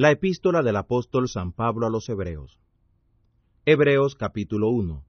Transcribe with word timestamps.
La 0.00 0.12
epístola 0.12 0.62
del 0.62 0.76
apóstol 0.76 1.28
San 1.28 1.50
Pablo 1.50 1.84
a 1.84 1.90
los 1.90 2.08
Hebreos. 2.08 2.60
Hebreos 3.64 4.14
capítulo 4.14 4.68
1. 4.68 5.04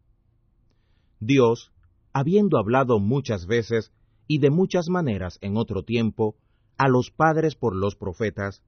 Dios, 1.19 1.71
habiendo 2.11 2.57
hablado 2.57 2.97
muchas 2.97 3.45
veces 3.45 3.91
y 4.25 4.39
de 4.39 4.49
muchas 4.49 4.89
maneras 4.89 5.37
en 5.41 5.57
otro 5.57 5.83
tiempo 5.83 6.37
a 6.75 6.87
los 6.87 7.11
padres 7.11 7.53
por 7.53 7.75
los 7.75 7.95
profetas, 7.95 8.63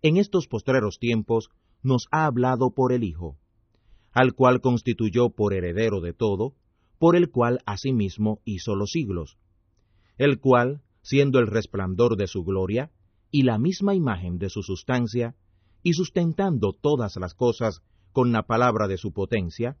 en 0.00 0.16
estos 0.16 0.48
postreros 0.48 0.98
tiempos 0.98 1.50
nos 1.82 2.06
ha 2.10 2.24
hablado 2.24 2.70
por 2.70 2.90
el 2.94 3.04
Hijo, 3.04 3.36
al 4.12 4.32
cual 4.32 4.62
constituyó 4.62 5.28
por 5.28 5.52
heredero 5.52 6.00
de 6.00 6.14
todo, 6.14 6.54
por 6.98 7.16
el 7.16 7.30
cual 7.30 7.60
asimismo 7.66 8.40
hizo 8.46 8.76
los 8.76 8.92
siglos, 8.92 9.36
el 10.16 10.40
cual, 10.40 10.80
siendo 11.02 11.38
el 11.38 11.48
resplandor 11.48 12.16
de 12.16 12.28
su 12.28 12.44
gloria, 12.44 12.90
y 13.30 13.42
la 13.42 13.58
misma 13.58 13.94
imagen 13.94 14.38
de 14.38 14.48
su 14.48 14.62
sustancia, 14.62 15.36
y 15.82 15.94
sustentando 15.94 16.72
todas 16.72 17.16
las 17.16 17.34
cosas 17.34 17.82
con 18.12 18.32
la 18.32 18.42
palabra 18.42 18.88
de 18.88 18.98
su 18.98 19.12
potencia, 19.12 19.76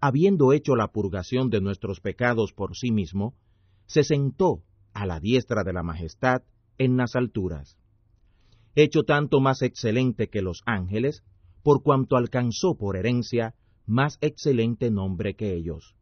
habiendo 0.00 0.52
hecho 0.52 0.76
la 0.76 0.88
purgación 0.88 1.50
de 1.50 1.60
nuestros 1.60 2.00
pecados 2.00 2.52
por 2.52 2.76
sí 2.76 2.90
mismo, 2.90 3.34
se 3.86 4.04
sentó 4.04 4.62
a 4.92 5.06
la 5.06 5.20
diestra 5.20 5.62
de 5.64 5.72
la 5.72 5.82
majestad 5.82 6.42
en 6.78 6.96
las 6.96 7.16
alturas. 7.16 7.76
Hecho 8.74 9.02
tanto 9.02 9.40
más 9.40 9.62
excelente 9.62 10.28
que 10.28 10.42
los 10.42 10.62
ángeles, 10.64 11.22
por 11.62 11.82
cuanto 11.82 12.16
alcanzó 12.16 12.76
por 12.76 12.96
herencia 12.96 13.54
más 13.86 14.18
excelente 14.20 14.90
nombre 14.90 15.34
que 15.34 15.54
ellos. 15.54 15.94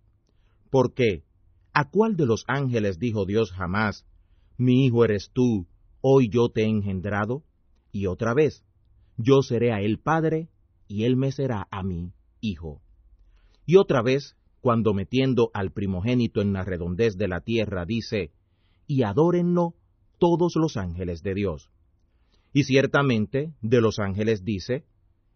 Porque, 0.71 1.25
¿a 1.73 1.89
cuál 1.89 2.17
de 2.17 2.27
los 2.27 2.45
ángeles 2.47 2.99
dijo 2.99 3.25
Dios 3.25 3.53
jamás, 3.53 4.07
mi 4.57 4.85
hijo 4.85 5.05
eres 5.05 5.31
tú, 5.33 5.67
hoy 6.01 6.29
yo 6.29 6.51
te 6.51 6.63
he 6.63 6.67
engendrado? 6.67 7.43
Y 7.91 8.07
otra 8.07 8.35
vez, 8.35 8.65
yo 9.19 9.43
seré 9.43 9.73
a 9.73 9.83
él 9.83 9.99
padre, 9.99 10.49
y 10.87 11.05
él 11.05 11.17
me 11.17 11.33
será 11.33 11.69
a 11.71 11.83
mí 11.83 12.13
hijo. 12.41 12.81
Y 13.67 13.77
otra 13.77 14.01
vez, 14.01 14.37
cuando 14.61 14.95
metiendo 14.95 15.51
al 15.53 15.73
primogénito 15.73 16.41
en 16.41 16.53
la 16.53 16.65
redondez 16.65 17.17
de 17.17 17.29
la 17.29 17.41
tierra, 17.41 17.85
dice, 17.85 18.33
y 18.87 19.03
adórenlo 19.03 19.75
todos 20.19 20.55
los 20.57 20.77
ángeles 20.77 21.23
de 21.23 21.35
Dios. 21.35 21.71
Y 22.53 22.65
ciertamente 22.65 23.53
de 23.61 23.81
los 23.81 23.99
ángeles 23.99 24.45
dice, 24.45 24.85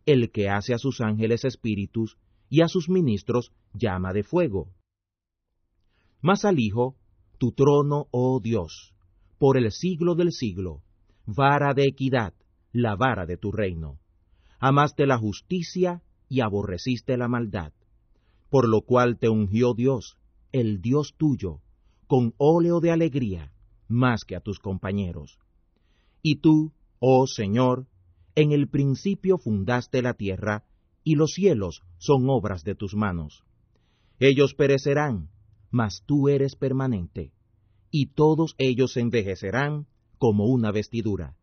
el 0.06 0.30
que 0.30 0.48
hace 0.48 0.74
a 0.74 0.78
sus 0.78 1.00
ángeles 1.00 1.44
espíritus 1.44 2.16
y 2.48 2.62
a 2.62 2.68
sus 2.68 2.88
ministros 2.88 3.52
llama 3.74 4.12
de 4.12 4.22
fuego. 4.22 4.68
Mas 6.20 6.44
al 6.44 6.58
Hijo, 6.58 6.96
tu 7.38 7.52
trono, 7.52 8.06
oh 8.10 8.40
Dios, 8.40 8.94
por 9.38 9.56
el 9.56 9.70
siglo 9.72 10.14
del 10.14 10.32
siglo, 10.32 10.82
vara 11.26 11.74
de 11.74 11.84
equidad, 11.84 12.32
la 12.72 12.96
vara 12.96 13.26
de 13.26 13.36
tu 13.36 13.52
reino. 13.52 13.98
Amaste 14.58 15.06
la 15.06 15.18
justicia 15.18 16.02
y 16.28 16.40
aborreciste 16.40 17.16
la 17.16 17.28
maldad, 17.28 17.72
por 18.48 18.68
lo 18.68 18.82
cual 18.82 19.18
te 19.18 19.28
ungió 19.28 19.74
Dios, 19.74 20.16
el 20.52 20.80
Dios 20.80 21.14
tuyo, 21.18 21.60
con 22.06 22.34
óleo 22.38 22.80
de 22.80 22.90
alegría, 22.90 23.52
más 23.88 24.24
que 24.24 24.36
a 24.36 24.40
tus 24.40 24.58
compañeros. 24.58 25.38
Y 26.22 26.36
tú, 26.36 26.72
oh 26.98 27.26
Señor, 27.26 27.86
en 28.34 28.52
el 28.52 28.68
principio 28.68 29.36
fundaste 29.36 30.00
la 30.00 30.14
tierra, 30.14 30.64
y 31.04 31.16
los 31.16 31.32
cielos 31.32 31.82
son 31.98 32.30
obras 32.30 32.64
de 32.64 32.74
tus 32.74 32.94
manos. 32.94 33.44
Ellos 34.18 34.54
perecerán, 34.54 35.28
mas 35.70 36.04
tú 36.06 36.28
eres 36.28 36.54
permanente, 36.54 37.32
y 37.90 38.06
todos 38.14 38.54
ellos 38.58 38.96
envejecerán 38.96 39.86
como 40.18 40.46
una 40.46 40.70
vestidura 40.70 41.36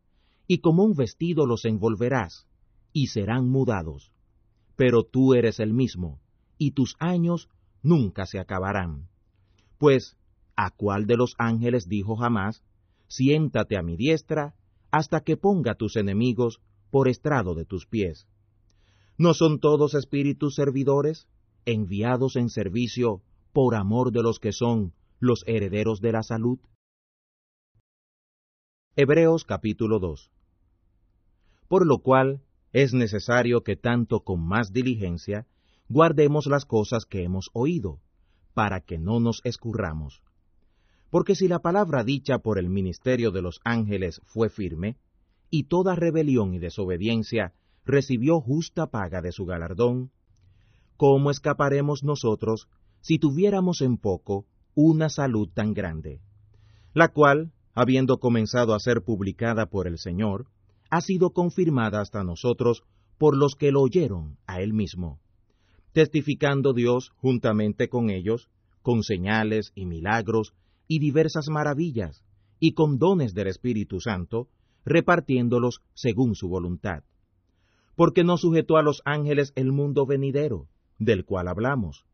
y 0.51 0.61
como 0.61 0.83
un 0.83 0.95
vestido 0.95 1.45
los 1.45 1.63
envolverás, 1.63 2.47
y 2.91 3.07
serán 3.07 3.47
mudados. 3.47 4.11
Pero 4.75 5.03
tú 5.03 5.35
eres 5.35 5.59
el 5.59 5.73
mismo, 5.73 6.19
y 6.57 6.71
tus 6.71 6.95
años 6.97 7.49
nunca 7.83 8.25
se 8.25 8.39
acabarán. 8.39 9.09
Pues, 9.77 10.17
¿a 10.55 10.71
cuál 10.71 11.05
de 11.05 11.17
los 11.17 11.35
ángeles 11.37 11.87
dijo 11.87 12.15
jamás, 12.15 12.63
siéntate 13.07 13.77
a 13.77 13.83
mi 13.83 13.95
diestra, 13.95 14.55
hasta 14.89 15.21
que 15.21 15.37
ponga 15.37 15.75
tus 15.75 15.95
enemigos 15.95 16.59
por 16.89 17.09
estrado 17.09 17.53
de 17.53 17.65
tus 17.65 17.85
pies? 17.85 18.25
¿No 19.19 19.35
son 19.35 19.59
todos 19.59 19.93
espíritus 19.93 20.55
servidores, 20.55 21.27
enviados 21.65 22.35
en 22.35 22.49
servicio 22.49 23.21
por 23.53 23.75
amor 23.75 24.11
de 24.11 24.23
los 24.23 24.39
que 24.39 24.51
son 24.51 24.93
los 25.19 25.43
herederos 25.45 26.01
de 26.01 26.11
la 26.11 26.23
salud? 26.23 26.57
Hebreos 28.95 29.45
capítulo 29.45 29.99
2 29.99 30.31
por 31.69 31.85
lo 31.85 31.99
cual 31.99 32.41
es 32.73 32.93
necesario 32.93 33.63
que 33.63 33.77
tanto 33.77 34.21
con 34.21 34.45
más 34.45 34.73
diligencia 34.73 35.47
guardemos 35.87 36.47
las 36.47 36.65
cosas 36.65 37.05
que 37.05 37.23
hemos 37.23 37.49
oído, 37.53 37.99
para 38.53 38.81
que 38.81 38.97
no 38.97 39.19
nos 39.19 39.41
escurramos. 39.45 40.21
Porque 41.09 41.35
si 41.35 41.47
la 41.47 41.59
palabra 41.59 42.03
dicha 42.03 42.39
por 42.39 42.59
el 42.59 42.69
ministerio 42.69 43.31
de 43.31 43.41
los 43.41 43.61
ángeles 43.63 44.21
fue 44.25 44.49
firme, 44.49 44.97
y 45.49 45.63
toda 45.63 45.95
rebelión 45.95 46.53
y 46.53 46.59
desobediencia 46.59 47.53
recibió 47.85 48.41
justa 48.41 48.87
paga 48.87 49.21
de 49.21 49.31
su 49.31 49.45
galardón, 49.45 50.11
¿cómo 50.97 51.31
escaparemos 51.31 52.03
nosotros 52.03 52.67
si 53.01 53.17
tuviéramos 53.17 53.81
en 53.81 53.97
poco 53.97 54.45
una 54.75 55.09
salud 55.09 55.49
tan 55.51 55.73
grande? 55.73 56.21
La 56.93 57.09
cual, 57.09 57.51
habiendo 57.73 58.19
comenzado 58.19 58.73
a 58.73 58.79
ser 58.79 59.03
publicada 59.03 59.67
por 59.67 59.87
el 59.87 59.97
Señor, 59.97 60.47
ha 60.89 61.01
sido 61.01 61.31
confirmada 61.31 62.01
hasta 62.01 62.23
nosotros 62.23 62.83
por 63.17 63.37
los 63.37 63.55
que 63.55 63.71
lo 63.71 63.81
oyeron 63.81 64.37
a 64.47 64.61
él 64.61 64.73
mismo, 64.73 65.19
testificando 65.93 66.73
Dios 66.73 67.11
juntamente 67.17 67.89
con 67.89 68.09
ellos, 68.09 68.49
con 68.81 69.03
señales 69.03 69.71
y 69.75 69.85
milagros 69.85 70.53
y 70.87 70.99
diversas 70.99 71.49
maravillas, 71.49 72.23
y 72.59 72.73
con 72.73 72.97
dones 72.97 73.33
del 73.33 73.47
Espíritu 73.47 73.99
Santo, 73.99 74.47
repartiéndolos 74.85 75.81
según 75.93 76.35
su 76.35 76.49
voluntad. 76.49 77.03
Porque 77.95 78.23
no 78.23 78.37
sujetó 78.37 78.77
a 78.77 78.81
los 78.81 79.01
ángeles 79.05 79.51
el 79.55 79.71
mundo 79.71 80.05
venidero, 80.05 80.67
del 80.97 81.25
cual 81.25 81.49
hablamos. 81.49 82.05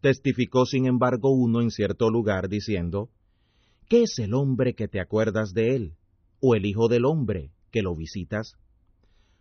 Testificó 0.00 0.66
sin 0.66 0.86
embargo 0.86 1.30
uno 1.30 1.62
en 1.62 1.70
cierto 1.70 2.10
lugar 2.10 2.48
diciendo, 2.48 3.08
¿Qué 3.88 4.02
es 4.02 4.18
el 4.18 4.34
hombre 4.34 4.74
que 4.74 4.88
te 4.88 5.00
acuerdas 5.00 5.52
de 5.52 5.74
él? 5.74 5.94
¿O 6.40 6.54
el 6.54 6.66
Hijo 6.66 6.88
del 6.88 7.06
hombre 7.06 7.52
que 7.70 7.82
lo 7.82 7.94
visitas? 7.94 8.56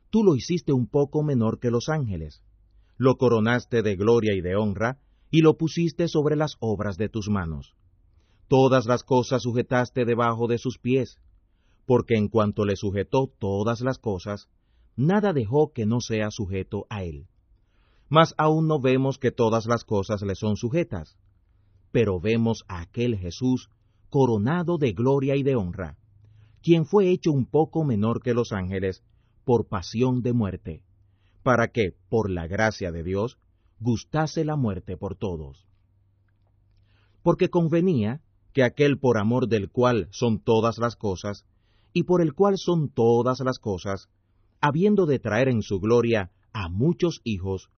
Tú 0.10 0.24
lo 0.24 0.36
hiciste 0.36 0.74
un 0.74 0.88
poco 0.88 1.24
menor 1.24 1.60
que 1.60 1.72
los 1.72 1.90
ángeles, 1.90 2.42
lo 2.98 3.18
coronaste 3.18 3.82
de 3.82 3.96
gloria 3.96 4.34
y 4.34 4.42
de 4.42 4.56
honra, 4.56 5.00
y 5.32 5.42
lo 5.42 5.58
pusiste 5.58 6.08
sobre 6.08 6.36
las 6.36 6.56
obras 6.60 6.98
de 6.98 7.10
tus 7.10 7.30
manos. 7.30 7.74
Todas 8.48 8.86
las 8.86 9.04
cosas 9.04 9.42
sujetaste 9.42 10.06
debajo 10.06 10.48
de 10.48 10.58
sus 10.58 10.78
pies, 10.78 11.18
porque 11.86 12.16
en 12.16 12.30
cuanto 12.30 12.66
le 12.66 12.76
sujetó 12.76 13.28
todas 13.28 13.82
las 13.82 13.98
cosas, 13.98 14.48
nada 14.96 15.34
dejó 15.34 15.74
que 15.74 15.86
no 15.86 16.00
sea 16.00 16.32
sujeto 16.32 16.86
a 16.90 17.04
él. 17.04 17.28
Mas 18.08 18.34
aún 18.38 18.68
no 18.68 18.80
vemos 18.80 19.18
que 19.18 19.32
todas 19.32 19.66
las 19.66 19.84
cosas 19.84 20.22
le 20.22 20.36
son 20.36 20.56
sujetas, 20.56 21.18
pero 21.92 22.20
vemos 22.20 22.64
a 22.68 22.82
aquel 22.82 23.18
Jesús 23.18 23.70
coronado 24.10 24.78
de 24.78 24.94
gloria 24.94 25.36
y 25.36 25.44
de 25.44 25.56
honra, 25.56 25.98
quien 26.66 26.88
fue 26.88 27.12
hecho 27.12 27.32
un 27.32 27.46
poco 27.46 27.84
menor 27.84 28.24
que 28.24 28.34
los 28.34 28.52
ángeles 28.52 29.04
por 29.44 29.68
pasión 29.68 30.24
de 30.24 30.34
muerte, 30.34 30.82
para 31.44 31.68
que, 31.68 31.94
por 32.10 32.32
la 32.32 32.48
gracia 32.48 32.92
de 32.92 33.04
Dios, 33.04 33.38
gustase 33.80 34.44
la 34.44 34.56
muerte 34.56 34.98
por 34.98 35.16
todos. 35.16 35.64
Porque 37.22 37.52
convenía 37.52 38.20
que 38.52 38.64
aquel 38.64 38.98
por 38.98 39.20
amor 39.20 39.48
del 39.48 39.70
cual 39.70 40.08
son 40.10 40.40
todas 40.40 40.80
las 40.80 40.96
cosas, 40.96 41.46
y 41.94 42.02
por 42.06 42.20
el 42.20 42.34
cual 42.34 42.58
son 42.58 42.90
todas 42.90 43.42
las 43.42 43.60
cosas, 43.60 44.10
habiendo 44.60 45.06
de 45.06 45.20
traer 45.20 45.50
en 45.50 45.62
su 45.62 45.80
gloria 45.80 46.32
a 46.52 46.68
muchos 46.68 47.22
hijos, 47.24 47.70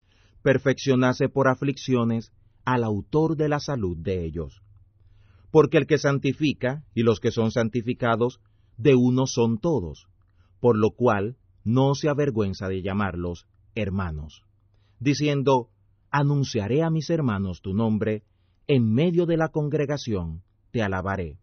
perfeccionase 0.43 1.27
por 1.27 1.49
aflicciones 1.49 2.31
al 2.63 2.85
autor 2.85 3.35
de 3.35 3.49
la 3.49 3.59
salud 3.59 3.97
de 3.97 4.23
ellos. 4.23 4.61
Porque 5.51 5.77
el 5.77 5.87
que 5.87 5.97
santifica 5.97 6.85
y 6.95 7.03
los 7.03 7.19
que 7.19 7.31
son 7.31 7.51
santificados 7.51 8.39
de 8.77 8.95
uno 8.95 9.25
son 9.27 9.57
todos, 9.59 10.07
por 10.59 10.77
lo 10.77 10.91
cual 10.91 11.37
no 11.63 11.95
se 11.95 12.09
avergüenza 12.09 12.67
de 12.67 12.81
llamarlos 12.81 13.47
hermanos, 13.75 14.43
diciendo, 14.99 15.69
anunciaré 16.09 16.83
a 16.83 16.89
mis 16.89 17.09
hermanos 17.09 17.61
tu 17.61 17.73
nombre, 17.73 18.23
en 18.67 18.91
medio 18.91 19.25
de 19.25 19.37
la 19.37 19.49
congregación 19.49 20.43
te 20.71 20.81
alabaré. 20.81 21.39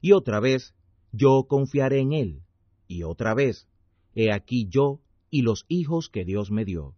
Y 0.00 0.12
otra 0.12 0.40
vez, 0.40 0.74
yo 1.12 1.44
confiaré 1.48 2.00
en 2.00 2.12
él, 2.12 2.42
y 2.86 3.02
otra 3.02 3.34
vez, 3.34 3.66
he 4.14 4.32
aquí 4.32 4.68
yo 4.68 5.00
y 5.30 5.42
los 5.42 5.64
hijos 5.68 6.08
que 6.08 6.24
Dios 6.24 6.50
me 6.50 6.64
dio. 6.64 6.94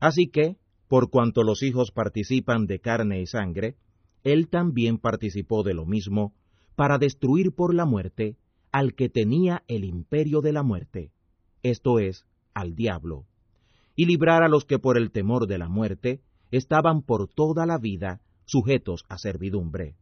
Así 0.00 0.28
que, 0.28 0.56
por 0.88 1.10
cuanto 1.10 1.42
los 1.42 1.62
hijos 1.62 1.90
participan 1.90 2.66
de 2.66 2.80
carne 2.80 3.20
y 3.20 3.26
sangre, 3.26 3.76
él 4.22 4.48
también 4.48 4.98
participó 4.98 5.62
de 5.62 5.74
lo 5.74 5.86
mismo, 5.86 6.34
para 6.74 6.98
destruir 6.98 7.52
por 7.52 7.74
la 7.74 7.86
muerte 7.86 8.36
al 8.76 8.94
que 8.94 9.08
tenía 9.08 9.64
el 9.68 9.86
imperio 9.86 10.42
de 10.42 10.52
la 10.52 10.62
muerte, 10.62 11.10
esto 11.62 11.98
es, 11.98 12.26
al 12.52 12.74
diablo, 12.74 13.24
y 13.94 14.04
librar 14.04 14.42
a 14.42 14.48
los 14.48 14.66
que 14.66 14.78
por 14.78 14.98
el 14.98 15.12
temor 15.12 15.46
de 15.46 15.56
la 15.56 15.66
muerte 15.66 16.20
estaban 16.50 17.00
por 17.00 17.26
toda 17.26 17.64
la 17.64 17.78
vida 17.78 18.20
sujetos 18.44 19.06
a 19.08 19.16
servidumbre, 19.16 19.96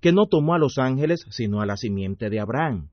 que 0.00 0.12
no 0.12 0.28
tomó 0.28 0.54
a 0.54 0.58
los 0.58 0.78
ángeles 0.78 1.26
sino 1.28 1.60
a 1.60 1.66
la 1.66 1.76
simiente 1.76 2.30
de 2.30 2.40
Abraham, 2.40 2.88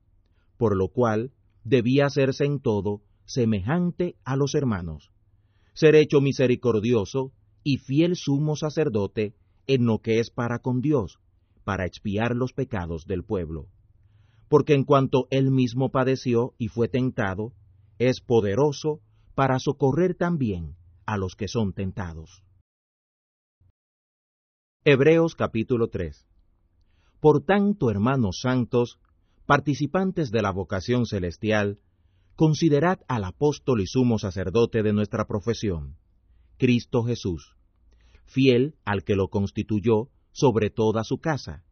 por 0.58 0.76
lo 0.76 0.88
cual 0.88 1.32
debía 1.64 2.04
hacerse 2.04 2.44
en 2.44 2.60
todo 2.60 3.00
semejante 3.24 4.16
a 4.26 4.36
los 4.36 4.54
hermanos, 4.54 5.10
ser 5.72 5.94
hecho 5.94 6.20
misericordioso 6.20 7.32
y 7.62 7.78
fiel 7.78 8.14
sumo 8.14 8.56
sacerdote 8.56 9.32
en 9.66 9.86
lo 9.86 10.00
que 10.00 10.18
es 10.20 10.28
para 10.28 10.58
con 10.58 10.82
Dios, 10.82 11.18
para 11.64 11.86
expiar 11.86 12.36
los 12.36 12.52
pecados 12.52 13.06
del 13.06 13.24
pueblo. 13.24 13.68
Porque 14.52 14.74
en 14.74 14.84
cuanto 14.84 15.28
él 15.30 15.50
mismo 15.50 15.90
padeció 15.90 16.52
y 16.58 16.68
fue 16.68 16.86
tentado, 16.86 17.54
es 17.98 18.20
poderoso 18.20 19.00
para 19.34 19.58
socorrer 19.58 20.14
también 20.14 20.76
a 21.06 21.16
los 21.16 21.36
que 21.36 21.48
son 21.48 21.72
tentados. 21.72 22.42
Hebreos 24.84 25.36
capítulo 25.36 25.88
3 25.88 26.28
Por 27.18 27.42
tanto, 27.46 27.90
hermanos 27.90 28.40
santos, 28.42 28.98
participantes 29.46 30.30
de 30.30 30.42
la 30.42 30.50
vocación 30.50 31.06
celestial, 31.06 31.78
considerad 32.36 32.98
al 33.08 33.24
apóstol 33.24 33.80
y 33.80 33.86
sumo 33.86 34.18
sacerdote 34.18 34.82
de 34.82 34.92
nuestra 34.92 35.26
profesión, 35.26 35.96
Cristo 36.58 37.04
Jesús, 37.04 37.56
fiel 38.26 38.74
al 38.84 39.02
que 39.02 39.16
lo 39.16 39.28
constituyó 39.28 40.10
sobre 40.30 40.68
toda 40.68 41.04
su 41.04 41.20
casa, 41.20 41.64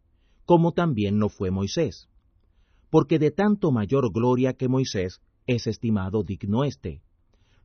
como 0.47 0.73
también 0.73 1.19
no 1.19 1.29
fue 1.29 1.51
Moisés, 1.51 2.10
porque 2.91 3.19
de 3.19 3.31
tanto 3.31 3.71
mayor 3.71 4.13
gloria 4.13 4.55
que 4.55 4.69
Moisés 4.69 5.21
es 5.47 5.67
estimado 5.67 6.23
digno 6.23 6.65
éste, 6.65 7.03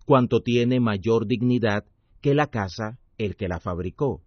cuanto 0.05 0.41
tiene 0.41 0.79
mayor 0.79 1.27
dignidad 1.27 1.85
que 2.21 2.33
la 2.33 2.47
casa 2.47 2.99
el 3.17 3.35
que 3.35 3.47
la 3.47 3.59
fabricó. 3.59 4.21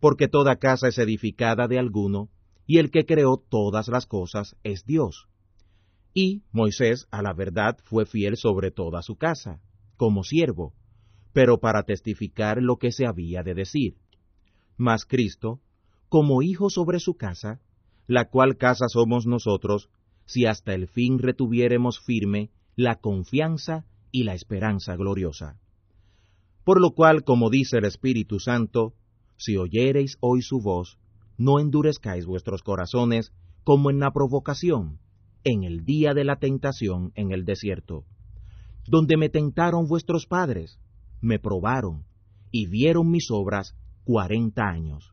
Porque 0.00 0.28
toda 0.28 0.56
casa 0.56 0.88
es 0.88 0.98
edificada 0.98 1.66
de 1.68 1.78
alguno, 1.78 2.28
y 2.66 2.78
el 2.78 2.90
que 2.90 3.06
creó 3.06 3.36
todas 3.36 3.88
las 3.88 4.06
cosas 4.06 4.56
es 4.62 4.84
Dios. 4.84 5.28
Y 6.14 6.42
Moisés 6.52 7.06
a 7.10 7.22
la 7.22 7.32
verdad 7.32 7.78
fue 7.84 8.04
fiel 8.04 8.36
sobre 8.36 8.70
toda 8.70 9.02
su 9.02 9.16
casa, 9.16 9.60
como 9.96 10.24
siervo, 10.24 10.74
pero 11.32 11.58
para 11.58 11.84
testificar 11.84 12.60
lo 12.60 12.76
que 12.76 12.92
se 12.92 13.06
había 13.06 13.42
de 13.42 13.54
decir. 13.54 13.96
Mas 14.76 15.04
Cristo, 15.04 15.60
como 16.08 16.42
hijo 16.42 16.70
sobre 16.70 17.00
su 17.00 17.14
casa, 17.14 17.60
la 18.06 18.28
cual 18.28 18.56
casa 18.56 18.86
somos 18.88 19.26
nosotros, 19.26 19.90
si 20.28 20.44
hasta 20.44 20.74
el 20.74 20.88
fin 20.88 21.18
retuviéremos 21.18 22.00
firme 22.00 22.50
la 22.76 22.96
confianza 22.96 23.86
y 24.12 24.24
la 24.24 24.34
esperanza 24.34 24.94
gloriosa. 24.94 25.58
Por 26.64 26.82
lo 26.82 26.90
cual, 26.90 27.24
como 27.24 27.48
dice 27.48 27.78
el 27.78 27.86
Espíritu 27.86 28.38
Santo, 28.38 28.92
si 29.38 29.56
oyereis 29.56 30.18
hoy 30.20 30.42
su 30.42 30.60
voz, 30.60 30.98
no 31.38 31.60
endurezcáis 31.60 32.26
vuestros 32.26 32.62
corazones 32.62 33.32
como 33.64 33.90
en 33.90 34.00
la 34.00 34.12
provocación, 34.12 34.98
en 35.44 35.64
el 35.64 35.86
día 35.86 36.12
de 36.12 36.24
la 36.24 36.36
tentación 36.36 37.10
en 37.14 37.32
el 37.32 37.46
desierto, 37.46 38.04
donde 38.86 39.16
me 39.16 39.30
tentaron 39.30 39.86
vuestros 39.86 40.26
padres, 40.26 40.78
me 41.22 41.38
probaron, 41.38 42.04
y 42.50 42.66
vieron 42.66 43.10
mis 43.10 43.30
obras 43.30 43.74
cuarenta 44.04 44.68
años. 44.68 45.10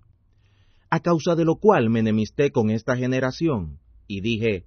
A 0.89 0.99
causa 0.99 1.35
de 1.35 1.45
lo 1.45 1.55
cual 1.55 1.89
me 1.89 2.01
enemisté 2.01 2.51
con 2.51 2.69
esta 2.69 2.97
generación, 2.97 3.79
y 4.07 4.19
dije, 4.19 4.65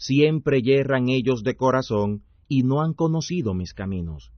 siempre 0.00 0.62
yerran 0.62 1.10
ellos 1.10 1.44
de 1.44 1.56
corazón, 1.56 2.22
y 2.48 2.62
no 2.62 2.80
han 2.80 2.94
conocido 2.94 3.52
mis 3.52 3.74
caminos. 3.74 4.32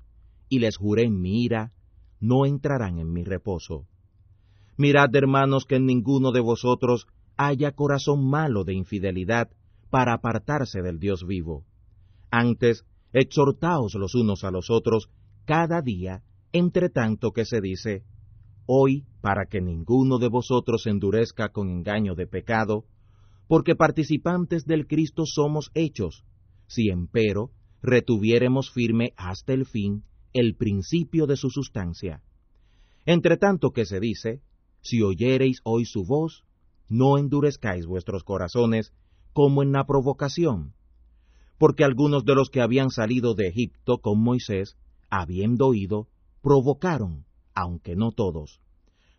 Y 0.49 0.59
les 0.59 0.77
juré 0.77 1.05
en 1.05 1.21
mi 1.21 1.45
ira, 1.45 1.73
no 2.21 2.47
entrarán 2.47 2.99
en 2.99 3.13
mi 3.13 3.23
reposo. 3.23 3.87
Mirad, 4.77 5.15
hermanos, 5.15 5.65
que 5.65 5.77
en 5.77 5.87
ninguno 5.87 6.33
de 6.33 6.41
vosotros 6.41 7.07
haya 7.37 7.73
corazón 7.73 8.29
malo 8.29 8.65
de 8.65 8.75
infidelidad 8.75 9.51
para 9.89 10.15
apartarse 10.15 10.83
del 10.83 10.99
Dios 10.99 11.25
vivo. 11.25 11.65
Antes, 12.31 12.85
exhortaos 13.13 13.95
los 13.95 14.17
unos 14.17 14.43
a 14.43 14.51
los 14.51 14.69
otros 14.69 15.11
cada 15.45 15.81
día, 15.81 16.23
entre 16.53 16.89
tanto 16.89 17.31
que 17.31 17.45
se 17.45 17.61
dice, 17.61 18.03
hoy, 18.67 19.07
para 19.21 19.47
que 19.47 19.61
ninguno 19.61 20.19
de 20.19 20.29
vosotros 20.29 20.87
endurezca 20.89 21.51
con 21.51 21.71
engaño 21.71 22.17
de 22.17 22.27
pecado, 22.27 22.85
porque 23.47 23.75
participantes 23.75 24.65
del 24.65 24.87
Cristo 24.87 25.25
somos 25.27 25.71
hechos, 25.75 26.25
si 26.67 26.89
empero 26.89 27.51
retuviéremos 27.83 28.71
firme 28.71 29.13
hasta 29.17 29.53
el 29.53 29.67
fin 29.67 30.05
el 30.33 30.57
principio 30.57 31.27
de 31.27 31.37
su 31.37 31.51
sustancia. 31.51 32.23
Entre 33.05 33.37
tanto 33.37 33.73
que 33.73 33.85
se 33.85 34.01
dice, 34.01 34.41
si 34.81 35.03
oyereis 35.03 35.61
hoy 35.65 35.85
su 35.85 36.05
voz, 36.05 36.45
no 36.89 37.19
endurezcáis 37.19 37.87
vuestros 37.87 38.25
corazones 38.25 38.93
como 39.33 39.63
en 39.63 39.73
la 39.73 39.85
provocación, 39.87 40.75
porque 41.59 41.85
algunos 41.85 42.25
de 42.25 42.35
los 42.35 42.51
que 42.51 42.61
habían 42.61 42.91
salido 42.91 43.35
de 43.35 43.49
Egipto 43.49 43.99
con 43.99 44.21
Moisés, 44.21 44.77
habiendo 45.11 45.69
oído, 45.69 46.09
provocaron, 46.43 47.25
aunque 47.55 47.97
no 47.97 48.13
todos. 48.13 48.61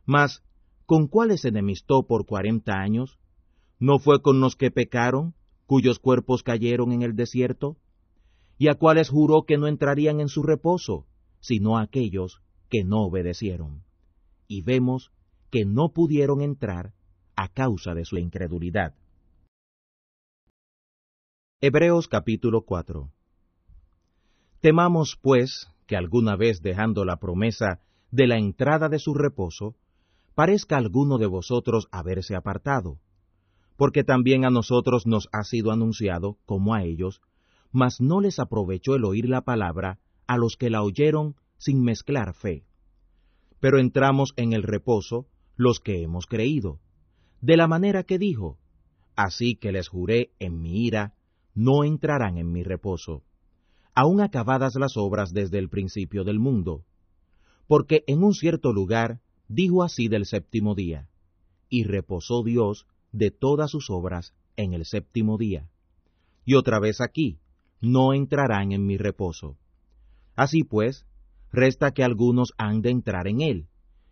Mas, 0.06 0.44
¿con 0.86 1.08
cuáles 1.08 1.46
enemistó 1.46 2.06
por 2.06 2.26
cuarenta 2.26 2.74
años? 2.74 3.18
¿No 3.80 4.00
fue 4.00 4.22
con 4.22 4.40
los 4.40 4.56
que 4.56 4.72
pecaron, 4.72 5.34
cuyos 5.66 6.00
cuerpos 6.00 6.44
cayeron 6.44 6.92
en 6.92 7.02
el 7.02 7.16
desierto? 7.16 7.78
y 8.58 8.70
a 8.70 8.76
cuales 8.76 9.10
juró 9.10 9.44
que 9.44 9.58
no 9.58 9.68
entrarían 9.68 10.20
en 10.20 10.30
su 10.30 10.44
reposo, 10.44 11.06
sino 11.40 11.78
a 11.78 11.82
aquellos 11.82 12.42
que 12.70 12.84
no 12.84 13.04
obedecieron. 13.04 13.84
Y 14.48 14.62
vemos 14.62 15.12
que 15.50 15.66
no 15.66 15.90
pudieron 15.90 16.42
entrar 16.42 16.94
a 17.36 17.50
causa 17.50 17.94
de 17.94 18.06
su 18.06 18.18
incredulidad. 18.18 18.96
Hebreos 21.62 22.08
capítulo 22.08 22.62
4 22.62 23.10
Temamos, 24.62 25.18
pues, 25.22 25.68
que 25.88 25.98
alguna 25.98 26.36
vez 26.36 26.62
dejando 26.62 27.04
la 27.04 27.18
promesa 27.18 27.82
de 28.12 28.28
la 28.28 28.38
entrada 28.38 28.88
de 28.88 29.00
su 29.00 29.14
reposo, 29.14 29.76
parezca 30.36 30.78
alguno 30.78 31.18
de 31.18 31.28
vosotros 31.28 31.88
haberse 31.92 32.36
apartado, 32.36 33.00
porque 33.76 34.04
también 34.04 34.46
a 34.46 34.50
nosotros 34.50 35.08
nos 35.08 35.30
ha 35.32 35.44
sido 35.44 35.72
anunciado, 35.72 36.38
como 36.46 36.74
a 36.74 36.84
ellos, 36.84 37.22
mas 37.72 38.00
no 38.00 38.22
les 38.22 38.40
aprovechó 38.40 38.96
el 38.96 39.06
oír 39.06 39.28
la 39.28 39.42
palabra 39.42 40.00
a 40.28 40.38
los 40.38 40.58
que 40.58 40.70
la 40.70 40.84
oyeron 40.84 41.36
sin 41.58 41.84
mezclar 41.84 42.34
fe. 42.34 42.66
Pero 43.60 43.80
entramos 43.80 44.34
en 44.36 44.54
el 44.54 44.64
reposo 44.64 45.28
los 45.56 45.80
que 45.80 46.04
hemos 46.04 46.26
creído, 46.26 46.80
de 47.42 47.58
la 47.58 47.68
manera 47.68 48.04
que 48.04 48.18
dijo, 48.18 48.58
así 49.16 49.56
que 49.56 49.72
les 49.72 49.88
juré 49.88 50.32
en 50.40 50.62
mi 50.62 50.86
ira, 50.86 51.14
no 51.56 51.84
entrarán 51.84 52.38
en 52.38 52.52
mi 52.52 52.64
reposo, 52.64 53.24
aun 53.96 54.22
acabadas 54.22 54.76
las 54.76 54.98
obras 54.98 55.34
desde 55.34 55.60
el 55.60 55.70
principio 55.70 56.24
del 56.24 56.40
mundo. 56.40 56.84
Porque 57.68 58.04
en 58.08 58.24
un 58.24 58.34
cierto 58.34 58.74
lugar 58.74 59.22
dijo 59.48 59.84
así 59.84 60.08
del 60.08 60.26
séptimo 60.26 60.74
día, 60.76 61.10
y 61.70 61.84
reposó 61.84 62.44
Dios 62.44 62.88
de 63.14 63.32
todas 63.32 63.72
sus 63.72 63.90
obras 63.90 64.34
en 64.58 64.74
el 64.74 64.86
séptimo 64.86 65.38
día. 65.38 65.70
Y 66.44 66.56
otra 66.56 66.80
vez 66.80 67.00
aquí, 67.00 67.40
no 67.80 68.14
entrarán 68.14 68.74
en 68.74 68.86
mi 68.86 68.98
reposo. 68.98 69.58
Así 70.36 70.64
pues, 70.64 71.06
resta 71.52 71.92
que 71.92 72.04
algunos 72.04 72.52
han 72.58 72.82
de 72.82 72.90
entrar 72.90 73.28
en 73.28 73.42
él, 73.42 73.68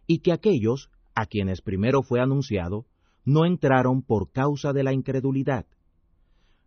y 0.07 0.19
que 0.19 0.31
aquellos, 0.31 0.89
a 1.15 1.25
quienes 1.25 1.61
primero 1.61 2.03
fue 2.03 2.21
anunciado, 2.21 2.85
no 3.25 3.45
entraron 3.45 4.01
por 4.01 4.31
causa 4.31 4.71
de 4.71 4.83
la 4.83 4.93
incredulidad. 4.93 5.65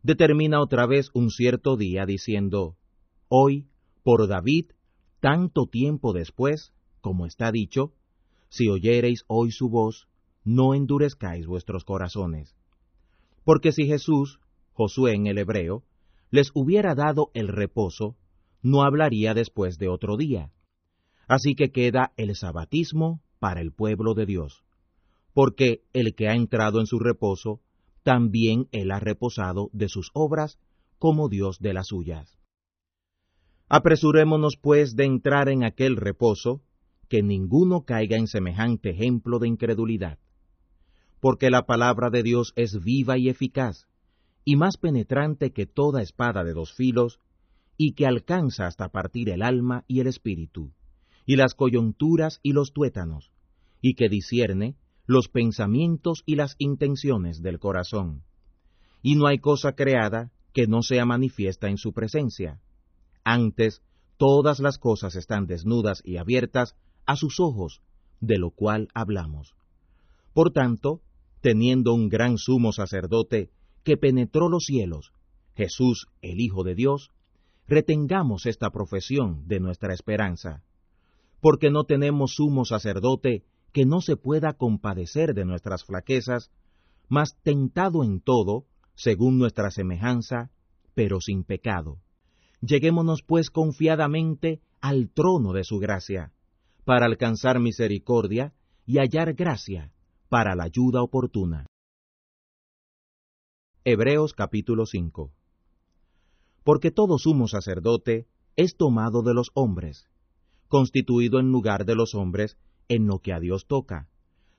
Determina 0.02 0.60
otra 0.60 0.86
vez 0.86 1.08
un 1.14 1.30
cierto 1.30 1.76
día 1.76 2.04
diciendo, 2.04 2.76
Hoy, 3.28 3.66
por 4.02 4.28
David, 4.28 4.66
tanto 5.20 5.66
tiempo 5.66 6.12
después, 6.12 6.72
como 7.00 7.26
está 7.26 7.50
dicho, 7.50 7.92
si 8.48 8.68
oyereis 8.68 9.24
hoy 9.26 9.50
su 9.50 9.68
voz, 9.68 10.08
no 10.44 10.74
endurezcáis 10.74 11.46
vuestros 11.46 11.84
corazones. 11.84 12.54
Porque 13.44 13.72
si 13.72 13.86
Jesús, 13.86 14.40
Josué 14.72 15.14
en 15.14 15.26
el 15.26 15.38
hebreo, 15.38 15.84
les 16.30 16.50
hubiera 16.54 16.94
dado 16.94 17.30
el 17.34 17.48
reposo, 17.48 18.16
no 18.62 18.82
hablaría 18.82 19.34
después 19.34 19.78
de 19.78 19.88
otro 19.88 20.16
día. 20.16 20.52
Así 21.28 21.54
que 21.54 21.70
queda 21.70 22.12
el 22.16 22.34
sabatismo 22.34 23.22
para 23.38 23.60
el 23.60 23.72
pueblo 23.72 24.14
de 24.14 24.26
Dios, 24.26 24.64
porque 25.32 25.82
el 25.92 26.14
que 26.14 26.28
ha 26.28 26.34
entrado 26.34 26.80
en 26.80 26.86
su 26.86 26.98
reposo, 26.98 27.60
también 28.02 28.68
él 28.72 28.90
ha 28.90 29.00
reposado 29.00 29.70
de 29.72 29.88
sus 29.88 30.10
obras 30.12 30.58
como 30.98 31.28
Dios 31.28 31.58
de 31.60 31.72
las 31.74 31.88
suyas. 31.88 32.38
Apresurémonos 33.68 34.56
pues 34.56 34.94
de 34.94 35.04
entrar 35.04 35.48
en 35.48 35.64
aquel 35.64 35.96
reposo, 35.96 36.62
que 37.08 37.22
ninguno 37.22 37.84
caiga 37.84 38.16
en 38.16 38.26
semejante 38.26 38.90
ejemplo 38.90 39.38
de 39.38 39.48
incredulidad. 39.48 40.18
Porque 41.24 41.48
la 41.48 41.64
palabra 41.64 42.10
de 42.10 42.22
Dios 42.22 42.52
es 42.54 42.84
viva 42.84 43.16
y 43.16 43.30
eficaz, 43.30 43.88
y 44.44 44.56
más 44.56 44.76
penetrante 44.76 45.54
que 45.54 45.64
toda 45.64 46.02
espada 46.02 46.44
de 46.44 46.52
dos 46.52 46.74
filos, 46.74 47.18
y 47.78 47.94
que 47.94 48.06
alcanza 48.06 48.66
hasta 48.66 48.90
partir 48.90 49.30
el 49.30 49.40
alma 49.40 49.84
y 49.88 50.00
el 50.00 50.06
espíritu, 50.06 50.74
y 51.24 51.36
las 51.36 51.54
coyunturas 51.54 52.40
y 52.42 52.52
los 52.52 52.74
tuétanos, 52.74 53.30
y 53.80 53.94
que 53.94 54.10
discierne 54.10 54.76
los 55.06 55.28
pensamientos 55.28 56.24
y 56.26 56.34
las 56.34 56.56
intenciones 56.58 57.40
del 57.40 57.58
corazón. 57.58 58.22
Y 59.00 59.16
no 59.16 59.26
hay 59.26 59.38
cosa 59.38 59.72
creada 59.72 60.30
que 60.52 60.66
no 60.66 60.82
sea 60.82 61.06
manifiesta 61.06 61.70
en 61.70 61.78
su 61.78 61.94
presencia. 61.94 62.60
Antes, 63.24 63.80
todas 64.18 64.60
las 64.60 64.76
cosas 64.76 65.16
están 65.16 65.46
desnudas 65.46 66.02
y 66.04 66.18
abiertas 66.18 66.76
a 67.06 67.16
sus 67.16 67.40
ojos, 67.40 67.80
de 68.20 68.36
lo 68.36 68.50
cual 68.50 68.88
hablamos. 68.92 69.54
Por 70.34 70.50
tanto, 70.50 71.00
teniendo 71.44 71.92
un 71.92 72.08
gran 72.08 72.38
sumo 72.38 72.72
sacerdote 72.72 73.50
que 73.82 73.98
penetró 73.98 74.48
los 74.48 74.64
cielos, 74.64 75.12
Jesús, 75.54 76.06
el 76.22 76.40
Hijo 76.40 76.64
de 76.64 76.74
Dios, 76.74 77.10
retengamos 77.68 78.46
esta 78.46 78.70
profesión 78.70 79.46
de 79.46 79.60
nuestra 79.60 79.92
esperanza, 79.92 80.62
porque 81.42 81.70
no 81.70 81.84
tenemos 81.84 82.36
sumo 82.36 82.64
sacerdote 82.64 83.44
que 83.74 83.84
no 83.84 84.00
se 84.00 84.16
pueda 84.16 84.54
compadecer 84.54 85.34
de 85.34 85.44
nuestras 85.44 85.84
flaquezas, 85.84 86.50
mas 87.10 87.36
tentado 87.42 88.04
en 88.04 88.22
todo, 88.22 88.64
según 88.94 89.36
nuestra 89.36 89.70
semejanza, 89.70 90.50
pero 90.94 91.20
sin 91.20 91.44
pecado. 91.44 91.98
Lleguémonos 92.62 93.20
pues 93.22 93.50
confiadamente 93.50 94.62
al 94.80 95.10
trono 95.10 95.52
de 95.52 95.64
su 95.64 95.78
gracia, 95.78 96.32
para 96.86 97.04
alcanzar 97.04 97.60
misericordia 97.60 98.54
y 98.86 98.96
hallar 98.96 99.34
gracia 99.34 99.93
para 100.34 100.56
la 100.56 100.64
ayuda 100.64 101.00
oportuna. 101.00 101.64
Hebreos 103.84 104.32
capítulo 104.32 104.84
5 104.84 105.30
Porque 106.64 106.90
todo 106.90 107.18
sumo 107.18 107.46
sacerdote 107.46 108.26
es 108.56 108.76
tomado 108.76 109.22
de 109.22 109.32
los 109.32 109.52
hombres, 109.54 110.08
constituido 110.66 111.38
en 111.38 111.52
lugar 111.52 111.84
de 111.84 111.94
los 111.94 112.16
hombres 112.16 112.58
en 112.88 113.06
lo 113.06 113.20
que 113.20 113.32
a 113.32 113.38
Dios 113.38 113.68
toca, 113.68 114.08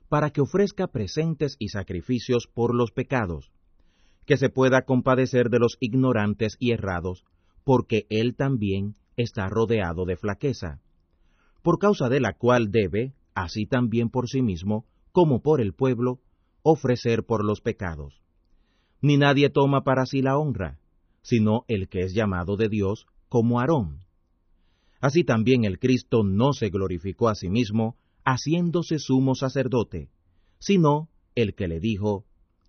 para 0.08 0.30
que 0.30 0.40
ofrezca 0.40 0.86
presentes 0.86 1.56
y 1.58 1.68
sacrificios 1.68 2.46
por 2.46 2.74
los 2.74 2.90
pecados, 2.90 3.52
que 4.24 4.38
se 4.38 4.48
pueda 4.48 4.86
compadecer 4.86 5.50
de 5.50 5.58
los 5.58 5.76
ignorantes 5.80 6.56
y 6.58 6.70
errados, 6.70 7.26
porque 7.64 8.06
él 8.08 8.34
también 8.34 8.94
está 9.18 9.50
rodeado 9.50 10.06
de 10.06 10.16
flaqueza, 10.16 10.80
por 11.60 11.78
causa 11.78 12.08
de 12.08 12.20
la 12.20 12.32
cual 12.32 12.70
debe, 12.70 13.12
así 13.34 13.66
también 13.66 14.08
por 14.08 14.30
sí 14.30 14.40
mismo, 14.40 14.86
como 15.16 15.40
por 15.40 15.62
el 15.62 15.72
pueblo, 15.72 16.20
ofrecer 16.62 17.24
por 17.24 17.42
los 17.42 17.62
pecados 17.62 18.20
ni 19.00 19.16
nadie 19.16 19.50
toma 19.50 19.82
para 19.84 20.04
sí 20.04 20.20
la 20.20 20.36
honra, 20.36 20.80
sino 21.22 21.64
el 21.68 21.88
que 21.88 22.00
es 22.00 22.12
llamado 22.12 22.56
de 22.56 22.68
Dios 22.68 23.06
como 23.28 23.60
Aarón. 23.60 24.00
Así 25.00 25.22
también 25.24 25.64
el 25.64 25.78
Cristo 25.78 26.24
no 26.24 26.52
se 26.52 26.70
glorificó 26.70 27.28
a 27.28 27.34
sí 27.34 27.48
mismo, 27.48 27.96
haciéndose 28.24 28.98
sumo 28.98 29.36
sacerdote, 29.36 30.10
sino 30.58 31.08
el 31.34 31.54
que 31.54 31.68
le 31.68 31.80
dijo, 31.80 32.24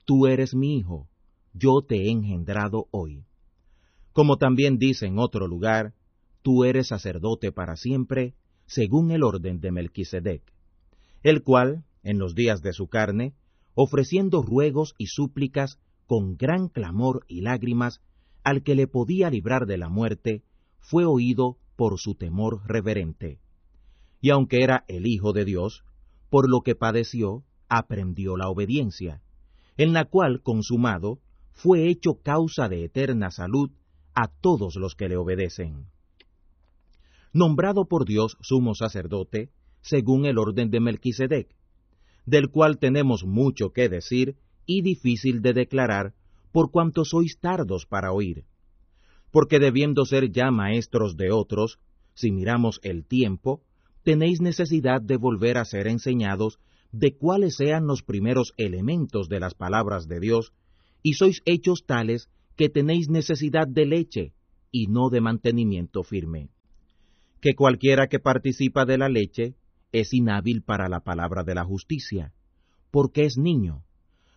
Tú 0.05 0.27
eres 0.27 0.53
mi 0.53 0.77
hijo, 0.77 1.09
yo 1.53 1.81
te 1.81 2.03
he 2.03 2.11
engendrado 2.11 2.85
hoy. 2.91 3.25
Como 4.13 4.37
también 4.37 4.77
dice 4.77 5.07
en 5.07 5.17
otro 5.17 5.47
lugar, 5.47 5.95
Tú 6.43 6.65
eres 6.65 6.89
sacerdote 6.89 7.51
para 7.51 7.75
siempre, 7.75 8.35
según 8.67 9.11
el 9.11 9.23
orden 9.23 9.59
de 9.59 9.71
Melquisedec, 9.71 10.43
el 11.23 11.41
cual, 11.41 11.83
en 12.07 12.19
los 12.19 12.35
días 12.35 12.61
de 12.61 12.71
su 12.71 12.87
carne, 12.87 13.33
ofreciendo 13.75 14.41
ruegos 14.41 14.95
y 14.97 15.07
súplicas 15.07 15.77
con 16.05 16.37
gran 16.37 16.69
clamor 16.69 17.25
y 17.27 17.41
lágrimas, 17.41 17.99
al 18.45 18.63
que 18.63 18.75
le 18.75 18.87
podía 18.87 19.29
librar 19.29 19.65
de 19.65 19.77
la 19.77 19.89
muerte, 19.89 20.41
fue 20.79 21.03
oído 21.03 21.57
por 21.75 21.99
su 21.99 22.15
temor 22.15 22.61
reverente. 22.65 23.39
Y 24.21 24.29
aunque 24.29 24.63
era 24.63 24.85
el 24.87 25.05
Hijo 25.05 25.33
de 25.33 25.43
Dios, 25.43 25.83
por 26.29 26.49
lo 26.49 26.61
que 26.61 26.75
padeció, 26.75 27.43
aprendió 27.67 28.37
la 28.37 28.47
obediencia, 28.47 29.21
en 29.75 29.91
la 29.91 30.05
cual, 30.05 30.41
consumado, 30.41 31.19
fue 31.51 31.89
hecho 31.89 32.21
causa 32.23 32.69
de 32.69 32.85
eterna 32.85 33.31
salud 33.31 33.69
a 34.15 34.29
todos 34.29 34.77
los 34.77 34.95
que 34.95 35.09
le 35.09 35.17
obedecen. 35.17 35.87
Nombrado 37.33 37.85
por 37.85 38.05
Dios 38.05 38.37
sumo 38.39 38.75
sacerdote, 38.75 39.51
según 39.81 40.25
el 40.25 40.37
orden 40.37 40.71
de 40.71 40.79
Melquisedec, 40.79 41.56
del 42.27 42.49
cual 42.49 42.77
tenemos 42.77 43.23
mucho 43.23 43.71
que 43.71 43.87
decir 43.87 44.35
y 44.65 44.81
difícil 44.81 45.41
de 45.41 45.53
declarar, 45.53 46.13
por 46.51 46.71
cuanto 46.71 47.05
sois 47.05 47.39
tardos 47.39 47.85
para 47.85 48.11
oír. 48.11 48.43
Porque 49.31 49.59
debiendo 49.59 50.05
ser 50.05 50.29
ya 50.31 50.51
maestros 50.51 51.15
de 51.15 51.31
otros, 51.31 51.79
si 52.13 52.31
miramos 52.31 52.81
el 52.83 53.05
tiempo, 53.05 53.61
tenéis 54.03 54.41
necesidad 54.41 55.01
de 55.01 55.15
volver 55.15 55.57
a 55.57 55.63
ser 55.63 55.87
enseñados 55.87 56.59
de 56.91 57.15
cuáles 57.15 57.55
sean 57.55 57.87
los 57.87 58.03
primeros 58.03 58.53
elementos 58.57 59.29
de 59.29 59.39
las 59.39 59.53
palabras 59.53 60.07
de 60.07 60.19
Dios, 60.19 60.51
y 61.01 61.13
sois 61.13 61.41
hechos 61.45 61.85
tales 61.85 62.29
que 62.57 62.67
tenéis 62.67 63.07
necesidad 63.09 63.67
de 63.67 63.85
leche 63.85 64.33
y 64.69 64.87
no 64.87 65.09
de 65.09 65.21
mantenimiento 65.21 66.03
firme. 66.03 66.49
Que 67.39 67.55
cualquiera 67.55 68.07
que 68.07 68.19
participa 68.19 68.83
de 68.85 68.97
la 68.97 69.07
leche 69.07 69.55
es 69.99 70.13
inhábil 70.13 70.63
para 70.63 70.89
la 70.89 71.01
palabra 71.01 71.43
de 71.43 71.55
la 71.55 71.63
justicia, 71.63 72.33
porque 72.91 73.25
es 73.25 73.37
niño, 73.37 73.83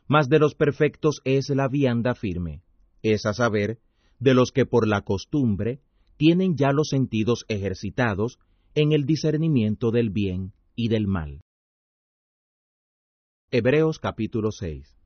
mas 0.06 0.28
de 0.28 0.38
los 0.38 0.54
perfectos 0.54 1.20
es 1.24 1.48
la 1.50 1.68
vianda 1.68 2.14
firme, 2.14 2.62
es 3.02 3.26
a 3.26 3.32
saber, 3.32 3.78
de 4.18 4.34
los 4.34 4.52
que 4.52 4.66
por 4.66 4.86
la 4.86 5.02
costumbre 5.02 5.80
tienen 6.16 6.56
ya 6.56 6.72
los 6.72 6.88
sentidos 6.88 7.44
ejercitados 7.48 8.38
en 8.74 8.92
el 8.92 9.06
discernimiento 9.06 9.90
del 9.90 10.10
bien 10.10 10.52
y 10.76 10.88
del 10.88 11.06
mal. 11.06 11.40
Hebreos 13.50 13.98
capítulo 13.98 14.52
6 14.52 14.96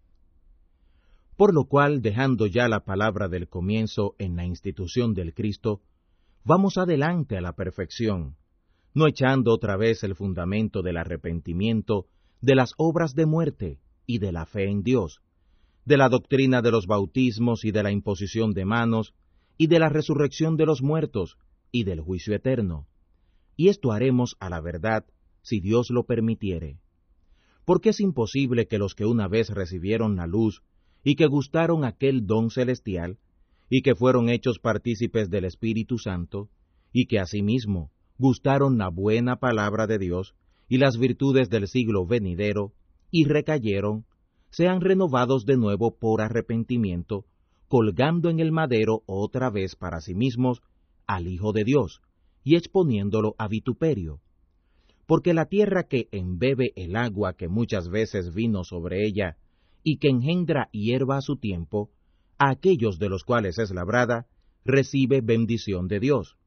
Por 1.37 1.55
lo 1.55 1.65
cual, 1.65 2.03
dejando 2.03 2.47
ya 2.47 2.69
la 2.69 2.85
palabra 2.85 3.29
del 3.29 3.49
comienzo 3.49 4.15
en 4.19 4.37
la 4.37 4.45
institución 4.45 5.15
del 5.15 5.35
Cristo, 5.35 5.81
vamos 6.45 6.77
adelante 6.77 7.39
a 7.39 7.41
la 7.41 7.55
perfección, 7.55 8.37
no 8.95 9.09
echando 9.09 9.53
otra 9.53 9.77
vez 9.77 10.05
el 10.05 10.15
fundamento 10.15 10.81
del 10.81 10.97
arrepentimiento 10.97 12.07
de 12.41 12.55
las 12.55 12.73
obras 12.77 13.15
de 13.15 13.27
muerte, 13.27 13.81
y 14.07 14.19
de 14.19 14.33
la 14.33 14.47
fe 14.47 14.71
en 14.71 14.83
Dios, 14.83 15.21
de 15.85 15.97
la 15.97 16.09
doctrina 16.09 16.63
de 16.63 16.71
los 16.71 16.87
bautismos 16.87 17.65
y 17.65 17.73
de 17.73 17.83
la 17.83 17.91
imposición 17.91 18.53
de 18.53 18.65
manos, 18.65 19.15
y 19.57 19.67
de 19.67 19.79
la 19.79 19.89
resurrección 19.89 20.57
de 20.57 20.67
los 20.67 20.83
muertos, 20.83 21.39
y 21.73 21.85
del 21.85 22.01
juicio 22.01 22.35
eterno. 22.35 22.87
Y 23.57 23.69
esto 23.69 23.93
haremos 23.93 24.37
a 24.41 24.49
la 24.49 24.61
verdad, 24.61 25.05
si 25.43 25.61
Dios 25.61 25.91
lo 25.91 26.05
permitiere. 26.05 26.79
Porque 27.65 27.91
es 27.91 28.01
imposible 28.01 28.67
que 28.67 28.79
los 28.79 28.95
que 28.95 29.07
una 29.07 29.27
vez 29.27 29.51
recibieron 29.51 30.17
la 30.17 30.27
luz, 30.27 30.63
y 31.03 31.17
que 31.17 31.27
gustaron 31.27 31.85
aquel 31.85 32.27
don 32.27 32.51
celestial, 32.51 33.19
y 33.69 33.83
que 33.83 33.95
fueron 33.95 34.29
hechos 34.29 34.59
partícipes 34.59 35.31
del 35.31 35.47
Espíritu 35.47 35.99
Santo, 35.99 36.49
y 36.93 37.07
que 37.07 37.19
asimismo 37.19 37.91
gustaron 38.25 38.79
la 38.79 38.89
buena 38.89 39.37
palabra 39.37 39.87
de 39.87 39.99
Dios 39.99 40.35
y 40.67 40.79
las 40.79 40.97
virtudes 40.97 41.51
del 41.51 41.69
siglo 41.69 42.07
venidero, 42.07 42.73
y 43.11 43.27
recayeron, 43.27 44.07
sean 44.49 44.81
renovados 44.81 45.45
de 45.45 45.59
nuevo 45.59 45.99
por 45.99 46.23
arrepentimiento, 46.23 47.27
colgando 47.69 48.31
en 48.31 48.41
el 48.41 48.51
madero 48.51 49.03
otra 49.05 49.51
vez 49.51 49.77
para 49.77 50.01
sí 50.01 50.15
mismos 50.15 50.63
al 51.07 51.29
Hijo 51.29 51.53
de 51.53 51.65
Dios, 51.65 52.01
y 52.43 52.57
exponiéndolo 52.57 53.35
a 53.37 53.47
vituperio. 53.47 54.21
Porque 55.05 55.35
la 55.35 55.45
tierra 55.45 55.83
que 55.83 56.09
embebe 56.11 56.73
el 56.77 56.97
agua 56.97 57.35
que 57.35 57.49
muchas 57.49 57.91
veces 57.91 58.33
vino 58.33 58.65
sobre 58.65 59.07
ella, 59.07 59.37
y 59.83 59.99
que 59.99 60.09
engendra 60.09 60.71
hierba 60.73 61.19
a 61.19 61.21
su 61.21 61.37
tiempo, 61.37 61.91
a 62.39 62.49
aquellos 62.49 62.99
de 62.99 63.11
los 63.11 63.23
cuales 63.23 63.59
es 63.59 63.71
labrada, 63.71 64.29
recibe 64.65 65.21
bendición 65.21 65.89
de 65.89 66.01
Dios. 66.01 66.39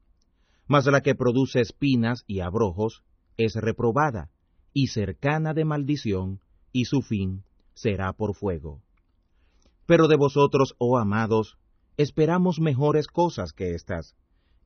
Mas 0.68 0.86
la 0.86 1.00
que 1.00 1.14
produce 1.14 1.60
espinas 1.60 2.24
y 2.26 2.40
abrojos 2.40 3.02
es 3.36 3.54
reprobada, 3.54 4.30
y 4.72 4.88
cercana 4.88 5.54
de 5.54 5.64
maldición, 5.64 6.40
y 6.72 6.84
su 6.84 7.00
fin 7.00 7.42
será 7.74 8.12
por 8.12 8.34
fuego. 8.34 8.82
Pero 9.86 10.06
de 10.08 10.16
vosotros, 10.16 10.74
oh 10.78 10.98
amados, 10.98 11.56
esperamos 11.96 12.60
mejores 12.60 13.06
cosas 13.06 13.52
que 13.52 13.74
estas, 13.74 14.14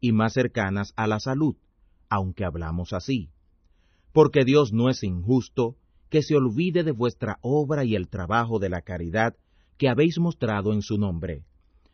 y 0.01 0.13
más 0.13 0.33
cercanas 0.33 0.93
a 0.97 1.07
la 1.07 1.21
salud, 1.21 1.57
aunque 2.09 2.45
hablamos 2.45 2.93
así. 2.93 3.31
Porque 4.13 4.45
Dios 4.45 4.73
no 4.73 4.91
es 4.91 5.05
injusto 5.05 5.77
que 6.11 6.23
se 6.23 6.37
olvide 6.37 6.83
de 6.83 6.93
vuestra 6.93 7.39
obra 7.41 7.85
y 7.85 7.95
el 7.95 8.09
trabajo 8.09 8.59
de 8.59 8.69
la 8.69 8.83
caridad 8.83 9.37
que 9.79 9.89
habéis 9.89 10.19
mostrado 10.19 10.73
en 10.73 10.83
su 10.83 10.99
nombre, 10.99 11.45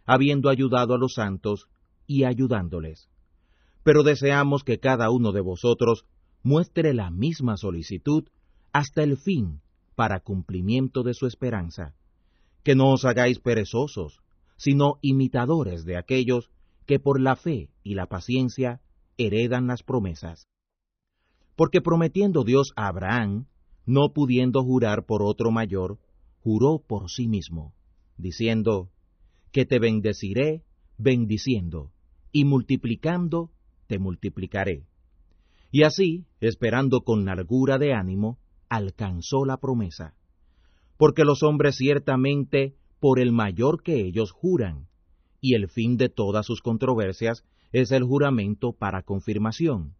habiendo 0.07 0.49
ayudado 0.49 0.95
a 0.95 0.99
los 0.99 1.15
santos 1.15 1.69
y 2.07 2.25
ayudándoles. 2.25 3.09
Pero 3.89 4.03
deseamos 4.03 4.65
que 4.65 4.81
cada 4.81 5.11
uno 5.11 5.33
de 5.33 5.41
vosotros 5.41 6.05
muestre 6.43 6.93
la 6.93 7.11
misma 7.11 7.57
solicitud 7.57 8.29
hasta 8.71 9.03
el 9.03 9.17
fin 9.17 9.63
para 9.95 10.21
cumplimiento 10.21 11.03
de 11.03 11.15
su 11.15 11.27
esperanza. 11.27 11.95
Que 12.65 12.75
no 12.75 12.93
os 12.93 13.07
hagáis 13.07 13.39
perezosos, 13.39 14.21
sino 14.59 14.99
imitadores 15.01 15.87
de 15.87 15.97
aquellos 15.97 16.51
que 16.85 17.01
por 17.01 17.19
la 17.19 17.35
fe 17.35 17.71
y 17.83 17.95
la 17.95 18.05
paciencia 18.05 18.83
heredan 19.17 19.69
las 19.69 19.83
promesas. 19.83 20.49
Porque 21.57 21.81
prometiendo 21.81 22.45
Dios 22.45 22.73
a 22.77 22.89
Abraham, 22.89 23.47
no 23.87 24.13
pudiendo 24.13 24.63
jurar 24.65 25.07
por 25.07 25.23
otro 25.23 25.51
mayor, 25.51 25.99
juró 26.43 26.85
por 26.87 27.09
sí 27.09 27.27
mismo, 27.27 27.73
diciendo, 28.19 28.91
que 29.51 29.65
te 29.65 29.79
bendeciré 29.79 30.63
bendiciendo, 30.99 31.91
y 32.33 32.45
multiplicando 32.45 33.51
te 33.89 33.99
multiplicaré. 33.99 34.85
Y 35.73 35.83
así, 35.83 36.27
esperando 36.41 37.01
con 37.01 37.25
largura 37.25 37.79
de 37.79 37.95
ánimo, 37.95 38.39
alcanzó 38.69 39.45
la 39.45 39.57
promesa. 39.57 40.15
Porque 40.97 41.25
los 41.25 41.43
hombres 41.43 41.77
ciertamente 41.77 42.77
por 43.01 43.19
el 43.19 43.33
mayor 43.33 43.83
que 43.83 44.01
ellos 44.05 44.31
juran, 44.31 44.89
y 45.41 45.55
el 45.55 45.69
fin 45.69 45.97
de 45.97 46.09
todas 46.09 46.47
sus 46.47 46.63
controversias 46.63 47.45
es 47.73 47.91
el 47.91 48.05
juramento 48.05 48.73
para 48.73 49.03
confirmación, 49.03 49.95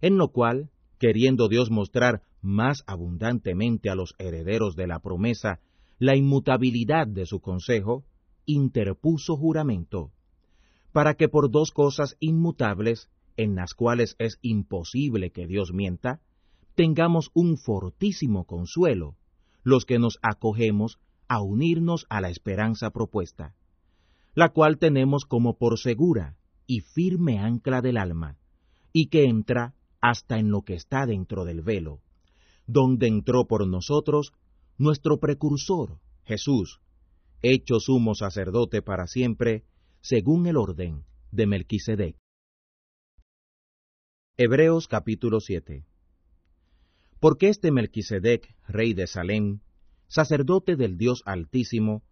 en 0.00 0.18
lo 0.18 0.28
cual, 0.28 0.70
queriendo 0.98 1.48
Dios 1.48 1.70
mostrar 1.70 2.22
más 2.40 2.82
abundantemente 2.86 3.90
a 3.90 3.94
los 3.94 4.14
herederos 4.18 4.76
de 4.76 4.86
la 4.86 4.98
promesa 5.00 5.60
la 5.98 6.16
inmutabilidad 6.16 7.06
de 7.06 7.26
su 7.26 7.40
consejo, 7.40 8.04
interpuso 8.46 9.36
juramento, 9.36 10.10
para 10.92 11.14
que 11.14 11.28
por 11.28 11.50
dos 11.50 11.72
cosas 11.72 12.16
inmutables, 12.20 13.10
en 13.36 13.54
las 13.54 13.74
cuales 13.74 14.14
es 14.18 14.38
imposible 14.42 15.30
que 15.30 15.46
Dios 15.46 15.72
mienta, 15.72 16.20
tengamos 16.74 17.30
un 17.34 17.56
fortísimo 17.56 18.44
consuelo, 18.44 19.16
los 19.62 19.84
que 19.84 19.98
nos 19.98 20.18
acogemos 20.22 20.98
a 21.28 21.40
unirnos 21.40 22.06
a 22.10 22.20
la 22.20 22.28
esperanza 22.28 22.90
propuesta, 22.90 23.54
la 24.34 24.50
cual 24.50 24.78
tenemos 24.78 25.24
como 25.24 25.56
por 25.56 25.78
segura 25.78 26.36
y 26.66 26.80
firme 26.80 27.38
ancla 27.38 27.80
del 27.80 27.96
alma, 27.96 28.38
y 28.92 29.06
que 29.08 29.24
entra 29.24 29.74
hasta 30.00 30.38
en 30.38 30.50
lo 30.50 30.62
que 30.62 30.74
está 30.74 31.06
dentro 31.06 31.44
del 31.44 31.62
velo, 31.62 32.00
donde 32.66 33.06
entró 33.06 33.46
por 33.46 33.66
nosotros 33.66 34.32
nuestro 34.78 35.20
precursor, 35.20 36.00
Jesús, 36.24 36.80
hecho 37.42 37.80
sumo 37.80 38.14
sacerdote 38.14 38.82
para 38.82 39.06
siempre, 39.06 39.64
según 40.02 40.48
el 40.48 40.56
orden 40.56 41.04
de 41.30 41.46
Melquisedec. 41.46 42.16
Hebreos 44.36 44.88
capítulo 44.88 45.38
7 45.38 45.84
Porque 47.20 47.48
este 47.48 47.70
Melquisedec, 47.70 48.52
rey 48.66 48.94
de 48.94 49.06
Salem, 49.06 49.60
sacerdote 50.08 50.74
del 50.74 50.98
Dios 50.98 51.22
Altísimo, 51.24 52.02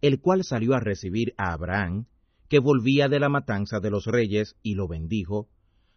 el 0.00 0.20
cual 0.20 0.44
salió 0.44 0.74
a 0.74 0.80
recibir 0.80 1.34
a 1.38 1.52
Abraham, 1.52 2.06
que 2.48 2.60
volvía 2.60 3.08
de 3.08 3.18
la 3.18 3.28
matanza 3.28 3.80
de 3.80 3.90
los 3.90 4.06
reyes, 4.06 4.54
y 4.62 4.76
lo 4.76 4.86
bendijo, 4.86 5.48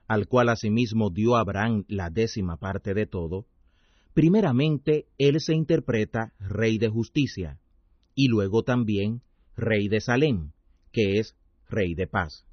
al 0.07 0.27
cual 0.27 0.49
asimismo 0.49 1.11
dio 1.11 1.35
Abraham 1.35 1.85
la 1.87 2.09
décima 2.09 2.57
parte 2.57 2.95
de 2.95 3.05
todo, 3.05 3.45
primeramente 4.15 5.05
él 5.19 5.39
se 5.39 5.53
interpreta 5.53 6.33
rey 6.39 6.79
de 6.79 6.89
justicia, 6.89 7.59
y 8.15 8.27
luego 8.27 8.63
también 8.63 9.21
rey 9.55 9.87
de 9.87 10.01
Salem, 10.01 10.51
que 10.91 11.19
es 11.19 11.35
rey 11.73 11.95
de 11.95 12.07
paz, 12.07 12.45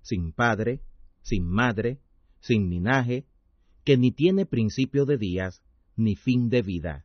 sin 0.00 0.32
padre, 0.32 0.80
sin 1.22 1.46
madre, 1.46 1.98
sin 2.40 2.70
linaje, 2.70 3.26
que 3.84 3.96
ni 3.96 4.12
tiene 4.12 4.46
principio 4.46 5.04
de 5.04 5.18
días, 5.18 5.62
ni 5.96 6.16
fin 6.16 6.48
de 6.48 6.62
vida. 6.62 7.04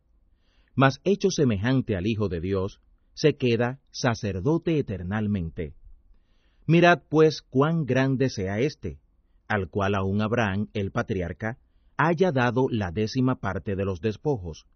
Mas 0.76 1.02
hecho 1.04 1.30
semejante 1.32 1.96
al 1.96 2.08
Hijo 2.08 2.30
de 2.30 2.40
Dios, 2.40 2.82
se 3.14 3.36
queda 3.36 3.80
sacerdote 3.90 4.78
eternalmente. 4.78 5.74
Mirad 6.68 7.02
pues 7.10 7.42
cuán 7.42 7.86
grande 7.86 8.30
sea 8.30 8.60
éste, 8.60 9.00
al 9.48 9.70
cual 9.70 9.96
aún 9.96 10.22
Abraham, 10.22 10.68
el 10.74 10.92
patriarca, 10.92 11.58
haya 11.98 12.32
dado 12.32 12.68
la 12.70 12.92
décima 12.92 13.40
parte 13.40 13.76
de 13.76 13.86
los 13.86 14.02
despojos, 14.02 14.68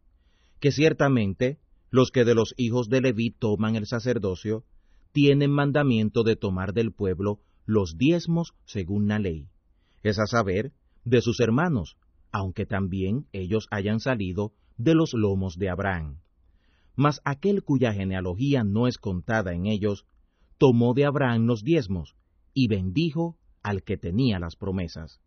que 0.59 0.71
ciertamente 0.71 1.59
los 1.91 2.09
que 2.09 2.23
de 2.23 2.33
los 2.33 2.53
hijos 2.57 2.89
de 2.89 3.01
Leví 3.01 3.31
toman 3.31 3.75
el 3.75 3.85
sacerdocio, 3.85 4.63
tienen 5.11 5.51
mandamiento 5.51 6.23
de 6.23 6.35
tomar 6.35 6.73
del 6.73 6.91
pueblo 6.91 7.39
los 7.65 7.97
diezmos 7.97 8.53
según 8.65 9.07
la 9.07 9.19
ley, 9.19 9.47
es 10.03 10.19
a 10.19 10.25
saber, 10.25 10.73
de 11.03 11.21
sus 11.21 11.39
hermanos, 11.39 11.97
aunque 12.31 12.65
también 12.65 13.27
ellos 13.33 13.67
hayan 13.71 13.99
salido 13.99 14.53
de 14.77 14.95
los 14.95 15.13
lomos 15.13 15.57
de 15.57 15.69
Abraham. 15.69 16.19
Mas 16.95 17.21
aquel 17.23 17.63
cuya 17.63 17.93
genealogía 17.93 18.63
no 18.63 18.87
es 18.87 18.97
contada 18.97 19.53
en 19.53 19.65
ellos, 19.65 20.05
tomó 20.57 20.93
de 20.93 21.05
Abraham 21.05 21.45
los 21.45 21.63
diezmos, 21.63 22.15
y 22.53 22.67
bendijo 22.67 23.37
al 23.63 23.83
que 23.83 23.97
tenía 23.97 24.39
las 24.39 24.55
promesas. 24.55 25.19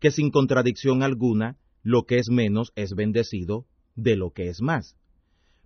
Que 0.00 0.10
sin 0.10 0.30
contradicción 0.30 1.02
alguna, 1.02 1.58
lo 1.82 2.04
que 2.04 2.18
es 2.18 2.28
menos 2.30 2.72
es 2.76 2.94
bendecido 2.94 3.66
de 3.94 4.16
lo 4.16 4.30
que 4.32 4.48
es 4.48 4.60
más 4.60 4.96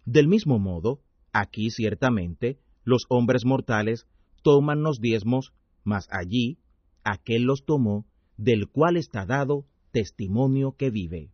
del 0.05 0.29
mismo 0.29 0.59
modo, 0.59 1.01
aquí 1.33 1.71
ciertamente 1.71 2.59
los 2.85 3.05
hombres 3.09 3.45
mortales 3.45 4.07
toman 4.43 4.83
los 4.83 5.01
diezmos, 5.01 5.53
mas 5.85 6.09
allí 6.11 6.59
aquel 7.05 7.43
los 7.43 7.65
tomó, 7.65 8.07
del 8.37 8.69
cual 8.69 8.97
está 8.97 9.27
dado 9.27 9.65
testimonio 9.93 10.73
que 10.77 10.91
vive. 10.91 11.31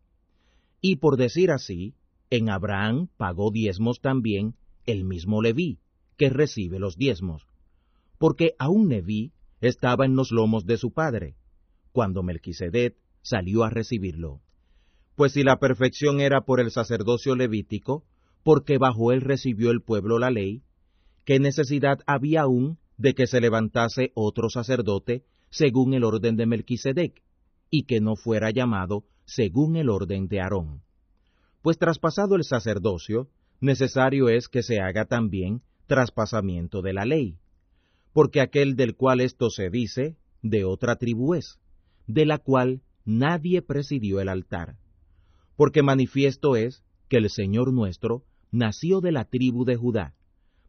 Y 0.80 0.96
por 0.96 1.16
decir 1.16 1.50
así, 1.50 1.94
en 2.30 2.50
Abraham 2.50 3.08
pagó 3.16 3.50
diezmos 3.50 4.00
también 4.00 4.54
el 4.86 5.04
mismo 5.04 5.42
Leví, 5.42 5.78
que 6.16 6.30
recibe 6.30 6.78
los 6.78 6.96
diezmos, 6.96 7.46
porque 8.18 8.54
aún 8.58 8.88
Leví 8.88 9.32
estaba 9.60 10.04
en 10.04 10.16
los 10.16 10.30
lomos 10.30 10.66
de 10.66 10.76
su 10.76 10.92
padre, 10.92 11.36
cuando 11.92 12.22
Melquisedec 12.22 12.96
salió 13.22 13.64
a 13.64 13.70
recibirlo. 13.70 14.40
Pues 15.16 15.32
si 15.32 15.42
la 15.42 15.58
perfección 15.58 16.20
era 16.20 16.42
por 16.42 16.60
el 16.60 16.70
sacerdocio 16.70 17.34
levítico, 17.34 18.04
porque 18.44 18.78
bajo 18.78 19.12
él 19.12 19.20
recibió 19.20 19.70
el 19.70 19.82
pueblo 19.82 20.18
la 20.18 20.30
ley, 20.30 20.62
¿qué 21.28 21.38
necesidad 21.38 21.98
había 22.06 22.40
aún 22.40 22.78
de 22.96 23.12
que 23.12 23.26
se 23.26 23.38
levantase 23.38 24.12
otro 24.14 24.48
sacerdote 24.48 25.26
según 25.50 25.92
el 25.92 26.02
orden 26.02 26.36
de 26.36 26.46
Melquisedec, 26.46 27.22
y 27.68 27.82
que 27.82 28.00
no 28.00 28.16
fuera 28.16 28.50
llamado 28.50 29.04
según 29.26 29.76
el 29.76 29.90
orden 29.90 30.28
de 30.28 30.40
Aarón? 30.40 30.80
Pues 31.60 31.76
traspasado 31.76 32.34
el 32.34 32.44
sacerdocio, 32.44 33.28
necesario 33.60 34.30
es 34.30 34.48
que 34.48 34.62
se 34.62 34.80
haga 34.80 35.04
también 35.04 35.60
traspasamiento 35.86 36.80
de 36.80 36.94
la 36.94 37.04
ley, 37.04 37.36
porque 38.14 38.40
aquel 38.40 38.74
del 38.74 38.96
cual 38.96 39.20
esto 39.20 39.50
se 39.50 39.68
dice, 39.68 40.16
de 40.40 40.64
otra 40.64 40.96
tribu 40.96 41.34
es, 41.34 41.58
de 42.06 42.24
la 42.24 42.38
cual 42.38 42.80
nadie 43.04 43.60
presidió 43.60 44.22
el 44.22 44.30
altar. 44.30 44.76
Porque 45.56 45.82
manifiesto 45.82 46.56
es 46.56 46.82
que 47.10 47.18
el 47.18 47.28
Señor 47.28 47.74
nuestro 47.74 48.24
nació 48.50 49.02
de 49.02 49.12
la 49.12 49.26
tribu 49.26 49.66
de 49.66 49.76
Judá, 49.76 50.14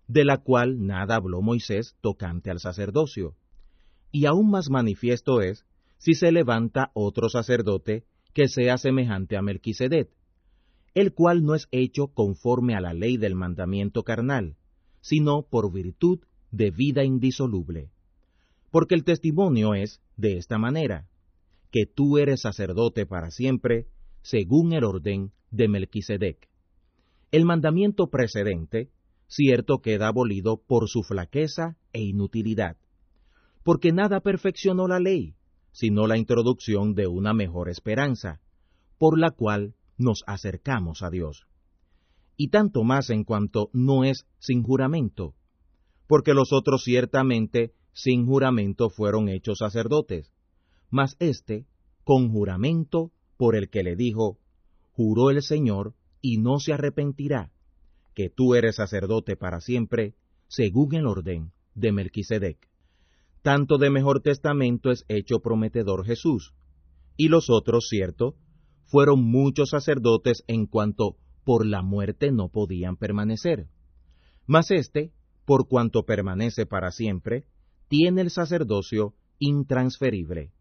de 0.10 0.26
la 0.26 0.39
cual 0.39 0.86
nada 0.88 1.15
habló 1.15 1.41
Moisés 1.41 1.95
tocante 2.02 2.50
al 2.50 2.60
sacerdocio. 2.60 3.36
Y 4.12 4.26
aún 4.26 4.50
más 4.50 4.72
manifiesto 4.72 5.41
es 5.41 5.65
si 6.00 6.15
se 6.15 6.32
levanta 6.32 6.89
otro 6.93 7.30
sacerdote 7.30 8.04
que 8.34 8.48
sea 8.48 8.78
semejante 8.78 9.38
a 9.38 9.41
Melquisedec, 9.41 10.10
el 10.95 11.13
cual 11.13 11.43
no 11.43 11.54
es 11.54 11.67
hecho 11.72 12.08
conforme 12.08 12.76
a 12.76 12.82
la 12.82 12.93
ley 12.93 13.17
del 13.17 13.36
mandamiento 13.36 14.04
carnal, 14.04 14.58
sino 15.00 15.43
por 15.43 15.72
virtud 15.72 16.19
de 16.52 16.72
vida 16.72 17.04
indisoluble. 17.04 17.91
Porque 18.72 18.95
el 18.95 19.04
testimonio 19.04 19.76
es 19.76 20.02
de 20.17 20.38
esta 20.38 20.58
manera, 20.58 21.08
que 21.72 21.86
tú 21.86 22.17
eres 22.17 22.41
sacerdote 22.41 23.06
para 23.06 23.30
siempre, 23.30 23.86
según 24.24 24.74
el 24.74 24.84
orden 24.84 25.32
de 25.52 25.67
Melquisedec 25.67 26.50
el 27.32 27.45
mandamiento 27.45 28.08
precedente, 28.10 28.89
cierto 29.30 29.80
queda 29.80 30.08
abolido 30.08 30.58
por 30.58 30.89
su 30.89 31.04
flaqueza 31.04 31.78
e 31.94 32.02
inutilidad, 32.02 32.78
porque 33.63 33.94
nada 33.94 34.20
perfeccionó 34.20 34.88
la 34.88 35.00
ley, 35.00 35.36
sino 35.72 36.08
la 36.08 36.18
introducción 36.18 36.96
de 36.96 37.08
una 37.08 37.34
mejor 37.34 37.70
esperanza, 37.70 38.42
por 38.98 39.18
la 39.18 39.32
cual 39.32 39.76
nos 39.98 40.24
acercamos 40.26 41.04
a 41.04 41.10
Dios. 41.10 41.46
Y 42.36 42.50
tanto 42.50 42.84
más 42.84 43.10
en 43.12 43.24
cuanto 43.24 43.70
no 43.72 44.04
es 44.04 44.26
sin 44.39 44.63
juramento, 44.63 45.36
porque 46.08 46.34
los 46.34 46.52
otros 46.52 46.84
ciertamente 46.84 47.74
sin 47.94 48.26
juramento 48.26 48.89
fueron 48.89 49.30
hechos 49.30 49.60
sacerdotes, 49.60 50.34
mas 50.89 51.15
éste 51.20 51.68
con 52.04 52.32
juramento 52.32 53.12
por 53.38 53.56
el 53.56 53.70
que 53.70 53.84
le 53.84 53.96
dijo, 53.96 54.39
juró 54.92 55.30
el 55.30 55.44
Señor 55.44 55.94
y 56.22 56.38
no 56.38 56.60
se 56.60 56.74
arrepentirá, 56.74 57.52
que 58.19 58.29
tú 58.29 58.53
eres 58.53 58.75
sacerdote 58.75 59.38
para 59.38 59.62
siempre, 59.62 60.13
según 60.49 60.93
el 60.93 61.08
orden 61.08 61.53
de 61.73 61.93
Melquisedec. 61.93 62.58
Tanto 63.41 63.77
de 63.77 63.89
mejor 63.89 64.19
testamento 64.19 64.91
es 64.91 65.05
hecho 65.08 65.39
prometedor 65.39 66.05
Jesús, 66.05 66.53
y 67.15 67.29
los 67.29 67.49
otros, 67.49 67.88
cierto, 67.88 68.36
fueron 68.88 69.23
muchos 69.23 69.69
sacerdotes 69.69 70.43
en 70.47 70.65
cuanto 70.65 71.15
por 71.45 71.65
la 71.65 71.82
muerte 71.82 72.34
no 72.34 72.49
podían 72.49 72.97
permanecer. 72.97 73.67
Mas 74.45 74.69
éste, 74.69 75.13
por 75.45 75.69
cuanto 75.69 76.03
permanece 76.03 76.65
para 76.65 76.91
siempre, 76.91 77.45
tiene 77.88 78.19
el 78.19 78.32
sacerdocio 78.32 79.13
intransferible, 79.38 80.51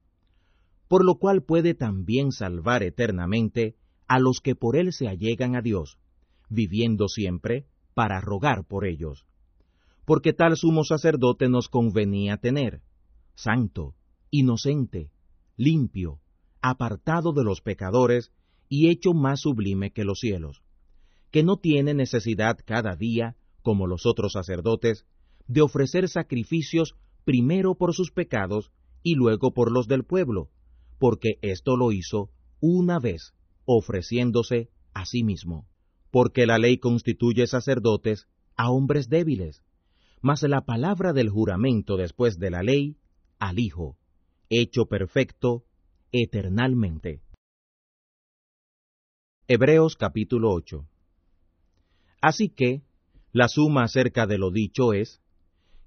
por 0.86 1.04
lo 1.04 1.16
cual 1.16 1.42
puede 1.42 1.74
también 1.74 2.30
salvar 2.30 2.84
eternamente 2.84 3.74
a 4.06 4.20
los 4.20 4.40
que 4.40 4.54
por 4.54 4.76
él 4.76 4.92
se 4.92 5.08
allegan 5.08 5.56
a 5.56 5.60
Dios, 5.60 5.98
viviendo 6.48 7.08
siempre 7.08 7.66
para 7.94 8.20
rogar 8.20 8.66
por 8.66 8.86
ellos. 8.86 9.26
Porque 10.04 10.32
tal 10.32 10.56
sumo 10.56 10.84
sacerdote 10.84 11.48
nos 11.48 11.68
convenía 11.68 12.38
tener, 12.38 12.80
santo, 13.34 13.94
inocente, 14.30 15.10
limpio, 15.56 16.20
apartado 16.60 17.32
de 17.32 17.44
los 17.44 17.60
pecadores 17.60 18.32
y 18.68 18.88
hecho 18.88 19.12
más 19.12 19.40
sublime 19.40 19.92
que 19.92 20.04
los 20.04 20.20
cielos, 20.20 20.62
que 21.30 21.42
no 21.42 21.56
tiene 21.58 21.94
necesidad 21.94 22.58
cada 22.64 22.96
día, 22.96 23.36
como 23.62 23.86
los 23.86 24.06
otros 24.06 24.32
sacerdotes, 24.32 25.04
de 25.46 25.62
ofrecer 25.62 26.08
sacrificios 26.08 26.94
primero 27.24 27.74
por 27.74 27.94
sus 27.94 28.10
pecados 28.10 28.70
y 29.02 29.14
luego 29.14 29.52
por 29.52 29.72
los 29.72 29.88
del 29.88 30.04
pueblo, 30.04 30.50
porque 30.98 31.38
esto 31.42 31.76
lo 31.76 31.92
hizo 31.92 32.30
una 32.60 32.98
vez, 32.98 33.34
ofreciéndose 33.64 34.70
a 34.94 35.04
sí 35.06 35.22
mismo. 35.22 35.66
Porque 36.10 36.46
la 36.46 36.58
ley 36.58 36.78
constituye 36.78 37.46
sacerdotes 37.46 38.26
a 38.56 38.70
hombres 38.70 39.08
débiles, 39.08 39.62
mas 40.20 40.42
la 40.42 40.62
palabra 40.62 41.12
del 41.12 41.28
juramento 41.28 41.96
después 41.96 42.38
de 42.38 42.50
la 42.50 42.62
ley 42.62 42.96
al 43.38 43.58
Hijo, 43.58 43.96
hecho 44.48 44.86
perfecto 44.86 45.64
eternalmente. 46.12 47.20
Hebreos 49.46 49.96
capítulo 49.96 50.52
8 50.52 50.86
Así 52.20 52.48
que, 52.48 52.82
la 53.32 53.48
suma 53.48 53.84
acerca 53.84 54.26
de 54.26 54.38
lo 54.38 54.50
dicho 54.50 54.92
es, 54.92 55.20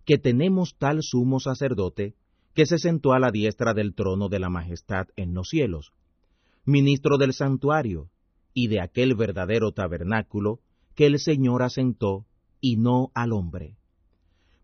que 0.05 0.17
tenemos 0.17 0.77
tal 0.77 0.99
sumo 1.01 1.39
sacerdote 1.39 2.15
que 2.53 2.65
se 2.65 2.77
sentó 2.77 3.13
a 3.13 3.19
la 3.19 3.31
diestra 3.31 3.73
del 3.73 3.93
trono 3.93 4.29
de 4.29 4.39
la 4.39 4.49
majestad 4.49 5.07
en 5.15 5.34
los 5.34 5.49
cielos, 5.49 5.91
ministro 6.65 7.17
del 7.17 7.34
santuario 7.34 8.10
y 8.54 8.68
de 8.68 8.82
aquel 8.82 9.16
verdadero 9.16 9.72
tabernáculo 9.72 10.60
que 10.96 11.06
el 11.06 11.20
Señor 11.20 11.64
asentó 11.64 12.26
y 12.60 12.78
no 12.78 13.12
al 13.14 13.34
hombre. 13.34 13.78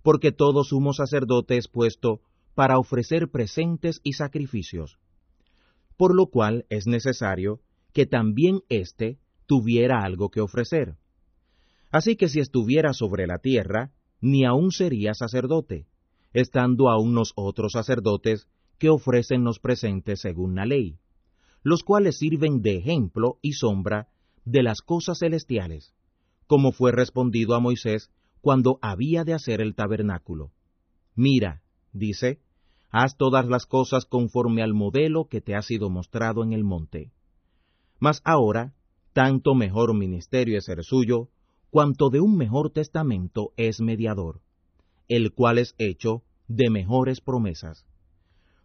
Porque 0.04 0.32
todo 0.32 0.64
sumo 0.64 0.94
sacerdote 0.94 1.58
es 1.58 1.68
puesto 1.68 2.22
para 2.56 2.80
ofrecer 2.80 3.30
presentes 3.30 4.00
y 4.04 4.14
sacrificios, 4.14 4.98
por 5.96 6.16
lo 6.16 6.28
cual 6.28 6.66
es 6.70 6.88
necesario 6.88 7.60
que 7.94 8.06
también 8.06 8.62
éste 8.70 9.20
tuviera 9.46 10.04
algo 10.04 10.30
que 10.30 10.42
ofrecer. 10.42 10.96
Así 11.92 12.16
que 12.16 12.30
si 12.30 12.40
estuviera 12.40 12.94
sobre 12.94 13.28
la 13.28 13.40
tierra, 13.40 13.92
ni 14.22 14.46
aun 14.46 14.72
sería 14.72 15.14
sacerdote, 15.14 15.88
estando 16.34 16.90
aún 16.90 17.16
los 17.16 17.34
otros 17.36 17.74
sacerdotes 17.74 18.48
que 18.78 18.90
ofrecen 18.90 19.44
los 19.44 19.60
presentes 19.60 20.22
según 20.22 20.56
la 20.56 20.66
ley, 20.66 20.98
los 21.68 21.84
cuales 21.84 22.18
sirven 22.18 22.62
de 22.62 22.78
ejemplo 22.78 23.40
y 23.42 23.52
sombra 23.52 24.08
de 24.46 24.64
las 24.64 24.80
cosas 24.80 25.20
celestiales, 25.20 25.94
como 26.48 26.72
fue 26.72 26.94
respondido 26.94 27.56
a 27.56 27.60
Moisés 27.60 28.10
cuando 28.40 28.80
había 28.82 29.26
de 29.26 29.34
hacer 29.34 29.60
el 29.60 29.76
tabernáculo. 29.76 30.54
Mira, 31.14 31.62
dice, 31.92 32.40
haz 32.90 33.18
todas 33.18 33.48
las 33.48 33.66
cosas 33.66 34.06
conforme 34.06 34.64
al 34.64 34.74
modelo 34.74 35.28
que 35.28 35.42
te 35.42 35.56
ha 35.56 35.62
sido 35.62 35.90
mostrado 35.90 36.42
en 36.42 36.54
el 36.54 36.64
monte. 36.64 37.12
Mas 38.00 38.22
ahora, 38.24 38.74
tanto 39.12 39.54
mejor 39.54 39.94
ministerio 39.94 40.58
es 40.58 40.70
el 40.70 40.82
suyo, 40.86 41.28
cuanto 41.70 42.10
de 42.10 42.22
un 42.22 42.38
mejor 42.38 42.72
testamento 42.72 43.52
es 43.58 43.82
mediador, 43.82 44.40
el 45.10 45.34
cual 45.34 45.58
es 45.58 45.76
hecho 45.80 46.24
de 46.48 46.70
mejores 46.70 47.20
promesas. 47.20 47.86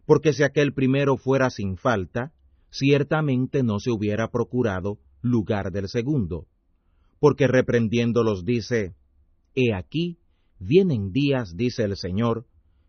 Porque 0.06 0.32
si 0.32 0.44
aquel 0.44 0.72
primero 0.72 1.16
fuera 1.16 1.50
sin 1.50 1.76
falta, 1.76 2.32
ciertamente 2.72 3.62
no 3.62 3.78
se 3.78 3.90
hubiera 3.90 4.30
procurado 4.30 4.98
lugar 5.20 5.70
del 5.70 5.88
segundo, 5.88 6.46
porque 7.20 7.46
reprendiéndolos 7.46 8.44
dice, 8.44 8.96
He 9.54 9.74
aquí, 9.74 10.18
vienen 10.58 11.12
días, 11.12 11.54
dice 11.54 11.84
el 11.84 11.96
Señor, 11.96 12.46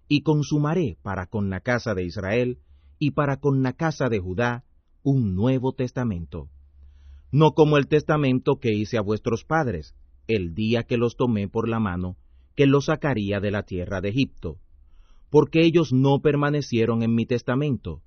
y 0.08 0.22
consumaré 0.22 0.98
para 1.04 1.28
con 1.28 1.50
la 1.50 1.60
casa 1.60 1.94
de 1.94 2.06
Israel 2.06 2.60
y 2.98 3.12
para 3.12 3.38
con 3.38 3.62
la 3.62 3.74
casa 3.74 4.08
de 4.08 4.20
Judá 4.20 4.64
un 5.04 5.36
nuevo 5.36 5.74
testamento, 5.74 6.50
no 7.32 7.52
como 7.52 7.78
el 7.78 7.88
testamento 7.88 8.60
que 8.60 8.74
hice 8.74 8.98
a 8.98 9.02
vuestros 9.02 9.44
padres, 9.44 9.96
el 10.28 10.56
día 10.56 10.84
que 10.84 10.98
los 10.98 11.18
tomé 11.18 11.50
por 11.50 11.68
la 11.68 11.80
mano, 11.80 12.16
que 12.56 12.68
los 12.68 12.86
sacaría 12.86 13.42
de 13.42 13.52
la 13.52 13.64
tierra 13.64 14.00
de 14.00 14.10
Egipto, 14.10 14.60
porque 15.30 15.66
ellos 15.66 15.92
no 15.92 16.20
permanecieron 16.22 17.04
en 17.04 17.14
mi 17.14 17.26
testamento, 17.26 18.02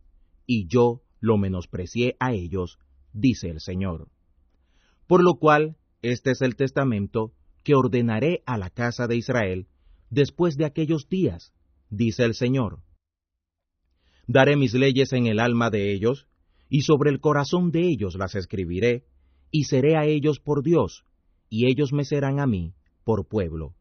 y 0.47 0.69
yo 0.69 1.03
lo 1.27 1.37
menosprecié 1.37 2.17
a 2.21 2.33
ellos, 2.33 2.79
dice 3.13 3.51
el 3.51 3.61
Señor. 3.61 4.09
Por 5.07 5.23
lo 5.23 5.35
cual, 5.35 5.77
este 6.03 6.31
es 6.31 6.41
el 6.41 6.57
testamento 6.57 7.33
que 7.65 7.75
ordenaré 7.75 8.43
a 8.47 8.57
la 8.57 8.71
casa 8.71 9.09
de 9.09 9.17
Israel 9.17 9.67
después 10.09 10.57
de 10.57 10.65
aquellos 10.65 11.09
días, 11.09 11.53
dice 11.91 12.23
el 12.25 12.35
Señor. 12.35 12.79
Daré 14.29 14.57
mis 14.57 14.75
leyes 14.75 15.13
en 15.13 15.27
el 15.27 15.41
alma 15.41 15.71
de 15.71 15.93
ellos, 15.93 16.29
y 16.69 16.83
sobre 16.83 17.11
el 17.11 17.21
corazón 17.21 17.71
de 17.71 17.89
ellos 17.89 18.15
las 18.17 18.35
escribiré, 18.35 19.05
y 19.51 19.65
seré 19.65 19.97
a 19.97 20.05
ellos 20.05 20.39
por 20.39 20.63
Dios, 20.63 21.05
y 21.49 21.69
ellos 21.69 21.93
me 21.93 22.05
serán 22.05 22.41
a 22.41 22.47
mí 22.47 22.75
por 23.05 23.27
pueblo. 23.27 23.75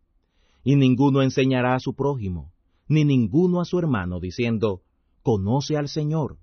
Y 0.63 0.75
ninguno 0.75 1.21
enseñará 1.21 1.75
a 1.75 1.79
su 1.79 1.93
prójimo, 1.93 2.51
ni 2.87 3.05
ninguno 3.05 3.61
a 3.61 3.65
su 3.65 3.77
hermano, 3.77 4.19
diciendo, 4.19 4.81
Conoce 5.21 5.77
al 5.77 5.89
Señor, 5.89 6.37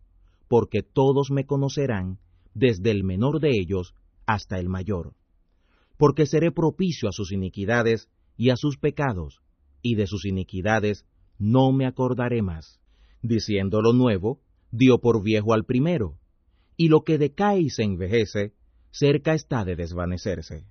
porque 0.52 0.82
todos 0.82 1.30
me 1.30 1.46
conocerán, 1.46 2.18
desde 2.52 2.90
el 2.90 3.04
menor 3.04 3.40
de 3.40 3.58
ellos 3.58 3.94
hasta 4.26 4.58
el 4.58 4.68
mayor. 4.68 5.14
Porque 5.96 6.26
seré 6.26 6.52
propicio 6.52 7.08
a 7.08 7.12
sus 7.12 7.32
iniquidades 7.32 8.10
y 8.36 8.50
a 8.50 8.56
sus 8.56 8.76
pecados, 8.76 9.40
y 9.80 9.94
de 9.94 10.06
sus 10.06 10.26
iniquidades 10.26 11.06
no 11.38 11.72
me 11.72 11.86
acordaré 11.86 12.42
más. 12.42 12.82
Diciendo 13.22 13.80
lo 13.80 13.94
nuevo, 13.94 14.42
dio 14.70 14.98
por 14.98 15.22
viejo 15.22 15.54
al 15.54 15.64
primero, 15.64 16.18
y 16.76 16.88
lo 16.88 17.00
que 17.00 17.16
decae 17.16 17.60
y 17.60 17.70
se 17.70 17.84
envejece, 17.84 18.52
cerca 18.90 19.32
está 19.32 19.64
de 19.64 19.74
desvanecerse. 19.74 20.66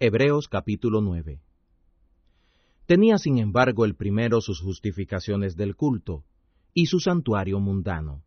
Hebreos 0.00 0.48
capítulo 0.48 1.00
9 1.00 1.40
Tenía 2.86 3.18
sin 3.18 3.38
embargo 3.38 3.84
el 3.84 3.94
primero 3.94 4.40
sus 4.40 4.60
justificaciones 4.60 5.54
del 5.54 5.76
culto, 5.76 6.24
y 6.76 6.86
su 6.86 7.00
santuario 7.00 7.58
mundano, 7.58 8.22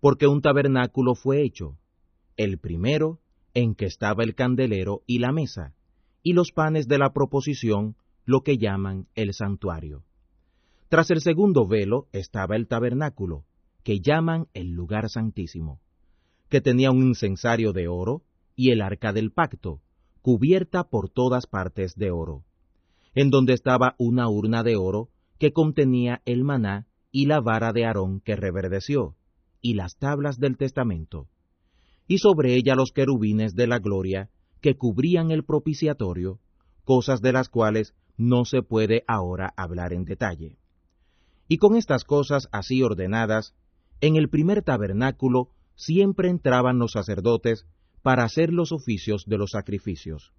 porque 0.00 0.26
un 0.26 0.40
tabernáculo 0.40 1.14
fue 1.14 1.42
hecho, 1.42 1.76
el 2.38 2.56
primero 2.58 3.20
en 3.52 3.74
que 3.74 3.84
estaba 3.84 4.24
el 4.24 4.34
candelero 4.34 5.02
y 5.06 5.18
la 5.18 5.30
mesa, 5.30 5.74
y 6.22 6.32
los 6.32 6.52
panes 6.52 6.88
de 6.88 6.96
la 6.96 7.12
proposición, 7.12 7.94
lo 8.24 8.40
que 8.40 8.56
llaman 8.56 9.08
el 9.14 9.34
santuario. 9.34 10.04
Tras 10.88 11.10
el 11.10 11.20
segundo 11.20 11.66
velo 11.66 12.08
estaba 12.12 12.56
el 12.56 12.66
tabernáculo, 12.66 13.44
que 13.82 14.00
llaman 14.00 14.46
el 14.54 14.70
lugar 14.70 15.10
santísimo, 15.10 15.78
que 16.48 16.62
tenía 16.62 16.90
un 16.90 17.02
incensario 17.02 17.74
de 17.74 17.88
oro 17.88 18.22
y 18.54 18.70
el 18.70 18.80
arca 18.80 19.12
del 19.12 19.32
pacto, 19.32 19.82
cubierta 20.22 20.84
por 20.88 21.10
todas 21.10 21.46
partes 21.46 21.94
de 21.94 22.10
oro, 22.10 22.42
en 23.14 23.28
donde 23.28 23.52
estaba 23.52 23.96
una 23.98 24.30
urna 24.30 24.62
de 24.62 24.76
oro 24.76 25.10
que 25.38 25.52
contenía 25.52 26.22
el 26.24 26.42
maná 26.42 26.86
y 27.16 27.24
la 27.24 27.40
vara 27.40 27.72
de 27.72 27.86
Aarón 27.86 28.20
que 28.20 28.36
reverdeció, 28.36 29.16
y 29.62 29.72
las 29.72 29.96
tablas 29.96 30.38
del 30.38 30.58
testamento, 30.58 31.30
y 32.06 32.18
sobre 32.18 32.56
ella 32.56 32.74
los 32.74 32.92
querubines 32.92 33.54
de 33.54 33.66
la 33.66 33.78
gloria 33.78 34.28
que 34.60 34.76
cubrían 34.76 35.30
el 35.30 35.42
propiciatorio, 35.42 36.40
cosas 36.84 37.22
de 37.22 37.32
las 37.32 37.48
cuales 37.48 37.94
no 38.18 38.44
se 38.44 38.60
puede 38.60 39.02
ahora 39.08 39.54
hablar 39.56 39.94
en 39.94 40.04
detalle. 40.04 40.58
Y 41.48 41.56
con 41.56 41.76
estas 41.76 42.04
cosas 42.04 42.48
así 42.52 42.82
ordenadas, 42.82 43.54
en 44.02 44.16
el 44.16 44.28
primer 44.28 44.62
tabernáculo 44.62 45.48
siempre 45.74 46.28
entraban 46.28 46.78
los 46.78 46.92
sacerdotes 46.92 47.64
para 48.02 48.24
hacer 48.24 48.52
los 48.52 48.72
oficios 48.72 49.24
de 49.24 49.38
los 49.38 49.52
sacrificios. 49.52 50.34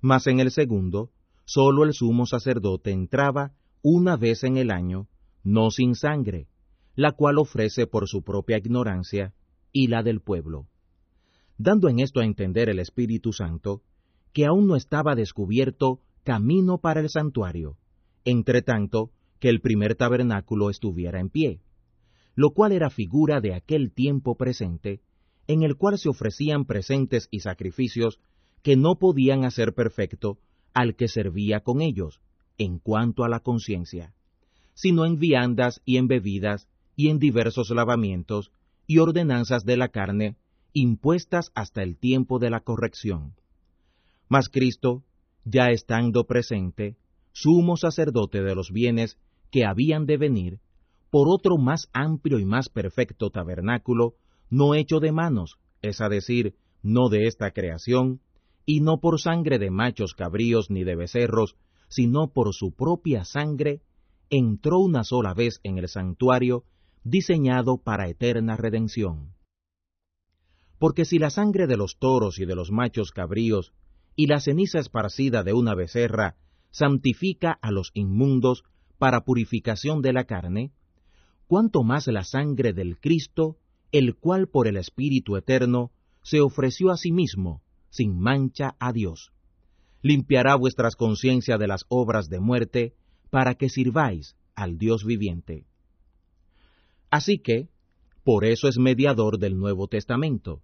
Mas 0.00 0.28
en 0.28 0.38
el 0.38 0.52
segundo, 0.52 1.10
sólo 1.46 1.82
el 1.82 1.94
sumo 1.94 2.26
sacerdote 2.26 2.92
entraba 2.92 3.54
una 3.82 4.16
vez 4.16 4.44
en 4.44 4.56
el 4.56 4.70
año, 4.70 5.08
no 5.46 5.70
sin 5.70 5.94
sangre, 5.94 6.48
la 6.96 7.12
cual 7.12 7.38
ofrece 7.38 7.86
por 7.86 8.08
su 8.08 8.24
propia 8.24 8.58
ignorancia 8.58 9.32
y 9.70 9.86
la 9.86 10.02
del 10.02 10.20
pueblo. 10.20 10.66
Dando 11.56 11.88
en 11.88 12.00
esto 12.00 12.18
a 12.18 12.24
entender 12.24 12.68
el 12.68 12.80
Espíritu 12.80 13.32
Santo, 13.32 13.82
que 14.32 14.44
aún 14.44 14.66
no 14.66 14.74
estaba 14.74 15.14
descubierto 15.14 16.00
camino 16.24 16.78
para 16.78 16.98
el 16.98 17.10
santuario, 17.10 17.78
entre 18.24 18.60
tanto 18.60 19.12
que 19.38 19.48
el 19.48 19.60
primer 19.60 19.94
tabernáculo 19.94 20.68
estuviera 20.68 21.20
en 21.20 21.30
pie, 21.30 21.60
lo 22.34 22.50
cual 22.50 22.72
era 22.72 22.90
figura 22.90 23.40
de 23.40 23.54
aquel 23.54 23.92
tiempo 23.92 24.34
presente, 24.34 25.00
en 25.46 25.62
el 25.62 25.76
cual 25.76 25.96
se 25.96 26.08
ofrecían 26.08 26.64
presentes 26.64 27.28
y 27.30 27.40
sacrificios 27.40 28.18
que 28.62 28.74
no 28.74 28.98
podían 28.98 29.44
hacer 29.44 29.74
perfecto 29.74 30.38
al 30.74 30.96
que 30.96 31.06
servía 31.06 31.60
con 31.60 31.82
ellos, 31.82 32.20
en 32.58 32.80
cuanto 32.80 33.22
a 33.22 33.28
la 33.28 33.38
conciencia, 33.38 34.12
sino 34.76 35.06
en 35.06 35.18
viandas 35.18 35.80
y 35.86 35.96
en 35.96 36.06
bebidas 36.06 36.68
y 36.94 37.08
en 37.08 37.18
diversos 37.18 37.70
lavamientos 37.70 38.52
y 38.86 38.98
ordenanzas 38.98 39.64
de 39.64 39.76
la 39.76 39.88
carne, 39.88 40.36
impuestas 40.74 41.50
hasta 41.54 41.82
el 41.82 41.96
tiempo 41.96 42.38
de 42.38 42.50
la 42.50 42.60
corrección. 42.60 43.34
Mas 44.28 44.50
Cristo, 44.50 45.02
ya 45.44 45.70
estando 45.70 46.26
presente, 46.26 46.96
sumo 47.32 47.76
sacerdote 47.76 48.42
de 48.42 48.54
los 48.54 48.70
bienes 48.70 49.18
que 49.50 49.64
habían 49.64 50.04
de 50.04 50.18
venir, 50.18 50.60
por 51.10 51.28
otro 51.28 51.56
más 51.56 51.88
amplio 51.94 52.38
y 52.38 52.44
más 52.44 52.68
perfecto 52.68 53.30
tabernáculo, 53.30 54.14
no 54.50 54.74
hecho 54.74 55.00
de 55.00 55.10
manos, 55.10 55.58
es 55.80 56.02
a 56.02 56.10
decir, 56.10 56.54
no 56.82 57.08
de 57.08 57.26
esta 57.26 57.52
creación, 57.52 58.20
y 58.66 58.80
no 58.80 59.00
por 59.00 59.20
sangre 59.20 59.58
de 59.58 59.70
machos 59.70 60.12
cabríos 60.12 60.70
ni 60.70 60.84
de 60.84 60.96
becerros, 60.96 61.56
sino 61.88 62.28
por 62.28 62.52
su 62.52 62.72
propia 62.72 63.24
sangre, 63.24 63.80
entró 64.30 64.78
una 64.78 65.04
sola 65.04 65.34
vez 65.34 65.60
en 65.62 65.78
el 65.78 65.88
santuario, 65.88 66.64
diseñado 67.04 67.78
para 67.78 68.08
eterna 68.08 68.56
redención. 68.56 69.34
Porque 70.78 71.04
si 71.04 71.18
la 71.18 71.30
sangre 71.30 71.66
de 71.66 71.76
los 71.76 71.98
toros 71.98 72.38
y 72.38 72.44
de 72.44 72.54
los 72.54 72.70
machos 72.70 73.10
cabríos, 73.12 73.72
y 74.16 74.26
la 74.26 74.40
ceniza 74.40 74.78
esparcida 74.78 75.42
de 75.42 75.52
una 75.52 75.74
becerra, 75.74 76.36
santifica 76.70 77.52
a 77.62 77.70
los 77.70 77.90
inmundos 77.94 78.64
para 78.98 79.24
purificación 79.24 80.02
de 80.02 80.12
la 80.12 80.24
carne, 80.24 80.72
cuánto 81.46 81.82
más 81.82 82.06
la 82.08 82.24
sangre 82.24 82.72
del 82.72 82.98
Cristo, 82.98 83.58
el 83.92 84.16
cual 84.16 84.48
por 84.48 84.66
el 84.66 84.76
Espíritu 84.76 85.36
Eterno 85.36 85.92
se 86.22 86.40
ofreció 86.40 86.90
a 86.90 86.96
sí 86.96 87.12
mismo, 87.12 87.62
sin 87.88 88.18
mancha 88.18 88.74
a 88.78 88.92
Dios. 88.92 89.32
Limpiará 90.02 90.56
vuestras 90.56 90.96
conciencias 90.96 91.58
de 91.58 91.66
las 91.66 91.84
obras 91.88 92.28
de 92.28 92.40
muerte, 92.40 92.94
para 93.30 93.54
que 93.54 93.68
sirváis 93.68 94.36
al 94.54 94.78
Dios 94.78 95.04
viviente. 95.04 95.66
Así 97.10 97.38
que, 97.38 97.68
por 98.24 98.44
eso 98.44 98.68
es 98.68 98.78
mediador 98.78 99.38
del 99.38 99.56
Nuevo 99.58 99.88
Testamento, 99.88 100.62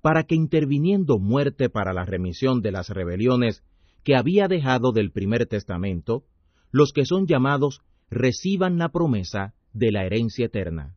para 0.00 0.24
que 0.24 0.34
interviniendo 0.34 1.18
muerte 1.18 1.68
para 1.68 1.92
la 1.92 2.04
remisión 2.04 2.60
de 2.60 2.72
las 2.72 2.88
rebeliones 2.88 3.62
que 4.02 4.16
había 4.16 4.48
dejado 4.48 4.92
del 4.92 5.10
primer 5.10 5.46
testamento, 5.46 6.24
los 6.70 6.92
que 6.92 7.04
son 7.04 7.26
llamados 7.26 7.80
reciban 8.10 8.78
la 8.78 8.90
promesa 8.90 9.54
de 9.72 9.92
la 9.92 10.04
herencia 10.04 10.46
eterna. 10.46 10.94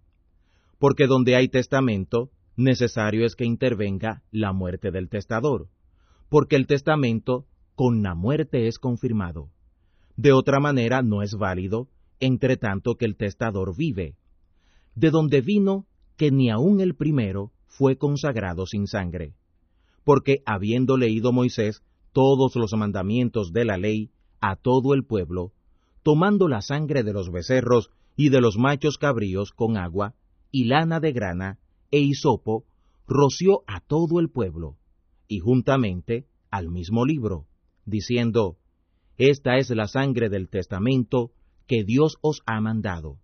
Porque 0.79 1.07
donde 1.07 1.35
hay 1.35 1.47
testamento, 1.47 2.29
necesario 2.55 3.25
es 3.25 3.35
que 3.35 3.45
intervenga 3.45 4.23
la 4.31 4.53
muerte 4.53 4.91
del 4.91 5.09
testador, 5.09 5.69
porque 6.29 6.55
el 6.55 6.67
testamento 6.67 7.45
con 7.75 8.03
la 8.03 8.15
muerte 8.15 8.67
es 8.67 8.79
confirmado. 8.79 9.49
De 10.17 10.33
otra 10.33 10.59
manera 10.59 11.03
no 11.03 11.21
es 11.21 11.35
válido, 11.35 11.87
entre 12.19 12.57
tanto 12.57 12.95
que 12.95 13.05
el 13.05 13.15
testador 13.15 13.77
vive. 13.77 14.15
De 14.95 15.11
donde 15.11 15.41
vino 15.41 15.85
que 16.17 16.31
ni 16.31 16.49
aun 16.49 16.81
el 16.81 16.95
primero 16.95 17.51
fue 17.67 17.97
consagrado 17.97 18.65
sin 18.65 18.87
sangre. 18.87 19.35
Porque 20.03 20.41
habiendo 20.45 20.97
leído 20.97 21.31
Moisés 21.31 21.83
todos 22.11 22.55
los 22.55 22.73
mandamientos 22.73 23.53
de 23.53 23.65
la 23.65 23.77
ley 23.77 24.09
a 24.41 24.55
todo 24.55 24.95
el 24.95 25.05
pueblo, 25.05 25.53
tomando 26.01 26.47
la 26.47 26.61
sangre 26.61 27.03
de 27.03 27.13
los 27.13 27.31
becerros 27.31 27.91
y 28.15 28.29
de 28.29 28.41
los 28.41 28.57
machos 28.57 28.97
cabríos 28.97 29.51
con 29.51 29.77
agua, 29.77 30.15
y 30.49 30.63
lana 30.63 30.99
de 30.99 31.11
grana, 31.11 31.59
e 31.91 31.99
hisopo, 31.99 32.65
roció 33.07 33.61
a 33.67 33.81
todo 33.81 34.19
el 34.19 34.29
pueblo, 34.29 34.77
y 35.27 35.39
juntamente 35.39 36.25
al 36.49 36.69
mismo 36.69 37.05
libro, 37.05 37.45
diciendo, 37.85 38.57
Esta 39.17 39.57
es 39.57 39.69
la 39.71 39.87
sangre 39.87 40.29
del 40.29 40.47
testamento 40.47 41.31
que 41.65 41.83
Dios 41.83 42.17
os 42.21 42.41
ha 42.45 42.61
mandado. 42.61 43.17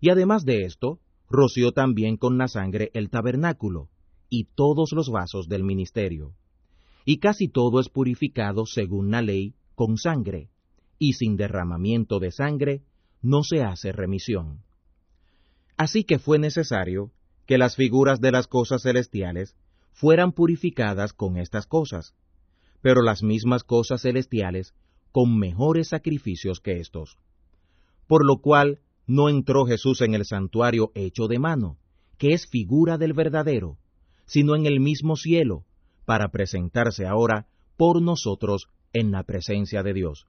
Y 0.00 0.10
además 0.10 0.44
de 0.44 0.62
esto, 0.62 1.00
roció 1.28 1.72
también 1.72 2.16
con 2.16 2.38
la 2.38 2.48
sangre 2.48 2.90
el 2.94 3.10
tabernáculo, 3.10 3.88
y 4.28 4.44
todos 4.54 4.92
los 4.92 5.10
vasos 5.10 5.48
del 5.48 5.64
ministerio. 5.64 6.34
Y 7.04 7.18
casi 7.18 7.48
todo 7.48 7.80
es 7.80 7.88
purificado 7.88 8.66
según 8.66 9.10
la 9.10 9.20
ley 9.20 9.54
con 9.74 9.96
sangre, 9.96 10.48
y 10.98 11.14
sin 11.14 11.36
derramamiento 11.36 12.20
de 12.20 12.30
sangre 12.30 12.82
no 13.20 13.42
se 13.42 13.62
hace 13.62 13.90
remisión. 13.90 14.62
Así 15.76 16.04
que 16.04 16.18
fue 16.18 16.38
necesario 16.38 17.10
que 17.46 17.58
las 17.58 17.74
figuras 17.74 18.20
de 18.20 18.30
las 18.30 18.46
cosas 18.46 18.82
celestiales 18.82 19.56
fueran 19.92 20.32
purificadas 20.32 21.12
con 21.12 21.36
estas 21.36 21.66
cosas, 21.66 22.14
pero 22.80 23.02
las 23.02 23.22
mismas 23.22 23.64
cosas 23.64 24.02
celestiales 24.02 24.74
con 25.12 25.38
mejores 25.38 25.88
sacrificios 25.88 26.60
que 26.60 26.80
estos. 26.80 27.16
Por 28.06 28.26
lo 28.26 28.40
cual 28.40 28.80
no 29.06 29.28
entró 29.28 29.66
Jesús 29.66 30.00
en 30.02 30.14
el 30.14 30.24
santuario 30.24 30.92
hecho 30.94 31.26
de 31.26 31.38
mano, 31.38 31.78
que 32.18 32.32
es 32.32 32.46
figura 32.46 32.98
del 32.98 33.12
verdadero, 33.12 33.78
sino 34.26 34.54
en 34.54 34.66
el 34.66 34.78
mismo 34.80 35.16
cielo, 35.16 35.64
para 36.04 36.28
presentarse 36.28 37.06
ahora 37.06 37.46
por 37.76 38.02
nosotros 38.02 38.68
en 38.92 39.10
la 39.10 39.22
presencia 39.22 39.82
de 39.82 39.94
Dios, 39.94 40.26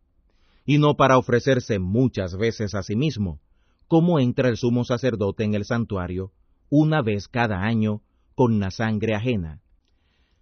y 0.65 0.77
no 0.77 0.95
para 0.95 1.17
ofrecerse 1.17 1.79
muchas 1.79 2.35
veces 2.37 2.75
a 2.75 2.83
sí 2.83 2.95
mismo, 2.95 3.39
como 3.87 4.19
entra 4.19 4.49
el 4.49 4.57
sumo 4.57 4.85
sacerdote 4.85 5.43
en 5.43 5.53
el 5.53 5.65
santuario 5.65 6.31
una 6.69 7.01
vez 7.01 7.27
cada 7.27 7.61
año 7.61 8.01
con 8.35 8.59
la 8.59 8.71
sangre 8.71 9.13
ajena. 9.13 9.61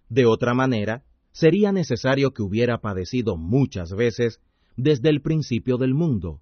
De 0.08 0.24
otra 0.24 0.54
manera, 0.54 1.02
sería 1.32 1.72
necesario 1.72 2.32
que 2.32 2.42
hubiera 2.42 2.80
padecido 2.80 3.36
muchas 3.36 3.92
veces 3.94 4.40
desde 4.76 5.10
el 5.10 5.20
principio 5.20 5.76
del 5.76 5.94
mundo. 5.94 6.40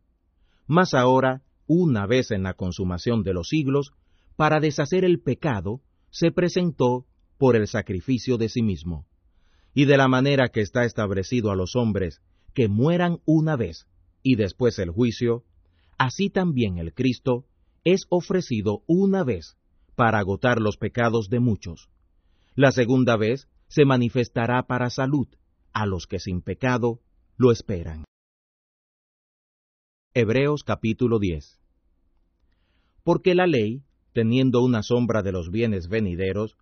Mas 0.66 0.94
ahora, 0.94 1.42
una 1.66 2.06
vez 2.06 2.30
en 2.30 2.42
la 2.42 2.54
consumación 2.54 3.22
de 3.22 3.34
los 3.34 3.48
siglos, 3.48 3.92
para 4.36 4.60
deshacer 4.60 5.04
el 5.04 5.20
pecado, 5.20 5.80
se 6.10 6.30
presentó 6.30 7.06
por 7.38 7.56
el 7.56 7.66
sacrificio 7.66 8.38
de 8.38 8.48
sí 8.48 8.62
mismo. 8.62 9.06
Y 9.74 9.84
de 9.84 9.96
la 9.96 10.08
manera 10.08 10.48
que 10.48 10.60
está 10.60 10.84
establecido 10.84 11.50
a 11.50 11.56
los 11.56 11.76
hombres 11.76 12.20
que 12.54 12.68
mueran 12.68 13.18
una 13.24 13.56
vez 13.56 13.86
y 14.22 14.36
después 14.36 14.78
el 14.78 14.90
juicio, 14.90 15.44
así 15.98 16.30
también 16.30 16.78
el 16.78 16.94
Cristo 16.94 17.44
es 17.84 18.06
ofrecido 18.08 18.82
una 18.86 19.24
vez 19.24 19.56
para 19.94 20.18
agotar 20.18 20.60
los 20.60 20.76
pecados 20.76 21.28
de 21.28 21.40
muchos. 21.40 21.88
La 22.54 22.72
segunda 22.72 23.16
vez 23.16 23.48
se 23.68 23.84
manifestará 23.84 24.66
para 24.66 24.90
salud 24.90 25.28
a 25.72 25.86
los 25.86 26.06
que 26.06 26.18
sin 26.18 26.42
pecado 26.42 27.00
lo 27.36 27.52
esperan. 27.52 28.04
Hebreos 30.14 30.64
capítulo 30.64 31.18
10 31.18 31.60
Porque 33.04 33.34
la 33.34 33.46
ley, 33.46 33.84
teniendo 34.12 34.62
una 34.62 34.82
sombra 34.82 35.22
de 35.22 35.32
los 35.32 35.50
bienes 35.50 35.88
venideros, 35.88 36.56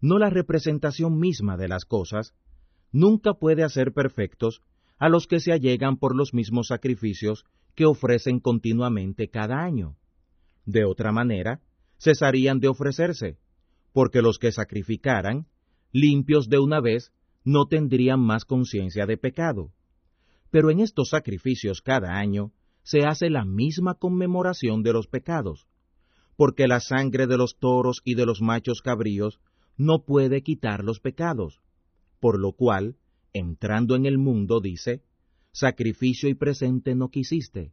no 0.00 0.18
la 0.18 0.30
representación 0.30 1.18
misma 1.18 1.56
de 1.56 1.68
las 1.68 1.84
cosas, 1.84 2.34
nunca 2.90 3.34
puede 3.34 3.64
hacer 3.64 3.92
perfectos 3.92 4.62
a 4.98 5.08
los 5.08 5.26
que 5.26 5.40
se 5.40 5.52
allegan 5.52 5.96
por 5.96 6.16
los 6.16 6.32
mismos 6.32 6.68
sacrificios 6.68 7.44
que 7.74 7.86
ofrecen 7.86 8.38
continuamente 8.40 9.28
cada 9.28 9.62
año. 9.62 9.96
De 10.64 10.84
otra 10.84 11.10
manera, 11.12 11.60
cesarían 11.98 12.60
de 12.60 12.68
ofrecerse, 12.68 13.38
porque 13.92 14.22
los 14.22 14.38
que 14.38 14.52
sacrificaran, 14.52 15.46
limpios 15.92 16.48
de 16.48 16.58
una 16.58 16.80
vez, 16.80 17.12
no 17.44 17.66
tendrían 17.66 18.20
más 18.20 18.44
conciencia 18.44 19.06
de 19.06 19.16
pecado. 19.16 19.72
Pero 20.50 20.70
en 20.70 20.80
estos 20.80 21.10
sacrificios 21.10 21.80
cada 21.82 22.18
año 22.18 22.52
se 22.82 23.04
hace 23.04 23.30
la 23.30 23.44
misma 23.44 23.94
conmemoración 23.94 24.82
de 24.82 24.92
los 24.92 25.06
pecados, 25.06 25.66
porque 26.36 26.66
la 26.66 26.80
sangre 26.80 27.26
de 27.26 27.36
los 27.36 27.58
toros 27.58 28.00
y 28.04 28.14
de 28.14 28.26
los 28.26 28.40
machos 28.40 28.80
cabríos 28.82 29.40
no 29.76 30.04
puede 30.04 30.42
quitar 30.42 30.84
los 30.84 31.00
pecados, 31.00 31.60
por 32.20 32.38
lo 32.38 32.52
cual, 32.52 32.96
entrando 33.32 33.94
en 33.94 34.06
el 34.06 34.18
mundo, 34.18 34.60
dice, 34.60 35.02
sacrificio 35.52 36.28
y 36.28 36.34
presente 36.34 36.94
no 36.94 37.08
quisiste, 37.08 37.72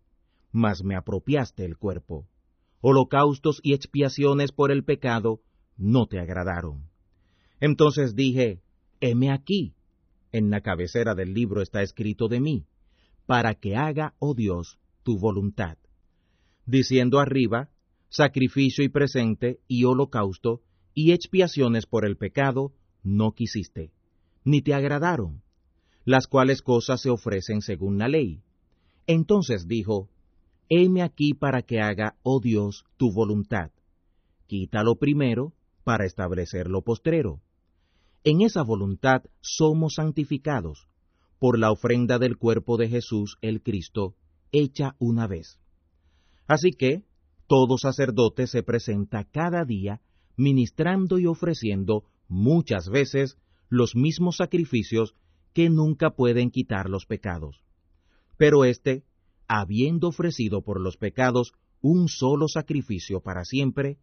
mas 0.52 0.84
me 0.84 0.96
apropiaste 0.96 1.66
el 1.66 1.78
cuerpo 1.78 2.28
holocaustos 2.82 3.60
y 3.64 3.74
expiaciones 3.74 4.52
por 4.52 4.72
el 4.72 4.84
pecado 4.84 5.42
no 5.78 6.08
te 6.08 6.20
agradaron. 6.20 6.88
Entonces 7.60 8.15
dije, 8.15 8.62
heme 9.02 9.32
aquí, 9.32 9.74
en 10.32 10.50
la 10.50 10.62
cabecera 10.62 11.15
del 11.15 11.34
libro 11.34 11.62
está 11.62 11.82
escrito 11.82 12.28
de 12.28 12.39
mí, 12.39 12.65
para 13.26 13.56
que 13.56 13.76
haga, 13.76 14.15
oh 14.19 14.34
Dios, 14.34 14.80
tu 15.04 15.17
voluntad. 15.17 15.78
Diciendo 16.65 17.19
arriba, 17.19 17.69
sacrificio 18.10 18.84
y 18.84 18.89
presente 18.89 19.60
y 19.67 19.84
holocausto 19.84 20.62
y 20.93 21.12
expiaciones 21.12 21.86
por 21.86 22.06
el 22.06 22.17
pecado 22.17 22.74
no 23.04 23.34
quisiste, 23.34 23.91
ni 24.43 24.62
te 24.62 24.74
agradaron, 24.74 25.41
las 26.06 26.28
cuales 26.28 26.62
cosas 26.62 27.02
se 27.02 27.10
ofrecen 27.10 27.62
según 27.62 27.98
la 27.98 28.08
ley. 28.08 28.41
Entonces 29.08 29.67
dijo, 29.67 30.10
heme 30.69 31.02
aquí 31.02 31.34
para 31.34 31.62
que 31.62 31.82
haga, 31.82 32.15
oh 32.24 32.39
Dios, 32.39 32.86
tu 32.98 33.12
voluntad. 33.12 33.72
Quítalo 34.48 34.95
primero 34.95 35.54
para 35.84 36.06
establecer 36.06 36.67
lo 36.67 36.82
postrero. 36.82 37.41
En 38.24 38.42
esa 38.42 38.64
voluntad 38.64 39.24
somos 39.42 39.96
santificados 39.96 40.88
por 41.40 41.58
la 41.58 41.72
ofrenda 41.72 42.20
del 42.20 42.38
cuerpo 42.38 42.76
de 42.78 42.90
Jesús 42.90 43.38
el 43.42 43.62
Cristo 43.62 44.16
hecha 44.52 44.96
una 45.00 45.26
vez. 45.26 45.60
Así 46.48 46.72
que 46.72 47.06
todo 47.48 47.78
sacerdote 47.78 48.48
se 48.48 48.62
presenta 48.62 49.24
cada 49.24 49.64
día 49.64 50.02
ministrando 50.36 51.18
y 51.18 51.28
ofreciendo 51.28 52.04
muchas 52.28 52.90
veces 52.90 53.38
los 53.70 53.96
mismos 53.96 54.38
sacrificios 54.38 55.16
que 55.54 55.70
nunca 55.70 56.12
pueden 56.12 56.52
quitar 56.52 56.90
los 56.90 57.06
pecados. 57.06 57.64
Pero 58.38 58.66
éste, 58.66 59.04
habiendo 59.48 60.10
ofrecido 60.10 60.62
por 60.62 60.80
los 60.82 60.98
pecados 60.98 61.54
un 61.82 62.08
solo 62.08 62.48
sacrificio 62.48 63.22
para 63.22 63.46
siempre, 63.46 63.98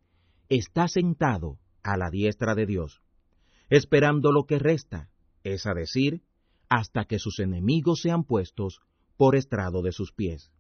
está 0.49 0.89
sentado 0.89 1.59
a 1.83 1.97
la 1.97 2.11
diestra 2.11 2.55
de 2.55 2.67
Dios, 2.67 3.03
esperando 3.71 4.33
lo 4.33 4.45
que 4.45 4.59
resta, 4.59 5.11
es 5.43 5.67
a 5.67 5.75
decir, 5.75 6.23
hasta 6.69 7.05
que 7.05 7.19
sus 7.19 7.39
enemigos 7.39 8.01
sean 8.01 8.25
puestos 8.25 8.81
por 9.17 9.37
estrado 9.37 9.83
de 9.83 9.93
sus 9.93 10.13
pies. 10.13 10.51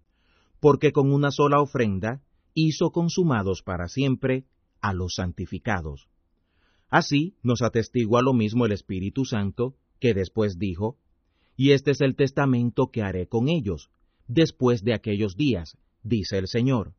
Porque 0.60 0.92
con 0.92 1.12
una 1.12 1.30
sola 1.30 1.60
ofrenda 1.60 2.22
hizo 2.54 2.90
consumados 2.90 3.62
para 3.62 3.88
siempre 3.88 4.46
a 4.80 4.92
los 4.92 5.14
santificados. 5.16 6.08
Así 6.88 7.36
nos 7.42 7.62
atestigua 7.62 8.22
lo 8.22 8.32
mismo 8.32 8.64
el 8.64 8.72
Espíritu 8.72 9.24
Santo, 9.24 9.74
que 10.00 10.14
después 10.14 10.58
dijo, 10.58 10.98
Y 11.56 11.72
este 11.72 11.90
es 11.90 12.00
el 12.00 12.16
testamento 12.16 12.90
que 12.90 13.02
haré 13.02 13.26
con 13.26 13.48
ellos, 13.48 13.90
después 14.28 14.82
de 14.82 14.94
aquellos 14.94 15.36
días, 15.36 15.76
dice 16.02 16.38
el 16.38 16.48
Señor. 16.48 16.94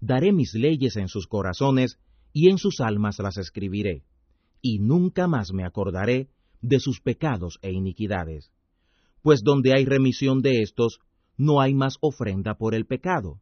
Daré 0.00 0.32
mis 0.32 0.54
leyes 0.54 0.96
en 0.96 1.08
sus 1.08 1.26
corazones, 1.26 1.98
y 2.32 2.48
en 2.50 2.58
sus 2.58 2.80
almas 2.80 3.18
las 3.18 3.38
escribiré, 3.38 4.04
y 4.62 4.78
nunca 4.78 5.26
más 5.26 5.52
me 5.52 5.64
acordaré 5.64 6.28
de 6.60 6.80
sus 6.80 7.00
pecados 7.00 7.58
e 7.62 7.72
iniquidades. 7.72 8.50
Pues 9.22 9.42
donde 9.42 9.74
hay 9.74 9.84
remisión 9.84 10.42
de 10.42 10.62
estos, 10.62 11.00
no 11.36 11.60
hay 11.60 11.74
más 11.74 11.96
ofrenda 12.00 12.54
por 12.54 12.74
el 12.74 12.86
pecado. 12.86 13.40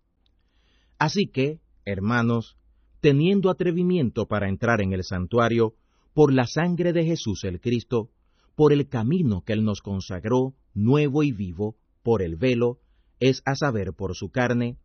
Así 0.99 1.27
que, 1.27 1.61
hermanos, 1.85 2.57
teniendo 3.01 3.51
atrevimiento 3.51 4.27
para 4.27 4.49
entrar 4.49 4.81
en 4.81 4.93
el 4.93 5.05
santuario, 5.05 5.75
por 6.15 6.33
la 6.33 6.47
sangre 6.47 6.93
de 6.93 7.05
Jesús 7.05 7.45
el 7.45 7.61
Cristo, 7.61 8.11
por 8.57 8.73
el 8.73 8.89
camino 8.89 9.43
que 9.45 9.53
Él 9.53 9.65
nos 9.65 9.83
consagró, 9.83 10.55
nuevo 10.75 11.23
y 11.23 11.31
vivo, 11.31 11.77
por 12.03 12.23
el 12.23 12.37
velo, 12.37 12.79
es 13.21 13.43
a 13.45 13.55
saber, 13.55 13.93
por 13.93 14.17
su 14.17 14.31
carne, 14.31 14.79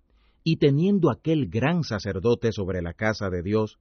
y 0.43 0.57
teniendo 0.57 1.09
aquel 1.09 1.47
gran 1.49 1.83
sacerdote 1.83 2.51
sobre 2.51 2.81
la 2.81 2.93
casa 2.93 3.29
de 3.29 3.41
Dios, 3.41 3.79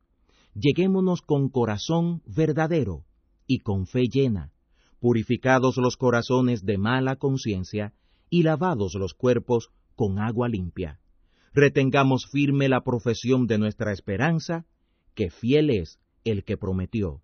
lleguémonos 0.54 1.22
con 1.22 1.48
corazón 1.48 2.22
verdadero 2.26 3.04
y 3.46 3.60
con 3.60 3.86
fe 3.86 4.04
llena, 4.08 4.52
purificados 5.00 5.76
los 5.76 5.96
corazones 5.96 6.64
de 6.64 6.78
mala 6.78 7.16
conciencia 7.16 7.92
y 8.30 8.42
lavados 8.42 8.94
los 8.94 9.14
cuerpos 9.14 9.70
con 9.94 10.18
agua 10.18 10.48
limpia. 10.48 11.00
Retengamos 11.52 12.26
firme 12.30 12.68
la 12.68 12.82
profesión 12.82 13.46
de 13.46 13.58
nuestra 13.58 13.92
esperanza, 13.92 14.64
que 15.14 15.30
fiel 15.30 15.70
es 15.70 15.98
el 16.24 16.44
que 16.44 16.56
prometió. 16.56 17.20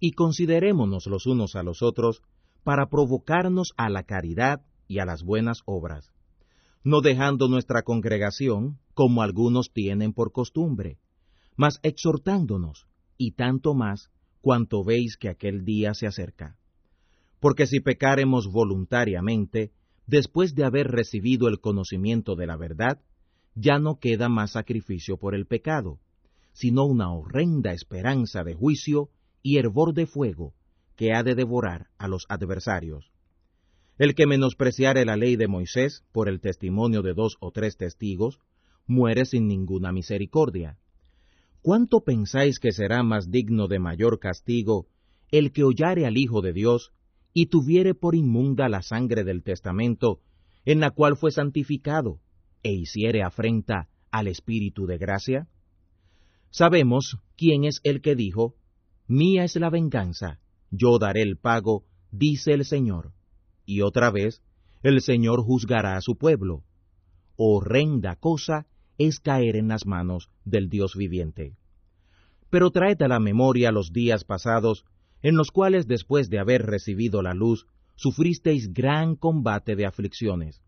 Y 0.00 0.12
considerémonos 0.12 1.06
los 1.06 1.26
unos 1.26 1.56
a 1.56 1.62
los 1.62 1.82
otros 1.82 2.22
para 2.64 2.88
provocarnos 2.88 3.72
a 3.76 3.90
la 3.90 4.04
caridad 4.04 4.62
y 4.88 4.98
a 4.98 5.04
las 5.04 5.22
buenas 5.22 5.62
obras, 5.66 6.12
no 6.84 7.00
dejando 7.00 7.48
nuestra 7.48 7.82
congregación 7.82 8.78
como 8.94 9.22
algunos 9.22 9.72
tienen 9.72 10.12
por 10.12 10.32
costumbre, 10.32 10.98
mas 11.56 11.80
exhortándonos, 11.82 12.86
y 13.18 13.32
tanto 13.32 13.74
más 13.74 14.10
cuanto 14.40 14.84
veis 14.84 15.16
que 15.16 15.28
aquel 15.28 15.64
día 15.64 15.94
se 15.94 16.06
acerca. 16.06 16.56
Porque 17.40 17.66
si 17.66 17.80
pecaremos 17.80 18.50
voluntariamente, 18.50 19.72
después 20.06 20.54
de 20.54 20.64
haber 20.64 20.88
recibido 20.88 21.48
el 21.48 21.60
conocimiento 21.60 22.36
de 22.36 22.46
la 22.46 22.56
verdad, 22.56 23.00
ya 23.54 23.78
no 23.78 23.98
queda 23.98 24.28
más 24.28 24.52
sacrificio 24.52 25.16
por 25.16 25.34
el 25.34 25.46
pecado, 25.46 25.98
sino 26.52 26.84
una 26.84 27.12
horrenda 27.12 27.72
esperanza 27.72 28.44
de 28.44 28.54
juicio 28.54 29.10
y 29.42 29.58
hervor 29.58 29.94
de 29.94 30.06
fuego 30.06 30.54
que 30.96 31.12
ha 31.12 31.22
de 31.22 31.34
devorar 31.34 31.88
a 31.98 32.08
los 32.08 32.24
adversarios. 32.28 33.12
El 33.98 34.14
que 34.14 34.26
menospreciare 34.26 35.04
la 35.04 35.16
ley 35.16 35.36
de 35.36 35.48
Moisés 35.48 36.04
por 36.12 36.28
el 36.28 36.40
testimonio 36.40 37.02
de 37.02 37.14
dos 37.14 37.36
o 37.40 37.50
tres 37.50 37.76
testigos, 37.76 38.40
muere 38.86 39.24
sin 39.24 39.48
ninguna 39.48 39.92
misericordia. 39.92 40.78
¿Cuánto 41.66 42.02
pensáis 42.02 42.60
que 42.60 42.70
será 42.70 43.02
más 43.02 43.32
digno 43.32 43.66
de 43.66 43.80
mayor 43.80 44.20
castigo 44.20 44.86
el 45.32 45.50
que 45.50 45.64
hollare 45.64 46.06
al 46.06 46.16
Hijo 46.16 46.40
de 46.40 46.52
Dios 46.52 46.92
y 47.34 47.46
tuviere 47.46 47.92
por 47.92 48.14
inmunda 48.14 48.68
la 48.68 48.82
sangre 48.82 49.24
del 49.24 49.42
testamento, 49.42 50.20
en 50.64 50.78
la 50.78 50.92
cual 50.92 51.16
fue 51.16 51.32
santificado, 51.32 52.20
e 52.62 52.72
hiciere 52.72 53.24
afrenta 53.24 53.88
al 54.12 54.28
Espíritu 54.28 54.86
de 54.86 54.96
gracia? 54.96 55.48
Sabemos 56.50 57.18
quién 57.36 57.64
es 57.64 57.80
el 57.82 58.00
que 58.00 58.14
dijo, 58.14 58.54
Mía 59.08 59.42
es 59.42 59.56
la 59.56 59.68
venganza, 59.68 60.38
yo 60.70 61.00
daré 61.00 61.22
el 61.22 61.36
pago, 61.36 61.82
dice 62.12 62.52
el 62.52 62.64
Señor. 62.64 63.10
Y 63.64 63.80
otra 63.80 64.12
vez, 64.12 64.40
el 64.84 65.00
Señor 65.00 65.42
juzgará 65.42 65.96
a 65.96 66.00
su 66.00 66.14
pueblo. 66.14 66.62
Horrenda 67.34 68.14
cosa 68.14 68.68
es 68.98 69.20
caer 69.20 69.56
en 69.56 69.68
las 69.68 69.86
manos 69.86 70.30
del 70.44 70.68
Dios 70.68 70.94
viviente. 70.96 71.56
Pero 72.50 72.70
traed 72.70 73.00
a 73.02 73.08
la 73.08 73.20
memoria 73.20 73.72
los 73.72 73.92
días 73.92 74.24
pasados, 74.24 74.84
en 75.22 75.36
los 75.36 75.50
cuales 75.50 75.86
después 75.86 76.30
de 76.30 76.38
haber 76.38 76.62
recibido 76.62 77.22
la 77.22 77.34
luz, 77.34 77.66
sufristeis 77.96 78.72
gran 78.72 79.16
combate 79.16 79.74
de 79.74 79.86
aflicciones. 79.86 80.62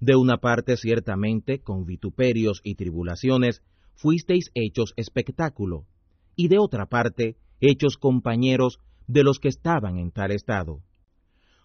De 0.00 0.16
una 0.16 0.38
parte 0.38 0.76
ciertamente, 0.76 1.60
con 1.60 1.84
vituperios 1.84 2.60
y 2.64 2.74
tribulaciones, 2.74 3.62
fuisteis 3.94 4.50
hechos 4.54 4.92
espectáculo, 4.96 5.86
y 6.36 6.48
de 6.48 6.58
otra 6.58 6.86
parte, 6.86 7.36
hechos 7.60 7.96
compañeros 7.96 8.80
de 9.06 9.22
los 9.22 9.38
que 9.38 9.48
estaban 9.48 9.98
en 9.98 10.10
tal 10.10 10.32
estado. 10.32 10.82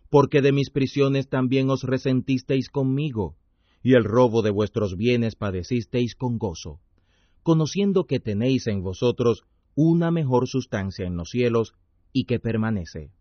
Porque 0.10 0.42
de 0.42 0.52
mis 0.52 0.70
prisiones 0.70 1.30
también 1.30 1.70
os 1.70 1.84
resentisteis 1.84 2.70
conmigo, 2.70 3.36
y 3.82 3.94
el 3.94 4.04
robo 4.04 4.42
de 4.42 4.50
vuestros 4.50 4.98
bienes 4.98 5.36
padecisteis 5.36 6.15
con 6.15 6.38
gozo, 6.38 6.80
conociendo 7.44 8.06
que 8.06 8.20
tenéis 8.20 8.68
en 8.68 8.82
vosotros 8.82 9.44
una 9.76 10.12
mejor 10.12 10.48
sustancia 10.48 11.06
en 11.06 11.15
los 11.15 11.30
cielos 11.30 11.74
y 12.12 12.26
que 12.26 12.39
permanece. 12.39 13.12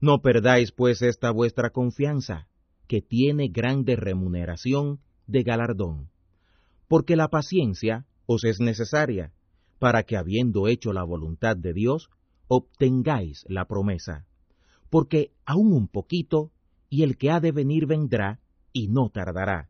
No 0.00 0.20
perdáis 0.20 0.72
pues 0.72 1.02
esta 1.02 1.30
vuestra 1.30 1.70
confianza, 1.70 2.48
que 2.88 3.00
tiene 3.00 3.48
grande 3.48 3.96
remuneración 3.96 5.00
de 5.26 5.42
galardón, 5.42 6.10
porque 6.88 7.16
la 7.16 7.28
paciencia 7.28 8.06
os 8.26 8.44
es 8.44 8.60
necesaria, 8.60 9.32
para 9.78 10.02
que 10.02 10.16
habiendo 10.16 10.68
hecho 10.68 10.92
la 10.92 11.04
voluntad 11.04 11.56
de 11.56 11.72
Dios, 11.72 12.10
obtengáis 12.48 13.44
la 13.48 13.66
promesa. 13.66 14.26
Porque 14.90 15.32
aún 15.44 15.72
un 15.72 15.88
poquito, 15.88 16.52
y 16.88 17.02
el 17.02 17.16
que 17.16 17.30
ha 17.30 17.40
de 17.40 17.52
venir 17.52 17.86
vendrá, 17.86 18.40
y 18.72 18.88
no 18.88 19.10
tardará 19.10 19.68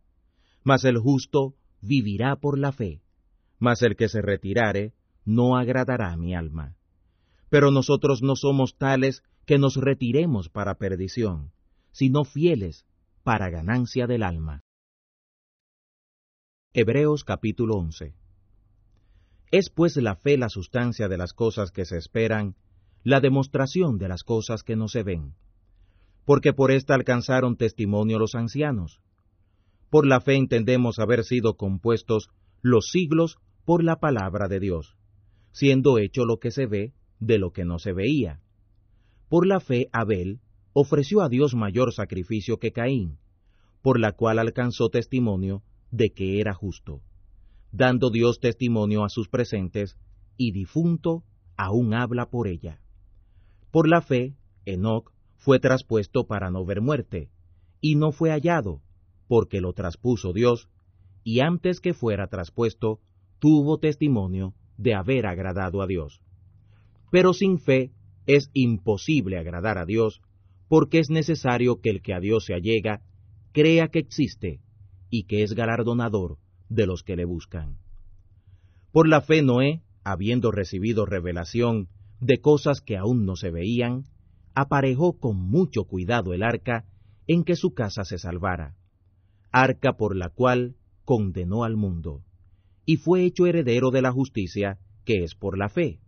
mas 0.66 0.84
el 0.84 0.98
justo 0.98 1.54
vivirá 1.80 2.34
por 2.34 2.58
la 2.58 2.72
fe, 2.72 3.00
mas 3.60 3.82
el 3.82 3.94
que 3.94 4.08
se 4.08 4.20
retirare 4.20 4.94
no 5.24 5.56
agradará 5.56 6.16
mi 6.16 6.34
alma. 6.34 6.74
Pero 7.48 7.70
nosotros 7.70 8.20
no 8.20 8.34
somos 8.34 8.76
tales 8.76 9.22
que 9.44 9.58
nos 9.58 9.76
retiremos 9.76 10.48
para 10.48 10.74
perdición, 10.74 11.52
sino 11.92 12.24
fieles 12.24 12.84
para 13.22 13.48
ganancia 13.48 14.08
del 14.08 14.24
alma. 14.24 14.64
Hebreos 16.74 17.22
capítulo 17.22 17.76
11 17.76 18.16
Es 19.52 19.70
pues 19.70 19.96
la 19.98 20.16
fe 20.16 20.36
la 20.36 20.48
sustancia 20.48 21.06
de 21.06 21.16
las 21.16 21.32
cosas 21.32 21.70
que 21.70 21.84
se 21.84 21.96
esperan, 21.96 22.56
la 23.04 23.20
demostración 23.20 23.98
de 23.98 24.08
las 24.08 24.24
cosas 24.24 24.64
que 24.64 24.74
no 24.74 24.88
se 24.88 25.04
ven. 25.04 25.36
Porque 26.24 26.52
por 26.52 26.72
ésta 26.72 26.96
alcanzaron 26.96 27.56
testimonio 27.56 28.18
los 28.18 28.34
ancianos. 28.34 29.00
Por 29.90 30.06
la 30.06 30.20
fe 30.20 30.34
entendemos 30.34 30.98
haber 30.98 31.24
sido 31.24 31.56
compuestos 31.56 32.28
los 32.62 32.90
siglos 32.90 33.38
por 33.64 33.84
la 33.84 33.96
palabra 33.96 34.48
de 34.48 34.60
Dios, 34.60 34.96
siendo 35.52 35.98
hecho 35.98 36.24
lo 36.24 36.38
que 36.38 36.50
se 36.50 36.66
ve 36.66 36.92
de 37.20 37.38
lo 37.38 37.52
que 37.52 37.64
no 37.64 37.78
se 37.78 37.92
veía. 37.92 38.40
Por 39.28 39.46
la 39.46 39.60
fe 39.60 39.88
Abel 39.92 40.40
ofreció 40.72 41.22
a 41.22 41.28
Dios 41.28 41.54
mayor 41.54 41.92
sacrificio 41.92 42.58
que 42.58 42.72
Caín, 42.72 43.18
por 43.82 43.98
la 43.98 44.12
cual 44.12 44.38
alcanzó 44.38 44.88
testimonio 44.88 45.62
de 45.90 46.10
que 46.10 46.40
era 46.40 46.52
justo, 46.52 47.02
dando 47.72 48.10
Dios 48.10 48.40
testimonio 48.40 49.04
a 49.04 49.08
sus 49.08 49.28
presentes, 49.28 49.96
y 50.36 50.52
difunto 50.52 51.24
aún 51.56 51.94
habla 51.94 52.28
por 52.28 52.48
ella. 52.48 52.80
Por 53.70 53.88
la 53.88 54.02
fe, 54.02 54.34
Enoc 54.64 55.12
fue 55.36 55.58
traspuesto 55.60 56.26
para 56.26 56.50
no 56.50 56.64
ver 56.64 56.80
muerte, 56.80 57.30
y 57.80 57.94
no 57.94 58.12
fue 58.12 58.30
hallado, 58.30 58.82
porque 59.28 59.60
lo 59.60 59.72
traspuso 59.72 60.32
Dios, 60.32 60.68
y 61.24 61.40
antes 61.40 61.80
que 61.80 61.94
fuera 61.94 62.28
traspuesto, 62.28 63.00
tuvo 63.38 63.78
testimonio 63.78 64.54
de 64.76 64.94
haber 64.94 65.26
agradado 65.26 65.82
a 65.82 65.86
Dios. 65.86 66.20
Pero 67.10 67.32
sin 67.32 67.58
fe 67.58 67.92
es 68.26 68.50
imposible 68.52 69.38
agradar 69.38 69.78
a 69.78 69.84
Dios, 69.84 70.20
porque 70.68 70.98
es 70.98 71.10
necesario 71.10 71.80
que 71.80 71.90
el 71.90 72.02
que 72.02 72.14
a 72.14 72.20
Dios 72.20 72.44
se 72.44 72.54
allega 72.54 73.02
crea 73.52 73.88
que 73.88 74.00
existe, 74.00 74.60
y 75.10 75.24
que 75.24 75.42
es 75.42 75.54
galardonador 75.54 76.38
de 76.68 76.86
los 76.86 77.02
que 77.02 77.16
le 77.16 77.24
buscan. 77.24 77.78
Por 78.92 79.08
la 79.08 79.20
fe 79.20 79.42
Noé, 79.42 79.82
habiendo 80.04 80.50
recibido 80.50 81.06
revelación 81.06 81.88
de 82.20 82.40
cosas 82.40 82.80
que 82.80 82.96
aún 82.96 83.24
no 83.24 83.36
se 83.36 83.50
veían, 83.50 84.04
aparejó 84.54 85.18
con 85.18 85.36
mucho 85.36 85.84
cuidado 85.84 86.32
el 86.32 86.42
arca 86.42 86.84
en 87.26 87.44
que 87.44 87.56
su 87.56 87.74
casa 87.74 88.04
se 88.04 88.18
salvara, 88.18 88.74
arca 89.62 89.96
por 89.96 90.14
la 90.14 90.28
cual 90.28 90.76
condenó 91.04 91.64
al 91.64 91.76
mundo, 91.76 92.22
y 92.84 92.98
fue 92.98 93.24
hecho 93.24 93.46
heredero 93.46 93.90
de 93.90 94.02
la 94.02 94.12
justicia 94.12 94.78
que 95.06 95.24
es 95.24 95.34
por 95.34 95.56
la 95.56 95.70
fe. 95.70 95.98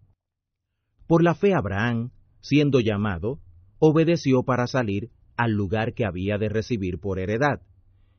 Por 1.06 1.22
la 1.22 1.34
fe 1.34 1.54
Abraham, 1.54 2.10
siendo 2.42 2.80
llamado, 2.80 3.40
obedeció 3.78 4.42
para 4.42 4.66
salir 4.66 5.10
al 5.38 5.52
lugar 5.52 5.94
que 5.94 6.04
había 6.04 6.36
de 6.36 6.50
recibir 6.50 7.00
por 7.00 7.18
heredad, 7.18 7.62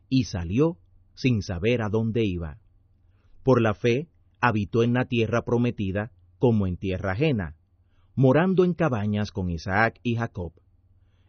y 0.07 0.23
salió 0.23 0.80
sin 1.13 1.43
saber 1.43 1.84
a 1.84 1.89
dónde 1.89 2.25
iba. 2.25 2.57
Por 3.43 3.61
la 3.61 3.75
fe 3.75 4.09
habitó 4.41 4.82
en 4.82 4.93
la 4.93 5.05
tierra 5.05 5.43
prometida 5.43 6.11
como 6.39 6.65
en 6.65 6.75
tierra 6.75 7.11
ajena, 7.11 7.55
morando 8.15 8.65
en 8.65 8.73
cabañas 8.73 9.32
con 9.32 9.51
Isaac 9.51 9.99
y 10.01 10.15
Jacob, 10.15 10.53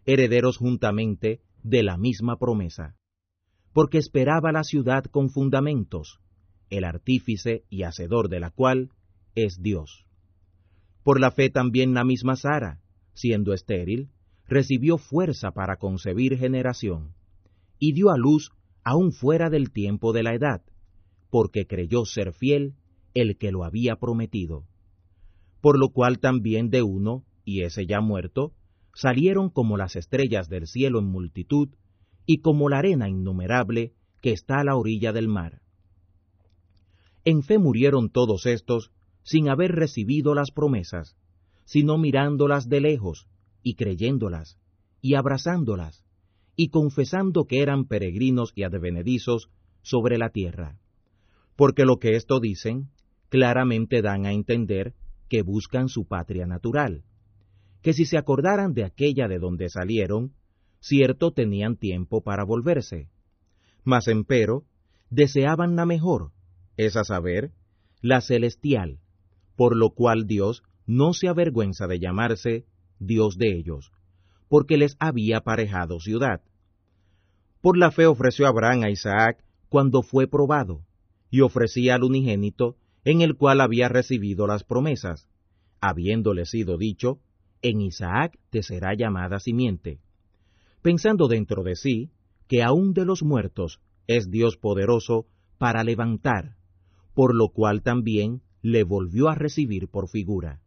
herederos 0.06 0.56
juntamente 0.56 1.42
de 1.62 1.82
la 1.82 1.98
misma 1.98 2.38
promesa, 2.38 2.96
porque 3.72 3.98
esperaba 3.98 4.52
la 4.52 4.64
ciudad 4.64 5.04
con 5.04 5.30
fundamentos, 5.30 6.20
el 6.70 6.84
artífice 6.84 7.64
y 7.68 7.82
hacedor 7.82 8.28
de 8.28 8.40
la 8.40 8.50
cual 8.50 8.90
es 9.34 9.60
Dios. 9.60 10.06
Por 11.02 11.20
la 11.20 11.30
fe 11.30 11.50
también 11.50 11.94
la 11.94 12.04
misma 12.04 12.36
Sara, 12.36 12.80
siendo 13.14 13.52
estéril, 13.52 14.10
recibió 14.46 14.98
fuerza 14.98 15.52
para 15.52 15.76
concebir 15.76 16.36
generación, 16.36 17.14
y 17.78 17.92
dio 17.92 18.10
a 18.10 18.18
luz 18.18 18.50
aún 18.82 19.12
fuera 19.12 19.50
del 19.50 19.70
tiempo 19.70 20.12
de 20.12 20.22
la 20.22 20.34
edad, 20.34 20.62
porque 21.30 21.66
creyó 21.66 22.04
ser 22.04 22.32
fiel 22.32 22.74
el 23.14 23.38
que 23.38 23.52
lo 23.52 23.64
había 23.64 23.96
prometido. 23.96 24.64
Por 25.60 25.78
lo 25.78 25.90
cual 25.90 26.18
también 26.18 26.70
de 26.70 26.82
uno, 26.82 27.24
y 27.44 27.62
ese 27.62 27.86
ya 27.86 28.00
muerto, 28.00 28.52
salieron 28.94 29.50
como 29.50 29.76
las 29.76 29.96
estrellas 29.96 30.48
del 30.48 30.66
cielo 30.66 30.98
en 30.98 31.06
multitud, 31.06 31.68
y 32.32 32.42
como 32.42 32.68
la 32.68 32.78
arena 32.78 33.08
innumerable 33.08 33.92
que 34.22 34.30
está 34.30 34.60
a 34.60 34.64
la 34.64 34.76
orilla 34.76 35.12
del 35.12 35.26
mar. 35.26 35.62
En 37.24 37.42
fe 37.42 37.58
murieron 37.58 38.08
todos 38.08 38.46
estos 38.46 38.92
sin 39.24 39.48
haber 39.48 39.72
recibido 39.72 40.32
las 40.36 40.52
promesas, 40.52 41.16
sino 41.64 41.98
mirándolas 41.98 42.68
de 42.68 42.82
lejos, 42.82 43.26
y 43.64 43.74
creyéndolas, 43.74 44.60
y 45.00 45.14
abrazándolas, 45.14 46.04
y 46.54 46.68
confesando 46.68 47.46
que 47.46 47.62
eran 47.62 47.84
peregrinos 47.84 48.52
y 48.54 48.62
advenedizos 48.62 49.50
sobre 49.82 50.16
la 50.16 50.30
tierra. 50.30 50.78
Porque 51.56 51.84
lo 51.84 51.98
que 51.98 52.14
esto 52.14 52.38
dicen, 52.38 52.90
claramente 53.28 54.02
dan 54.02 54.24
a 54.24 54.32
entender 54.32 54.94
que 55.28 55.42
buscan 55.42 55.88
su 55.88 56.06
patria 56.06 56.46
natural, 56.46 57.02
que 57.82 57.92
si 57.92 58.04
se 58.04 58.18
acordaran 58.18 58.72
de 58.72 58.84
aquella 58.84 59.26
de 59.26 59.40
donde 59.40 59.68
salieron, 59.68 60.32
cierto 60.80 61.32
tenían 61.32 61.76
tiempo 61.76 62.22
para 62.22 62.44
volverse. 62.44 63.08
Mas 63.84 64.08
empero, 64.08 64.64
deseaban 65.10 65.76
la 65.76 65.86
mejor, 65.86 66.32
es 66.76 66.96
a 66.96 67.04
saber, 67.04 67.52
la 68.00 68.20
celestial, 68.20 68.98
por 69.56 69.76
lo 69.76 69.90
cual 69.90 70.26
Dios 70.26 70.62
no 70.86 71.12
se 71.12 71.28
avergüenza 71.28 71.86
de 71.86 72.00
llamarse 72.00 72.64
Dios 72.98 73.36
de 73.36 73.56
ellos, 73.56 73.92
porque 74.48 74.76
les 74.76 74.96
había 74.98 75.38
aparejado 75.38 76.00
ciudad. 76.00 76.40
Por 77.60 77.76
la 77.76 77.90
fe 77.90 78.06
ofreció 78.06 78.46
Abraham 78.46 78.84
a 78.84 78.90
Isaac 78.90 79.44
cuando 79.68 80.02
fue 80.02 80.26
probado, 80.26 80.82
y 81.30 81.42
ofrecía 81.42 81.94
al 81.94 82.04
unigénito 82.04 82.76
en 83.04 83.20
el 83.20 83.36
cual 83.36 83.60
había 83.60 83.88
recibido 83.88 84.46
las 84.46 84.64
promesas, 84.64 85.28
habiéndole 85.80 86.44
sido 86.44 86.76
dicho, 86.76 87.20
en 87.62 87.80
Isaac 87.80 88.38
te 88.50 88.62
será 88.62 88.94
llamada 88.94 89.38
simiente, 89.40 90.00
pensando 90.82 91.28
dentro 91.28 91.62
de 91.62 91.76
sí 91.76 92.10
que 92.48 92.62
aun 92.62 92.92
de 92.92 93.04
los 93.04 93.22
muertos 93.22 93.80
es 94.06 94.30
Dios 94.30 94.56
poderoso 94.56 95.26
para 95.58 95.84
levantar, 95.84 96.56
por 97.14 97.34
lo 97.34 97.50
cual 97.50 97.82
también 97.82 98.42
le 98.62 98.82
volvió 98.82 99.28
a 99.28 99.34
recibir 99.34 99.88
por 99.88 100.08
figura. 100.08 100.60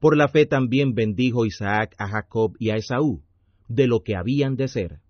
Por 0.00 0.16
la 0.16 0.28
fe 0.28 0.46
también 0.46 0.94
bendijo 0.94 1.44
Isaac 1.44 1.94
a 1.98 2.08
Jacob 2.08 2.54
y 2.58 2.70
a 2.70 2.76
Esaú, 2.76 3.22
de 3.68 3.86
lo 3.86 4.02
que 4.02 4.16
habían 4.16 4.56
de 4.56 4.68
ser. 4.68 5.00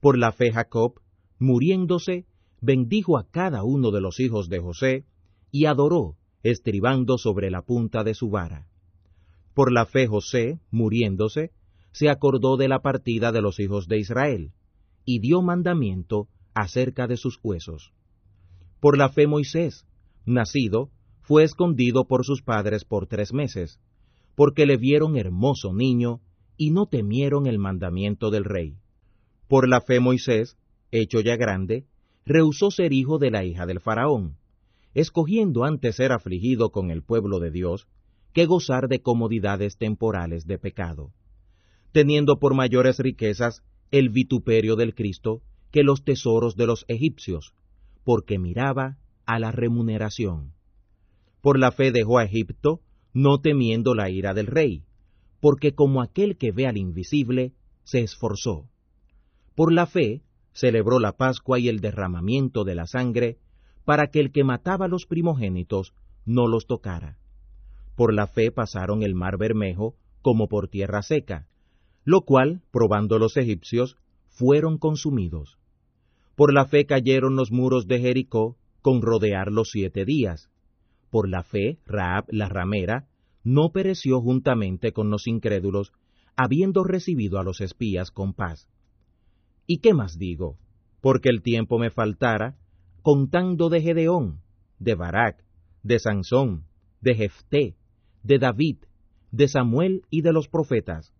Por 0.00 0.16
la 0.16 0.32
fe 0.32 0.52
Jacob, 0.52 1.00
muriéndose, 1.38 2.26
bendijo 2.60 3.18
a 3.18 3.28
cada 3.28 3.64
uno 3.64 3.90
de 3.90 4.00
los 4.00 4.20
hijos 4.20 4.48
de 4.48 4.60
José, 4.60 5.04
y 5.50 5.66
adoró, 5.66 6.16
estribando 6.42 7.18
sobre 7.18 7.50
la 7.50 7.62
punta 7.62 8.04
de 8.04 8.14
su 8.14 8.30
vara. 8.30 8.68
Por 9.54 9.72
la 9.72 9.84
fe 9.84 10.06
José, 10.06 10.60
muriéndose, 10.70 11.50
se 11.92 12.08
acordó 12.08 12.56
de 12.56 12.68
la 12.68 12.80
partida 12.80 13.32
de 13.32 13.40
los 13.40 13.60
hijos 13.60 13.86
de 13.86 13.98
Israel, 13.98 14.52
y 15.04 15.20
dio 15.20 15.42
mandamiento 15.42 16.28
acerca 16.54 17.06
de 17.06 17.16
sus 17.16 17.38
huesos. 17.42 17.92
Por 18.80 18.98
la 18.98 19.08
fe 19.08 19.26
Moisés, 19.26 19.86
nacido, 20.26 20.90
fue 21.20 21.44
escondido 21.44 22.06
por 22.06 22.24
sus 22.24 22.42
padres 22.42 22.84
por 22.84 23.06
tres 23.06 23.32
meses, 23.32 23.78
porque 24.34 24.66
le 24.66 24.76
vieron 24.76 25.16
hermoso 25.16 25.72
niño, 25.72 26.20
y 26.56 26.70
no 26.70 26.86
temieron 26.86 27.46
el 27.46 27.58
mandamiento 27.58 28.30
del 28.30 28.44
rey. 28.44 28.76
Por 29.48 29.68
la 29.68 29.80
fe 29.80 30.00
Moisés, 30.00 30.56
hecho 30.90 31.20
ya 31.20 31.36
grande, 31.36 31.86
rehusó 32.24 32.70
ser 32.70 32.92
hijo 32.92 33.18
de 33.18 33.30
la 33.30 33.44
hija 33.44 33.66
del 33.66 33.80
faraón, 33.80 34.36
escogiendo 34.94 35.64
antes 35.64 35.96
ser 35.96 36.12
afligido 36.12 36.70
con 36.70 36.90
el 36.90 37.02
pueblo 37.02 37.40
de 37.40 37.50
Dios, 37.50 37.88
que 38.32 38.46
gozar 38.46 38.88
de 38.88 39.00
comodidades 39.00 39.76
temporales 39.76 40.46
de 40.46 40.58
pecado, 40.58 41.12
teniendo 41.92 42.38
por 42.38 42.54
mayores 42.54 42.98
riquezas 42.98 43.62
el 43.90 44.08
vituperio 44.08 44.76
del 44.76 44.94
Cristo 44.94 45.42
que 45.70 45.82
los 45.82 46.04
tesoros 46.04 46.56
de 46.56 46.66
los 46.66 46.84
egipcios, 46.88 47.54
porque 48.04 48.38
miraba 48.38 48.98
a 49.26 49.38
la 49.38 49.52
remuneración. 49.52 50.52
Por 51.40 51.58
la 51.58 51.72
fe 51.72 51.92
dejó 51.92 52.18
a 52.18 52.24
Egipto, 52.24 52.80
no 53.12 53.40
temiendo 53.40 53.94
la 53.94 54.10
ira 54.10 54.34
del 54.34 54.46
rey, 54.46 54.84
porque 55.40 55.74
como 55.74 56.02
aquel 56.02 56.36
que 56.36 56.52
ve 56.52 56.66
al 56.66 56.76
invisible, 56.76 57.52
se 57.84 58.00
esforzó. 58.00 58.68
Por 59.54 59.72
la 59.72 59.86
fe 59.86 60.22
celebró 60.52 60.98
la 60.98 61.16
Pascua 61.16 61.58
y 61.58 61.68
el 61.68 61.80
derramamiento 61.80 62.64
de 62.64 62.74
la 62.74 62.86
sangre, 62.86 63.38
para 63.84 64.08
que 64.08 64.20
el 64.20 64.32
que 64.32 64.44
mataba 64.44 64.86
a 64.86 64.88
los 64.88 65.06
primogénitos 65.06 65.94
no 66.24 66.46
los 66.46 66.66
tocara. 66.66 67.18
Por 67.96 68.14
la 68.14 68.26
fe 68.26 68.50
pasaron 68.52 69.02
el 69.02 69.14
mar 69.14 69.36
Bermejo 69.36 69.96
como 70.22 70.48
por 70.48 70.68
tierra 70.68 71.02
seca, 71.02 71.48
lo 72.04 72.22
cual, 72.22 72.62
probando 72.70 73.18
los 73.18 73.36
egipcios, 73.36 73.96
fueron 74.28 74.78
consumidos. 74.78 75.58
Por 76.34 76.52
la 76.52 76.66
fe 76.66 76.86
cayeron 76.86 77.36
los 77.36 77.52
muros 77.52 77.86
de 77.86 78.00
Jericó 78.00 78.56
con 78.80 79.02
rodear 79.02 79.52
los 79.52 79.70
siete 79.70 80.04
días, 80.04 80.50
por 81.10 81.28
la 81.28 81.42
fe, 81.42 81.78
Raab 81.86 82.24
la 82.28 82.48
ramera, 82.48 83.06
no 83.44 83.70
pereció 83.70 84.20
juntamente 84.20 84.92
con 84.92 85.10
los 85.10 85.26
incrédulos, 85.26 85.92
habiendo 86.36 86.84
recibido 86.84 87.38
a 87.38 87.44
los 87.44 87.60
espías 87.60 88.10
con 88.10 88.32
paz. 88.32 88.68
¿Y 89.66 89.78
qué 89.78 89.92
más 89.92 90.18
digo? 90.18 90.56
Porque 91.00 91.28
el 91.28 91.42
tiempo 91.42 91.78
me 91.78 91.90
faltara, 91.90 92.56
contando 93.02 93.68
de 93.68 93.82
Gedeón, 93.82 94.40
de 94.78 94.94
Barak, 94.94 95.44
de 95.82 95.98
Sansón, 95.98 96.64
de 97.00 97.14
Jefté, 97.14 97.76
de 98.22 98.38
David, 98.38 98.78
de 99.30 99.48
Samuel 99.48 100.02
y 100.08 100.22
de 100.22 100.32
los 100.32 100.48
profetas, 100.48 101.12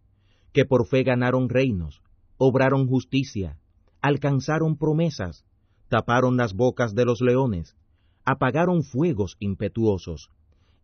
que 0.53 0.65
por 0.65 0.87
fe 0.87 1.03
ganaron 1.03 1.49
reinos, 1.49 2.03
obraron 2.37 2.87
justicia, 2.87 3.59
alcanzaron 4.01 4.77
promesas, 4.77 5.45
taparon 5.89 6.37
las 6.37 6.55
bocas 6.55 6.95
de 6.95 7.05
los 7.05 7.21
leones, 7.21 7.77
apagaron 8.25 8.83
fuegos 8.83 9.37
impetuosos, 9.39 10.31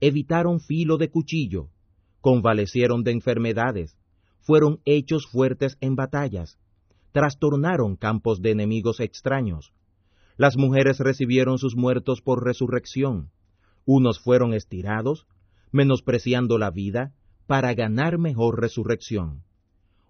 evitaron 0.00 0.60
filo 0.60 0.96
de 0.96 1.10
cuchillo, 1.10 1.68
convalecieron 2.20 3.04
de 3.04 3.12
enfermedades, 3.12 3.96
fueron 4.40 4.80
hechos 4.84 5.26
fuertes 5.26 5.76
en 5.80 5.96
batallas, 5.96 6.58
trastornaron 7.12 7.96
campos 7.96 8.40
de 8.40 8.50
enemigos 8.50 9.00
extraños. 9.00 9.72
Las 10.36 10.56
mujeres 10.56 11.00
recibieron 11.00 11.58
sus 11.58 11.76
muertos 11.76 12.22
por 12.22 12.44
resurrección, 12.44 13.30
unos 13.84 14.20
fueron 14.20 14.54
estirados, 14.54 15.26
menospreciando 15.72 16.58
la 16.58 16.70
vida, 16.70 17.12
para 17.46 17.74
ganar 17.74 18.18
mejor 18.18 18.60
resurrección. 18.60 19.42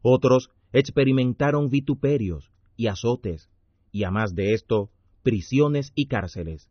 Otros 0.02 0.50
experimentaron 0.72 1.70
vituperios 1.70 2.50
y 2.76 2.86
azotes, 2.86 3.48
y 3.90 4.04
a 4.04 4.10
más 4.10 4.34
de 4.34 4.54
esto, 4.54 4.90
prisiones 5.22 5.92
y 5.94 6.06
cárceles. 6.06 6.68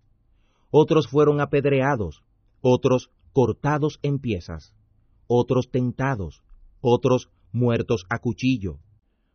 Otros 0.72 1.08
fueron 1.08 1.42
apedreados, 1.42 2.24
otros 2.62 3.12
cortados 3.34 4.00
en 4.02 4.20
piezas, 4.20 4.74
otros 5.28 5.70
tentados, 5.70 6.42
otros 6.82 7.30
muertos 7.52 8.06
a 8.10 8.20
cuchillo, 8.20 8.80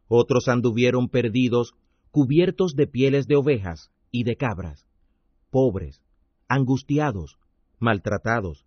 otros 0.08 0.48
anduvieron 0.48 1.08
perdidos 1.08 1.74
cubiertos 2.10 2.76
de 2.76 2.86
pieles 2.86 3.26
de 3.26 3.36
ovejas 3.36 3.90
y 4.10 4.24
de 4.24 4.36
cabras, 4.36 4.86
pobres, 5.50 6.02
angustiados, 6.48 7.38
maltratados, 7.78 8.66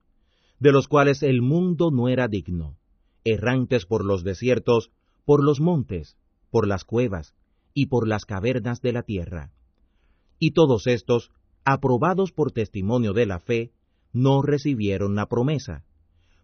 de 0.60 0.72
los 0.72 0.88
cuales 0.88 1.22
el 1.22 1.42
mundo 1.42 1.92
no 1.92 2.10
era 2.10 2.28
digno, 2.28 2.78
errantes 3.24 3.86
por 3.86 4.04
los 4.04 4.24
desiertos, 4.24 4.92
por 5.26 5.44
los 5.44 5.60
montes, 5.60 6.18
por 6.52 6.68
las 6.68 6.86
cuevas 6.86 7.34
y 7.74 7.88
por 7.88 8.08
las 8.08 8.26
cavernas 8.26 8.82
de 8.82 8.94
la 8.94 9.04
tierra. 9.04 9.52
Y 10.40 10.52
todos 10.52 10.88
estos, 10.88 11.32
aprobados 11.66 12.32
por 12.32 12.52
testimonio 12.52 13.14
de 13.14 13.26
la 13.26 13.40
fe, 13.40 13.74
no 14.14 14.42
recibieron 14.42 15.16
la 15.16 15.26
promesa, 15.26 15.84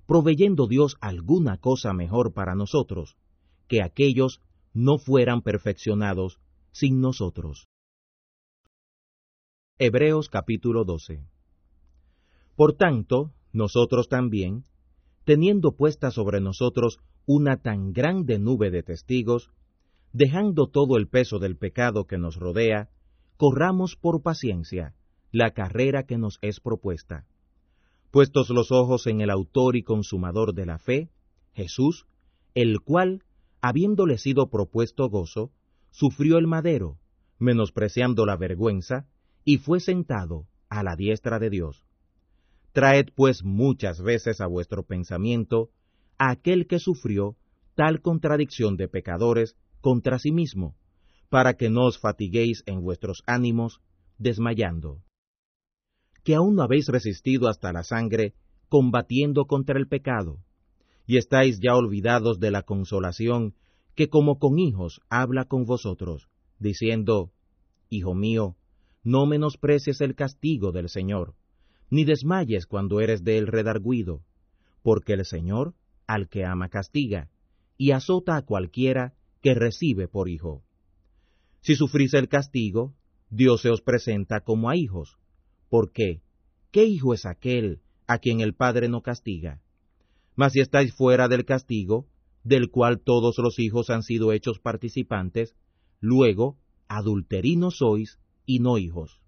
proveyendo 0.06 0.68
Dios 0.68 0.98
alguna 1.00 1.58
cosa 1.58 1.94
mejor 1.94 2.34
para 2.34 2.56
nosotros, 2.56 3.16
que 3.68 3.82
aquellos 3.82 4.42
no 4.74 4.98
fueran 4.98 5.42
perfeccionados 5.42 6.40
sin 6.72 7.00
nosotros. 7.00 7.70
Hebreos 9.78 10.30
capítulo 10.30 10.84
12 10.84 11.24
Por 12.56 12.74
tanto, 12.74 13.32
nosotros 13.54 14.10
también, 14.10 14.66
teniendo 15.24 15.76
puesta 15.76 16.12
sobre 16.12 16.42
nosotros 16.42 17.00
una 17.26 17.58
tan 17.58 17.94
grande 17.94 18.40
nube 18.40 18.72
de 18.72 18.84
testigos, 18.84 19.52
dejando 20.14 20.68
todo 20.68 20.98
el 20.98 21.08
peso 21.08 21.40
del 21.40 21.58
pecado 21.58 22.06
que 22.06 22.18
nos 22.18 22.36
rodea, 22.36 22.90
corramos 23.38 23.96
por 23.96 24.22
paciencia 24.22 24.94
la 25.32 25.52
carrera 25.52 26.04
que 26.04 26.18
nos 26.18 26.38
es 26.42 26.60
propuesta. 26.60 27.26
Puestos 28.12 28.50
los 28.50 28.72
ojos 28.72 29.08
en 29.08 29.22
el 29.22 29.30
autor 29.30 29.78
y 29.78 29.84
consumador 29.84 30.54
de 30.54 30.66
la 30.66 30.78
fe, 30.78 31.10
Jesús, 31.54 32.06
el 32.54 32.82
cual, 32.82 33.24
habiéndole 33.62 34.18
sido 34.18 34.50
propuesto 34.50 35.10
gozo, 35.10 35.52
sufrió 35.92 36.38
el 36.38 36.48
madero, 36.48 36.98
menospreciando 37.40 38.26
la 38.26 38.36
vergüenza, 38.36 39.08
y 39.46 39.58
fue 39.58 39.80
sentado 39.80 40.48
a 40.70 40.84
la 40.84 40.96
diestra 40.96 41.40
de 41.40 41.50
Dios. 41.50 41.86
Traed 42.74 43.08
pues 43.16 43.44
muchas 43.44 44.02
veces 44.02 44.40
a 44.40 44.48
vuestro 44.48 44.84
pensamiento 44.84 45.70
a 46.18 46.32
aquel 46.32 46.68
que 46.68 46.80
sufrió 46.80 47.36
tal 47.76 48.02
contradicción 48.02 48.78
de 48.78 48.88
pecadores 48.88 49.56
contra 49.82 50.20
sí 50.20 50.32
mismo, 50.32 50.76
para 51.30 51.56
que 51.56 51.70
no 51.70 51.86
os 51.86 51.98
fatiguéis 51.98 52.64
en 52.66 52.82
vuestros 52.82 53.24
ánimos, 53.26 53.82
desmayando. 54.18 55.02
Que 56.24 56.36
aún 56.36 56.56
no 56.56 56.64
habéis 56.64 56.88
resistido 56.88 57.50
hasta 57.50 57.74
la 57.74 57.84
sangre, 57.84 58.36
combatiendo 58.70 59.46
contra 59.46 59.80
el 59.80 59.88
pecado, 59.88 60.38
y 61.08 61.18
estáis 61.18 61.60
ya 61.60 61.76
olvidados 61.76 62.40
de 62.40 62.52
la 62.52 62.62
consolación 62.62 63.56
que 63.96 64.08
como 64.08 64.40
con 64.40 64.60
hijos 64.60 65.02
habla 65.10 65.46
con 65.46 65.66
vosotros, 65.66 66.30
diciendo, 66.60 67.32
Hijo 67.90 68.14
mío, 68.14 68.56
no 69.04 69.26
menosprecies 69.26 70.00
el 70.00 70.16
castigo 70.16 70.72
del 70.72 70.88
Señor, 70.88 71.36
ni 71.92 72.06
desmayes 72.06 72.66
cuando 72.66 73.02
eres 73.02 73.24
de 73.24 73.38
él 73.38 73.48
redarguido, 73.48 74.24
porque 74.82 75.14
el 75.14 75.26
Señor 75.26 75.76
al 76.08 76.28
que 76.28 76.44
ama 76.46 76.70
castiga, 76.70 77.30
y 77.78 77.92
azota 77.92 78.36
a 78.36 78.42
cualquiera 78.42 79.14
que 79.42 79.54
recibe 79.54 80.08
por 80.08 80.28
hijo. 80.28 80.64
Si 81.62 81.76
sufrís 81.76 82.14
el 82.14 82.28
castigo, 82.28 82.96
Dios 83.30 83.62
se 83.62 83.70
os 83.70 83.82
presenta 83.82 84.42
como 84.42 84.70
a 84.70 84.76
hijos, 84.76 85.18
porque 85.70 86.22
¿qué 86.72 86.86
hijo 86.86 87.14
es 87.14 87.26
aquel 87.26 87.82
a 88.08 88.18
quien 88.18 88.42
el 88.42 88.56
Padre 88.56 88.90
no 88.90 89.02
castiga? 89.02 89.62
Mas 90.36 90.54
si 90.54 90.60
estáis 90.60 90.94
fuera 90.94 91.28
del 91.28 91.46
castigo, 91.46 92.08
del 92.44 92.72
cual 92.72 93.00
todos 93.00 93.38
los 93.38 93.60
hijos 93.60 93.90
han 93.90 94.04
sido 94.04 94.34
hechos 94.34 94.60
participantes, 94.60 95.56
luego 96.00 96.58
adulterinos 96.88 97.78
sois 97.78 98.20
y 98.46 98.60
no 98.60 98.78
hijos. 98.78 99.22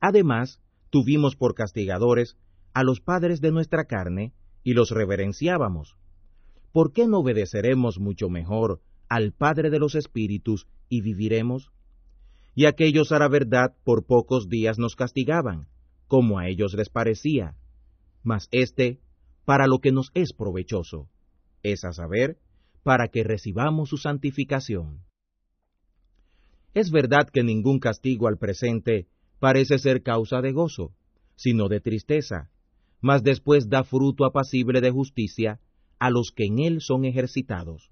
Además, 0.00 0.60
tuvimos 0.90 1.36
por 1.36 1.54
castigadores 1.54 2.36
a 2.74 2.82
los 2.82 3.00
padres 3.00 3.40
de 3.40 3.52
nuestra 3.52 3.84
carne 3.84 4.32
y 4.62 4.74
los 4.74 4.90
reverenciábamos. 4.90 5.96
¿Por 6.72 6.92
qué 6.92 7.06
no 7.06 7.18
obedeceremos 7.18 7.98
mucho 7.98 8.28
mejor 8.28 8.80
al 9.08 9.32
Padre 9.32 9.70
de 9.70 9.78
los 9.78 9.94
Espíritus 9.94 10.68
y 10.88 11.00
viviremos? 11.00 11.70
Y 12.54 12.66
aquellos 12.66 13.10
a 13.12 13.18
la 13.18 13.28
verdad 13.28 13.74
por 13.84 14.04
pocos 14.04 14.48
días 14.48 14.78
nos 14.78 14.94
castigaban, 14.94 15.66
como 16.06 16.38
a 16.38 16.48
ellos 16.48 16.74
les 16.74 16.88
parecía, 16.88 17.56
mas 18.22 18.48
éste 18.50 19.00
para 19.44 19.66
lo 19.66 19.78
que 19.78 19.90
nos 19.90 20.10
es 20.14 20.32
provechoso, 20.32 21.08
es 21.62 21.84
a 21.84 21.92
saber, 21.92 22.38
para 22.82 23.08
que 23.08 23.24
recibamos 23.24 23.88
su 23.88 23.96
santificación. 23.96 25.02
Es 26.72 26.90
verdad 26.90 27.28
que 27.32 27.42
ningún 27.42 27.80
castigo 27.80 28.28
al 28.28 28.38
presente 28.38 29.08
parece 29.40 29.78
ser 29.78 30.02
causa 30.02 30.40
de 30.40 30.52
gozo, 30.52 30.92
sino 31.34 31.68
de 31.68 31.80
tristeza, 31.80 32.50
mas 33.00 33.22
después 33.22 33.68
da 33.68 33.82
fruto 33.82 34.24
apacible 34.24 34.80
de 34.80 34.90
justicia 34.90 35.58
a 35.98 36.10
los 36.10 36.30
que 36.30 36.44
en 36.44 36.58
él 36.58 36.80
son 36.80 37.04
ejercitados. 37.04 37.90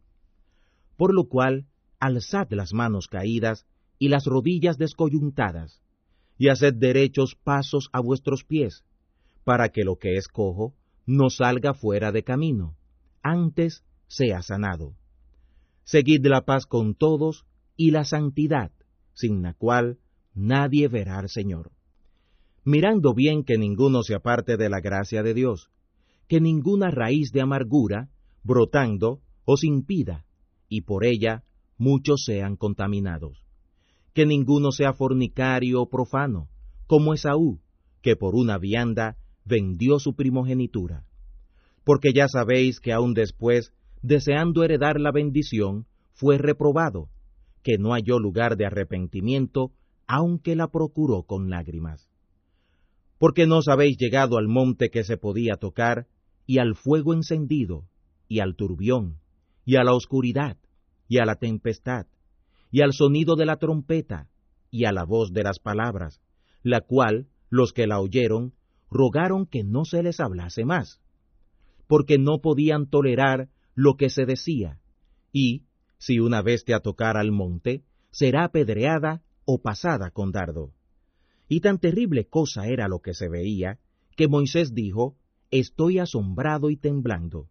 Por 0.96 1.14
lo 1.14 1.28
cual, 1.28 1.66
alzad 1.98 2.48
las 2.50 2.72
manos 2.72 3.08
caídas 3.08 3.66
y 3.98 4.08
las 4.08 4.26
rodillas 4.26 4.78
descoyuntadas, 4.78 5.82
y 6.36 6.48
haced 6.48 6.74
derechos 6.74 7.34
pasos 7.34 7.88
a 7.92 8.00
vuestros 8.00 8.44
pies, 8.44 8.84
para 9.44 9.70
que 9.70 9.82
lo 9.82 9.96
que 9.96 10.16
es 10.16 10.28
cojo 10.28 10.74
no 11.06 11.30
salga 11.30 11.72
fuera 11.72 12.12
de 12.12 12.22
camino, 12.22 12.76
antes 13.22 13.82
sea 14.06 14.42
sanado. 14.42 14.94
Seguid 15.84 16.24
la 16.26 16.44
paz 16.44 16.66
con 16.66 16.94
todos 16.94 17.46
y 17.76 17.90
la 17.90 18.04
santidad, 18.04 18.70
sin 19.14 19.42
la 19.42 19.54
cual 19.54 19.98
nadie 20.38 20.88
verá 20.88 21.18
al 21.18 21.28
Señor. 21.28 21.72
Mirando 22.64 23.14
bien 23.14 23.44
que 23.44 23.58
ninguno 23.58 24.02
se 24.02 24.14
aparte 24.14 24.56
de 24.56 24.68
la 24.68 24.80
gracia 24.80 25.22
de 25.22 25.34
Dios, 25.34 25.70
que 26.28 26.40
ninguna 26.40 26.90
raíz 26.90 27.32
de 27.32 27.40
amargura, 27.40 28.08
brotando, 28.42 29.20
os 29.44 29.64
impida, 29.64 30.24
y 30.68 30.82
por 30.82 31.04
ella 31.04 31.42
muchos 31.76 32.22
sean 32.24 32.56
contaminados. 32.56 33.42
Que 34.14 34.26
ninguno 34.26 34.70
sea 34.70 34.92
fornicario 34.92 35.82
o 35.82 35.88
profano, 35.88 36.48
como 36.86 37.14
Esaú, 37.14 37.60
que 38.02 38.16
por 38.16 38.34
una 38.34 38.58
vianda 38.58 39.16
vendió 39.44 39.98
su 39.98 40.14
primogenitura 40.14 41.04
porque 41.88 42.12
ya 42.14 42.28
sabéis 42.28 42.80
que 42.80 42.92
aun 42.92 43.14
después, 43.14 43.72
deseando 44.02 44.62
heredar 44.62 45.00
la 45.00 45.10
bendición, 45.10 45.86
fue 46.12 46.36
reprobado, 46.36 47.08
que 47.62 47.78
no 47.78 47.92
halló 47.94 48.18
lugar 48.18 48.58
de 48.58 48.66
arrepentimiento, 48.66 49.72
aunque 50.08 50.56
la 50.56 50.68
procuró 50.68 51.22
con 51.22 51.50
lágrimas. 51.50 52.08
Porque 53.18 53.46
no 53.46 53.60
habéis 53.70 53.96
llegado 53.98 54.38
al 54.38 54.48
monte 54.48 54.90
que 54.90 55.04
se 55.04 55.16
podía 55.16 55.56
tocar, 55.56 56.08
y 56.46 56.58
al 56.58 56.74
fuego 56.74 57.14
encendido, 57.14 57.84
y 58.26 58.40
al 58.40 58.56
turbión, 58.56 59.18
y 59.64 59.76
a 59.76 59.84
la 59.84 59.94
oscuridad, 59.94 60.56
y 61.06 61.18
a 61.18 61.24
la 61.24 61.36
tempestad, 61.36 62.06
y 62.70 62.80
al 62.80 62.92
sonido 62.92 63.36
de 63.36 63.46
la 63.46 63.58
trompeta, 63.58 64.28
y 64.70 64.84
a 64.86 64.92
la 64.92 65.04
voz 65.04 65.32
de 65.32 65.44
las 65.44 65.60
palabras, 65.60 66.20
la 66.62 66.80
cual 66.80 67.28
los 67.50 67.72
que 67.72 67.86
la 67.86 68.00
oyeron 68.00 68.54
rogaron 68.90 69.46
que 69.46 69.62
no 69.62 69.84
se 69.84 70.02
les 70.02 70.18
hablase 70.18 70.64
más 70.64 71.00
porque 71.88 72.18
no 72.18 72.38
podían 72.40 72.86
tolerar 72.86 73.48
lo 73.74 73.96
que 73.96 74.10
se 74.10 74.26
decía, 74.26 74.78
y, 75.32 75.64
si 75.98 76.20
una 76.20 76.42
bestia 76.42 76.78
tocara 76.78 77.20
al 77.20 77.32
monte, 77.32 77.82
será 78.10 78.44
apedreada 78.44 79.22
o 79.50 79.62
pasada 79.62 80.10
con 80.10 80.30
dardo. 80.30 80.74
Y 81.48 81.60
tan 81.60 81.78
terrible 81.78 82.26
cosa 82.26 82.66
era 82.66 82.86
lo 82.86 82.98
que 82.98 83.14
se 83.14 83.30
veía, 83.30 83.78
que 84.14 84.28
Moisés 84.28 84.74
dijo, 84.74 85.16
Estoy 85.50 85.98
asombrado 85.98 86.68
y 86.68 86.76
temblando. 86.76 87.48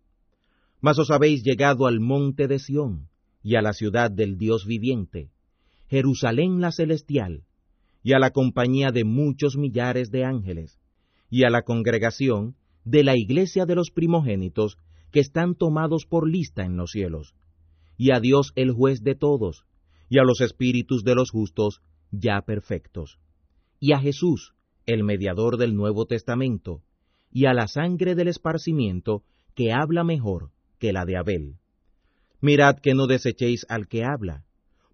Mas 0.80 1.00
os 1.00 1.10
habéis 1.10 1.42
llegado 1.42 1.88
al 1.88 2.00
monte 2.00 2.48
de 2.48 2.60
Sión, 2.60 3.10
y 3.42 3.56
a 3.56 3.64
la 3.64 3.74
ciudad 3.74 4.12
del 4.12 4.38
Dios 4.38 4.68
viviente, 4.68 5.32
Jerusalén 5.88 6.62
la 6.62 6.72
celestial, 6.72 7.46
y 8.04 8.14
a 8.14 8.20
la 8.20 8.30
compañía 8.30 8.92
de 8.92 9.04
muchos 9.04 9.58
millares 9.58 10.12
de 10.12 10.24
ángeles, 10.24 10.78
y 11.32 11.46
a 11.46 11.50
la 11.50 11.64
congregación 11.64 12.58
de 12.86 13.04
la 13.04 13.18
iglesia 13.18 13.66
de 13.66 13.74
los 13.74 13.90
primogénitos 13.90 14.78
que 15.12 15.20
están 15.20 15.56
tomados 15.56 16.06
por 16.06 16.30
lista 16.30 16.64
en 16.64 16.78
los 16.78 16.92
cielos, 16.92 17.34
y 17.98 18.12
a 18.12 18.20
Dios 18.20 18.52
el 18.56 18.72
juez 18.72 19.02
de 19.02 19.16
todos, 19.16 19.66
y 20.10 20.20
a 20.20 20.24
los 20.24 20.42
espíritus 20.42 21.04
de 21.04 21.16
los 21.16 21.32
justos 21.32 21.82
ya 22.12 22.42
perfectos, 22.42 23.20
y 23.80 23.94
a 23.94 24.00
Jesús, 24.00 24.54
el 24.86 25.04
mediador 25.04 25.58
del 25.58 25.76
Nuevo 25.76 26.06
Testamento, 26.06 26.82
y 27.32 27.46
a 27.46 27.54
la 27.54 27.68
sangre 27.68 28.16
del 28.16 28.30
esparcimiento 28.30 29.24
que 29.54 29.74
habla 29.74 30.04
mejor 30.04 30.52
que 30.80 30.94
la 30.94 31.06
de 31.06 31.18
Abel. 31.18 31.58
Mirad 32.42 32.78
que 32.80 32.94
no 32.94 33.08
desechéis 33.08 33.66
al 33.70 33.88
que 33.88 34.04
habla, 34.04 34.46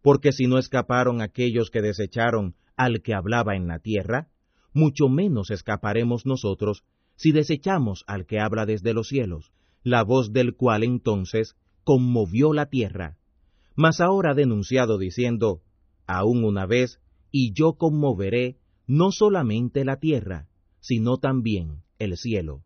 porque 0.01 0.31
si 0.31 0.47
no 0.47 0.57
escaparon 0.57 1.21
aquellos 1.21 1.69
que 1.69 1.81
desecharon 1.81 2.55
al 2.75 3.01
que 3.01 3.13
hablaba 3.13 3.55
en 3.55 3.67
la 3.67 3.79
tierra, 3.79 4.29
mucho 4.73 5.07
menos 5.07 5.51
escaparemos 5.51 6.25
nosotros 6.25 6.83
si 7.15 7.31
desechamos 7.31 8.03
al 8.07 8.25
que 8.25 8.39
habla 8.39 8.65
desde 8.65 8.93
los 8.93 9.07
cielos, 9.07 9.51
la 9.83 10.03
voz 10.03 10.33
del 10.33 10.55
cual 10.55 10.83
entonces 10.83 11.55
conmovió 11.83 12.53
la 12.53 12.67
tierra, 12.67 13.17
mas 13.75 14.01
ahora 14.01 14.33
denunciado 14.33 14.97
diciendo, 14.97 15.61
aún 16.07 16.43
una 16.43 16.65
vez, 16.65 16.99
y 17.31 17.53
yo 17.53 17.73
conmoveré 17.73 18.57
no 18.87 19.11
solamente 19.11 19.85
la 19.85 19.97
tierra, 19.97 20.47
sino 20.79 21.17
también 21.17 21.83
el 21.99 22.17
cielo. 22.17 22.63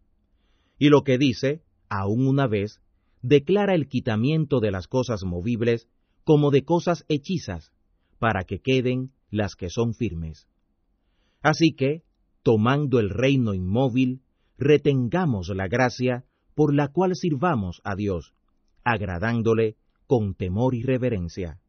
Y 0.79 0.89
lo 0.89 1.03
que 1.03 1.17
dice, 1.17 1.63
aún 1.89 2.27
una 2.27 2.47
vez, 2.47 2.81
declara 3.21 3.75
el 3.75 3.87
quitamiento 3.87 4.59
de 4.59 4.71
las 4.71 4.87
cosas 4.87 5.23
movibles 5.23 5.87
como 6.23 6.51
de 6.51 6.63
cosas 6.63 7.05
hechizas, 7.07 7.71
para 8.19 8.43
que 8.43 8.59
queden 8.59 9.11
las 9.29 9.55
que 9.55 9.69
son 9.69 9.93
firmes. 9.93 10.47
Así 11.41 11.73
que, 11.73 12.03
tomando 12.43 12.99
el 12.99 13.09
reino 13.09 13.53
inmóvil, 13.53 14.21
retengamos 14.57 15.49
la 15.49 15.67
gracia 15.67 16.25
por 16.55 16.73
la 16.73 16.87
cual 16.87 17.15
sirvamos 17.15 17.81
a 17.83 17.95
Dios, 17.95 18.33
agradándole 18.83 19.77
con 20.07 20.33
temor 20.33 20.73
y 20.73 20.81
reverencia, 20.81 21.59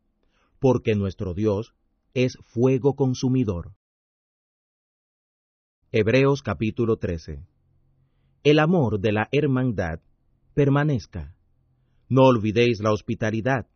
porque 0.58 0.94
nuestro 0.94 1.34
Dios 1.34 1.74
es 2.14 2.36
fuego 2.42 2.94
consumidor. 2.94 3.74
Hebreos 5.92 6.42
capítulo 6.42 6.96
13 6.96 7.46
El 8.42 8.58
amor 8.58 9.00
de 9.00 9.12
la 9.12 9.28
hermandad 9.30 10.00
permanezca. 10.54 11.36
No 12.08 12.22
olvidéis 12.22 12.80
la 12.80 12.92
hospitalidad, 12.92 13.68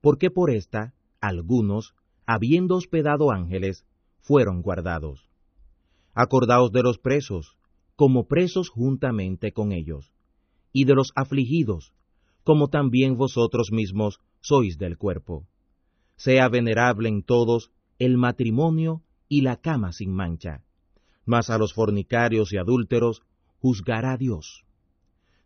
porque 0.00 0.30
por 0.30 0.50
esta 0.50 0.94
algunos, 1.20 1.94
habiendo 2.26 2.76
hospedado 2.76 3.30
ángeles, 3.30 3.84
fueron 4.20 4.62
guardados. 4.62 5.30
Acordaos 6.14 6.72
de 6.72 6.82
los 6.82 6.98
presos, 6.98 7.56
como 7.94 8.26
presos 8.26 8.70
juntamente 8.70 9.52
con 9.52 9.72
ellos, 9.72 10.12
y 10.72 10.84
de 10.84 10.94
los 10.94 11.12
afligidos, 11.14 11.92
como 12.42 12.68
también 12.68 13.16
vosotros 13.16 13.70
mismos 13.70 14.18
sois 14.40 14.78
del 14.78 14.96
cuerpo. 14.96 15.46
Sea 16.18 16.48
venerable 16.48 17.08
en 17.08 17.22
todos 17.22 17.70
el 17.98 18.18
matrimonio 18.18 19.02
y 19.28 19.42
la 19.42 19.56
cama 19.56 19.92
sin 19.92 20.12
mancha, 20.12 20.64
mas 21.24 21.48
a 21.48 21.58
los 21.58 21.72
fornicarios 21.72 22.52
y 22.52 22.58
adúlteros 22.58 23.22
juzgará 23.60 24.16
Dios. 24.16 24.64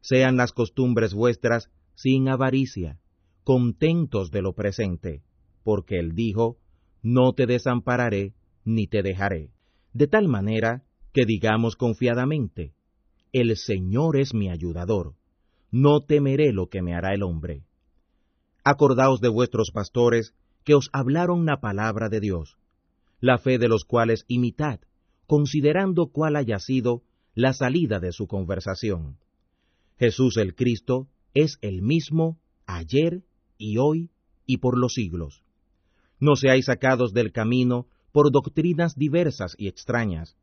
Sean 0.00 0.36
las 0.36 0.52
costumbres 0.52 1.14
vuestras 1.14 1.70
sin 1.94 2.28
avaricia, 2.28 2.98
contentos 3.44 4.30
de 4.30 4.42
lo 4.42 4.54
presente, 4.54 5.22
porque 5.62 5.98
él 5.98 6.14
dijo, 6.14 6.56
no 7.02 7.34
te 7.34 7.46
desampararé 7.46 8.34
ni 8.64 8.86
te 8.86 9.02
dejaré. 9.02 9.50
De 9.92 10.06
tal 10.06 10.26
manera 10.26 10.84
que 11.12 11.26
digamos 11.26 11.76
confiadamente, 11.76 12.72
el 13.32 13.56
Señor 13.56 14.16
es 14.16 14.32
mi 14.32 14.50
ayudador, 14.50 15.14
no 15.70 16.00
temeré 16.00 16.52
lo 16.52 16.68
que 16.68 16.80
me 16.80 16.94
hará 16.94 17.14
el 17.14 17.22
hombre. 17.22 17.64
Acordaos 18.64 19.20
de 19.20 19.28
vuestros 19.28 19.70
pastores 19.70 20.34
que 20.64 20.74
os 20.74 20.90
hablaron 20.92 21.44
la 21.46 21.60
palabra 21.60 22.08
de 22.08 22.20
Dios, 22.20 22.56
la 23.20 23.38
fe 23.38 23.58
de 23.58 23.68
los 23.68 23.84
cuales 23.84 24.24
imitad, 24.28 24.80
considerando 25.26 26.08
cuál 26.08 26.36
haya 26.36 26.58
sido 26.58 27.02
la 27.34 27.52
salida 27.52 28.00
de 28.00 28.12
su 28.12 28.26
conversación. 28.26 29.16
Jesús 29.98 30.36
el 30.36 30.54
Cristo 30.54 31.08
es 31.34 31.58
el 31.62 31.82
mismo 31.82 32.38
ayer 32.66 33.22
y 33.58 33.78
hoy 33.78 34.10
y 34.46 34.58
por 34.58 34.78
los 34.78 34.94
siglos. 34.94 35.42
No 36.18 36.36
seáis 36.36 36.66
sacados 36.66 37.12
del 37.12 37.32
camino 37.32 37.86
por 38.12 38.30
doctrinas 38.30 38.96
diversas 38.96 39.54
y 39.58 39.68
extrañas, 39.68 40.36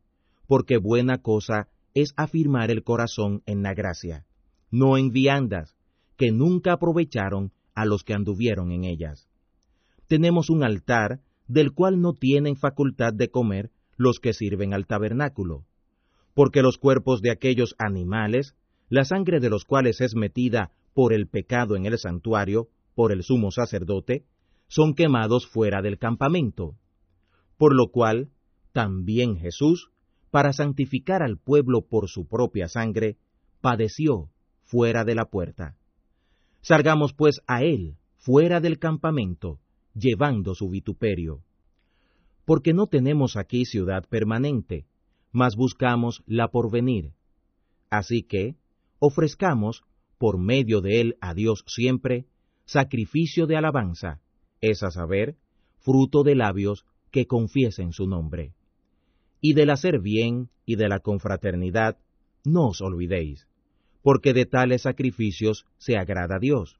porque 0.47 0.77
buena 0.77 1.19
cosa 1.19 1.67
es 1.93 2.13
afirmar 2.17 2.71
el 2.71 2.83
corazón 2.83 3.43
en 3.45 3.61
la 3.61 3.73
gracia, 3.73 4.25
no 4.71 4.97
en 4.97 5.11
viandas, 5.11 5.75
que 6.17 6.31
nunca 6.31 6.73
aprovecharon 6.73 7.51
a 7.75 7.85
los 7.85 8.03
que 8.03 8.13
anduvieron 8.13 8.71
en 8.71 8.83
ellas. 8.83 9.28
Tenemos 10.09 10.49
un 10.49 10.63
altar 10.63 11.21
del 11.47 11.71
cual 11.71 12.01
no 12.01 12.13
tienen 12.13 12.55
facultad 12.55 13.13
de 13.13 13.29
comer 13.29 13.69
los 13.95 14.19
que 14.19 14.33
sirven 14.33 14.73
al 14.73 14.87
tabernáculo, 14.87 15.65
porque 16.33 16.63
los 16.63 16.79
cuerpos 16.79 17.21
de 17.21 17.29
aquellos 17.29 17.75
animales, 17.77 18.55
la 18.89 19.05
sangre 19.05 19.39
de 19.39 19.51
los 19.51 19.65
cuales 19.65 20.01
es 20.01 20.15
metida 20.15 20.71
por 20.95 21.13
el 21.13 21.27
pecado 21.27 21.75
en 21.75 21.85
el 21.85 21.99
santuario, 21.99 22.69
por 22.95 23.11
el 23.11 23.21
sumo 23.21 23.51
sacerdote, 23.51 24.25
son 24.67 24.95
quemados 24.95 25.45
fuera 25.45 25.83
del 25.83 25.99
campamento. 25.99 26.75
Por 27.55 27.75
lo 27.75 27.91
cual, 27.91 28.31
también 28.71 29.37
Jesús, 29.37 29.91
para 30.31 30.53
santificar 30.53 31.21
al 31.21 31.37
pueblo 31.37 31.85
por 31.85 32.09
su 32.09 32.27
propia 32.27 32.67
sangre, 32.67 33.17
padeció 33.61 34.31
fuera 34.63 35.03
de 35.03 35.13
la 35.13 35.25
puerta. 35.25 35.77
Salgamos 36.61 37.13
pues 37.13 37.41
a 37.45 37.61
él 37.61 37.97
fuera 38.17 38.59
del 38.59 38.79
campamento, 38.79 39.59
llevando 39.93 40.55
su 40.55 40.69
vituperio. 40.69 41.43
Porque 42.45 42.73
no 42.73 42.87
tenemos 42.87 43.35
aquí 43.35 43.65
ciudad 43.65 44.05
permanente, 44.07 44.85
mas 45.31 45.55
buscamos 45.55 46.23
la 46.25 46.49
porvenir. 46.49 47.13
Así 47.89 48.23
que, 48.23 48.55
ofrezcamos 48.99 49.83
por 50.17 50.37
medio 50.37 50.81
de 50.81 51.01
él 51.01 51.17
a 51.21 51.33
Dios 51.33 51.63
siempre, 51.67 52.25
sacrificio 52.65 53.47
de 53.47 53.57
alabanza, 53.57 54.21
es 54.61 54.83
a 54.83 54.91
saber, 54.91 55.37
fruto 55.79 56.23
de 56.23 56.35
labios 56.35 56.85
que 57.11 57.25
confiesen 57.25 57.93
su 57.93 58.07
nombre. 58.07 58.53
Y 59.41 59.53
del 59.53 59.69
hacer 59.69 59.99
bien 59.99 60.49
y 60.65 60.75
de 60.75 60.89
la 60.89 60.99
confraternidad, 60.99 61.97
no 62.43 62.67
os 62.67 62.81
olvidéis, 62.81 63.47
porque 64.01 64.33
de 64.33 64.45
tales 64.45 64.83
sacrificios 64.83 65.65
se 65.77 65.97
agrada 65.97 66.39
Dios. 66.39 66.79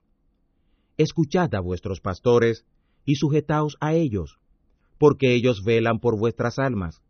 Escuchad 0.98 1.56
a 1.56 1.62
vuestros 1.62 2.02
pastores 2.02 2.66
y 3.10 3.16
sujetaos 3.16 3.76
a 3.80 3.96
ellos, 3.96 4.38
porque 5.00 5.34
ellos 5.34 5.64
velan 5.64 6.00
por 6.00 6.16
vuestras 6.16 6.60
almas, 6.60 7.02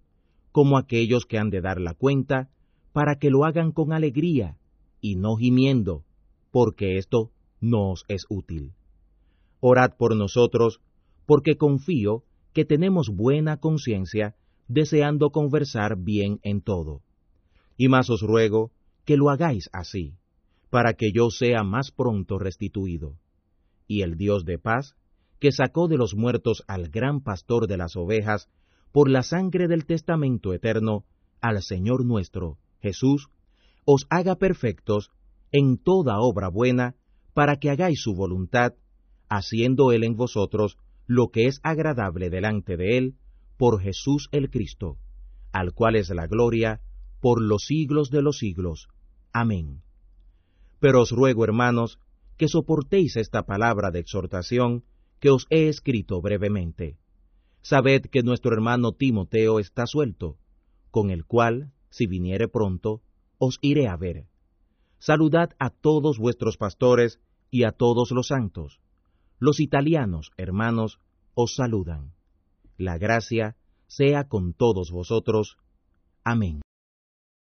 como 0.53 0.77
aquellos 0.77 1.25
que 1.25 1.37
han 1.37 1.49
de 1.49 1.59
dar 1.59 1.81
la 1.81 1.93
cuenta, 1.93 2.49
para 2.93 3.19
que 3.19 3.29
lo 3.29 3.43
hagan 3.43 3.73
con 3.73 3.91
alegría 3.91 4.57
y 5.01 5.17
no 5.17 5.35
gimiendo, 5.35 6.05
porque 6.51 6.97
esto 6.97 7.31
nos 7.59 8.05
es 8.07 8.25
útil. 8.29 8.71
Orad 9.59 9.97
por 9.97 10.15
nosotros, 10.15 10.79
porque 11.25 11.57
confío 11.57 12.23
que 12.53 12.63
tenemos 12.63 13.09
buena 13.09 13.57
conciencia, 13.57 14.37
deseando 14.69 15.31
conversar 15.31 15.97
bien 15.97 16.39
en 16.43 16.61
todo. 16.61 17.01
Y 17.75 17.89
más 17.89 18.09
os 18.09 18.21
ruego 18.21 18.71
que 19.03 19.17
lo 19.17 19.29
hagáis 19.29 19.69
así, 19.73 20.13
para 20.69 20.93
que 20.93 21.11
yo 21.11 21.29
sea 21.29 21.63
más 21.63 21.91
pronto 21.91 22.39
restituido. 22.39 23.17
Y 23.85 24.03
el 24.03 24.15
Dios 24.15 24.45
de 24.45 24.59
paz, 24.59 24.95
que 25.39 25.51
sacó 25.51 25.87
de 25.87 25.97
los 25.97 26.15
muertos 26.15 26.63
al 26.67 26.89
gran 26.89 27.21
pastor 27.21 27.67
de 27.67 27.77
las 27.77 27.95
ovejas, 27.95 28.49
por 28.91 29.09
la 29.09 29.23
sangre 29.23 29.67
del 29.67 29.85
testamento 29.85 30.53
eterno, 30.53 31.05
al 31.41 31.61
Señor 31.61 32.05
nuestro, 32.05 32.57
Jesús, 32.81 33.29
os 33.85 34.05
haga 34.09 34.35
perfectos 34.35 35.11
en 35.51 35.77
toda 35.77 36.19
obra 36.19 36.49
buena, 36.49 36.95
para 37.33 37.57
que 37.57 37.69
hagáis 37.69 38.01
su 38.01 38.13
voluntad, 38.13 38.73
haciendo 39.29 39.91
Él 39.91 40.03
en 40.03 40.15
vosotros 40.15 40.77
lo 41.07 41.29
que 41.29 41.47
es 41.47 41.59
agradable 41.63 42.29
delante 42.29 42.77
de 42.77 42.97
Él, 42.97 43.15
por 43.57 43.81
Jesús 43.81 44.27
el 44.31 44.49
Cristo, 44.49 44.97
al 45.51 45.73
cual 45.73 45.95
es 45.95 46.09
la 46.09 46.27
gloria 46.27 46.81
por 47.21 47.41
los 47.41 47.63
siglos 47.65 48.09
de 48.09 48.21
los 48.21 48.37
siglos. 48.37 48.87
Amén. 49.33 49.81
Pero 50.79 51.01
os 51.01 51.11
ruego, 51.11 51.43
hermanos, 51.43 51.99
que 52.37 52.47
soportéis 52.47 53.17
esta 53.17 53.43
palabra 53.43 53.91
de 53.91 53.99
exhortación 53.99 54.83
que 55.19 55.29
os 55.29 55.45
he 55.49 55.67
escrito 55.67 56.21
brevemente. 56.21 56.97
Sabed 57.61 58.03
que 58.03 58.23
nuestro 58.23 58.53
hermano 58.53 58.93
Timoteo 58.93 59.59
está 59.59 59.85
suelto, 59.85 60.37
con 60.91 61.09
el 61.09 61.25
cual, 61.25 61.71
si 61.89 62.07
viniere 62.07 62.47
pronto, 62.47 63.01
os 63.37 63.57
iré 63.61 63.87
a 63.87 63.95
ver 63.97 64.27
Saludad 64.99 65.51
a 65.59 65.69
todos 65.69 66.19
vuestros 66.19 66.57
pastores 66.57 67.21
y 67.49 67.63
a 67.63 67.71
todos 67.71 68.11
los 68.11 68.27
santos. 68.27 68.81
Los 69.39 69.61
italianos, 69.61 70.31
hermanos, 70.35 70.99
os 71.33 71.55
saludan. 71.55 72.13
La 72.77 72.97
gracia 72.97 73.55
sea 73.87 74.27
con 74.27 74.53
todos 74.53 74.91
vosotros. 74.91 75.57
Amén. 76.25 76.59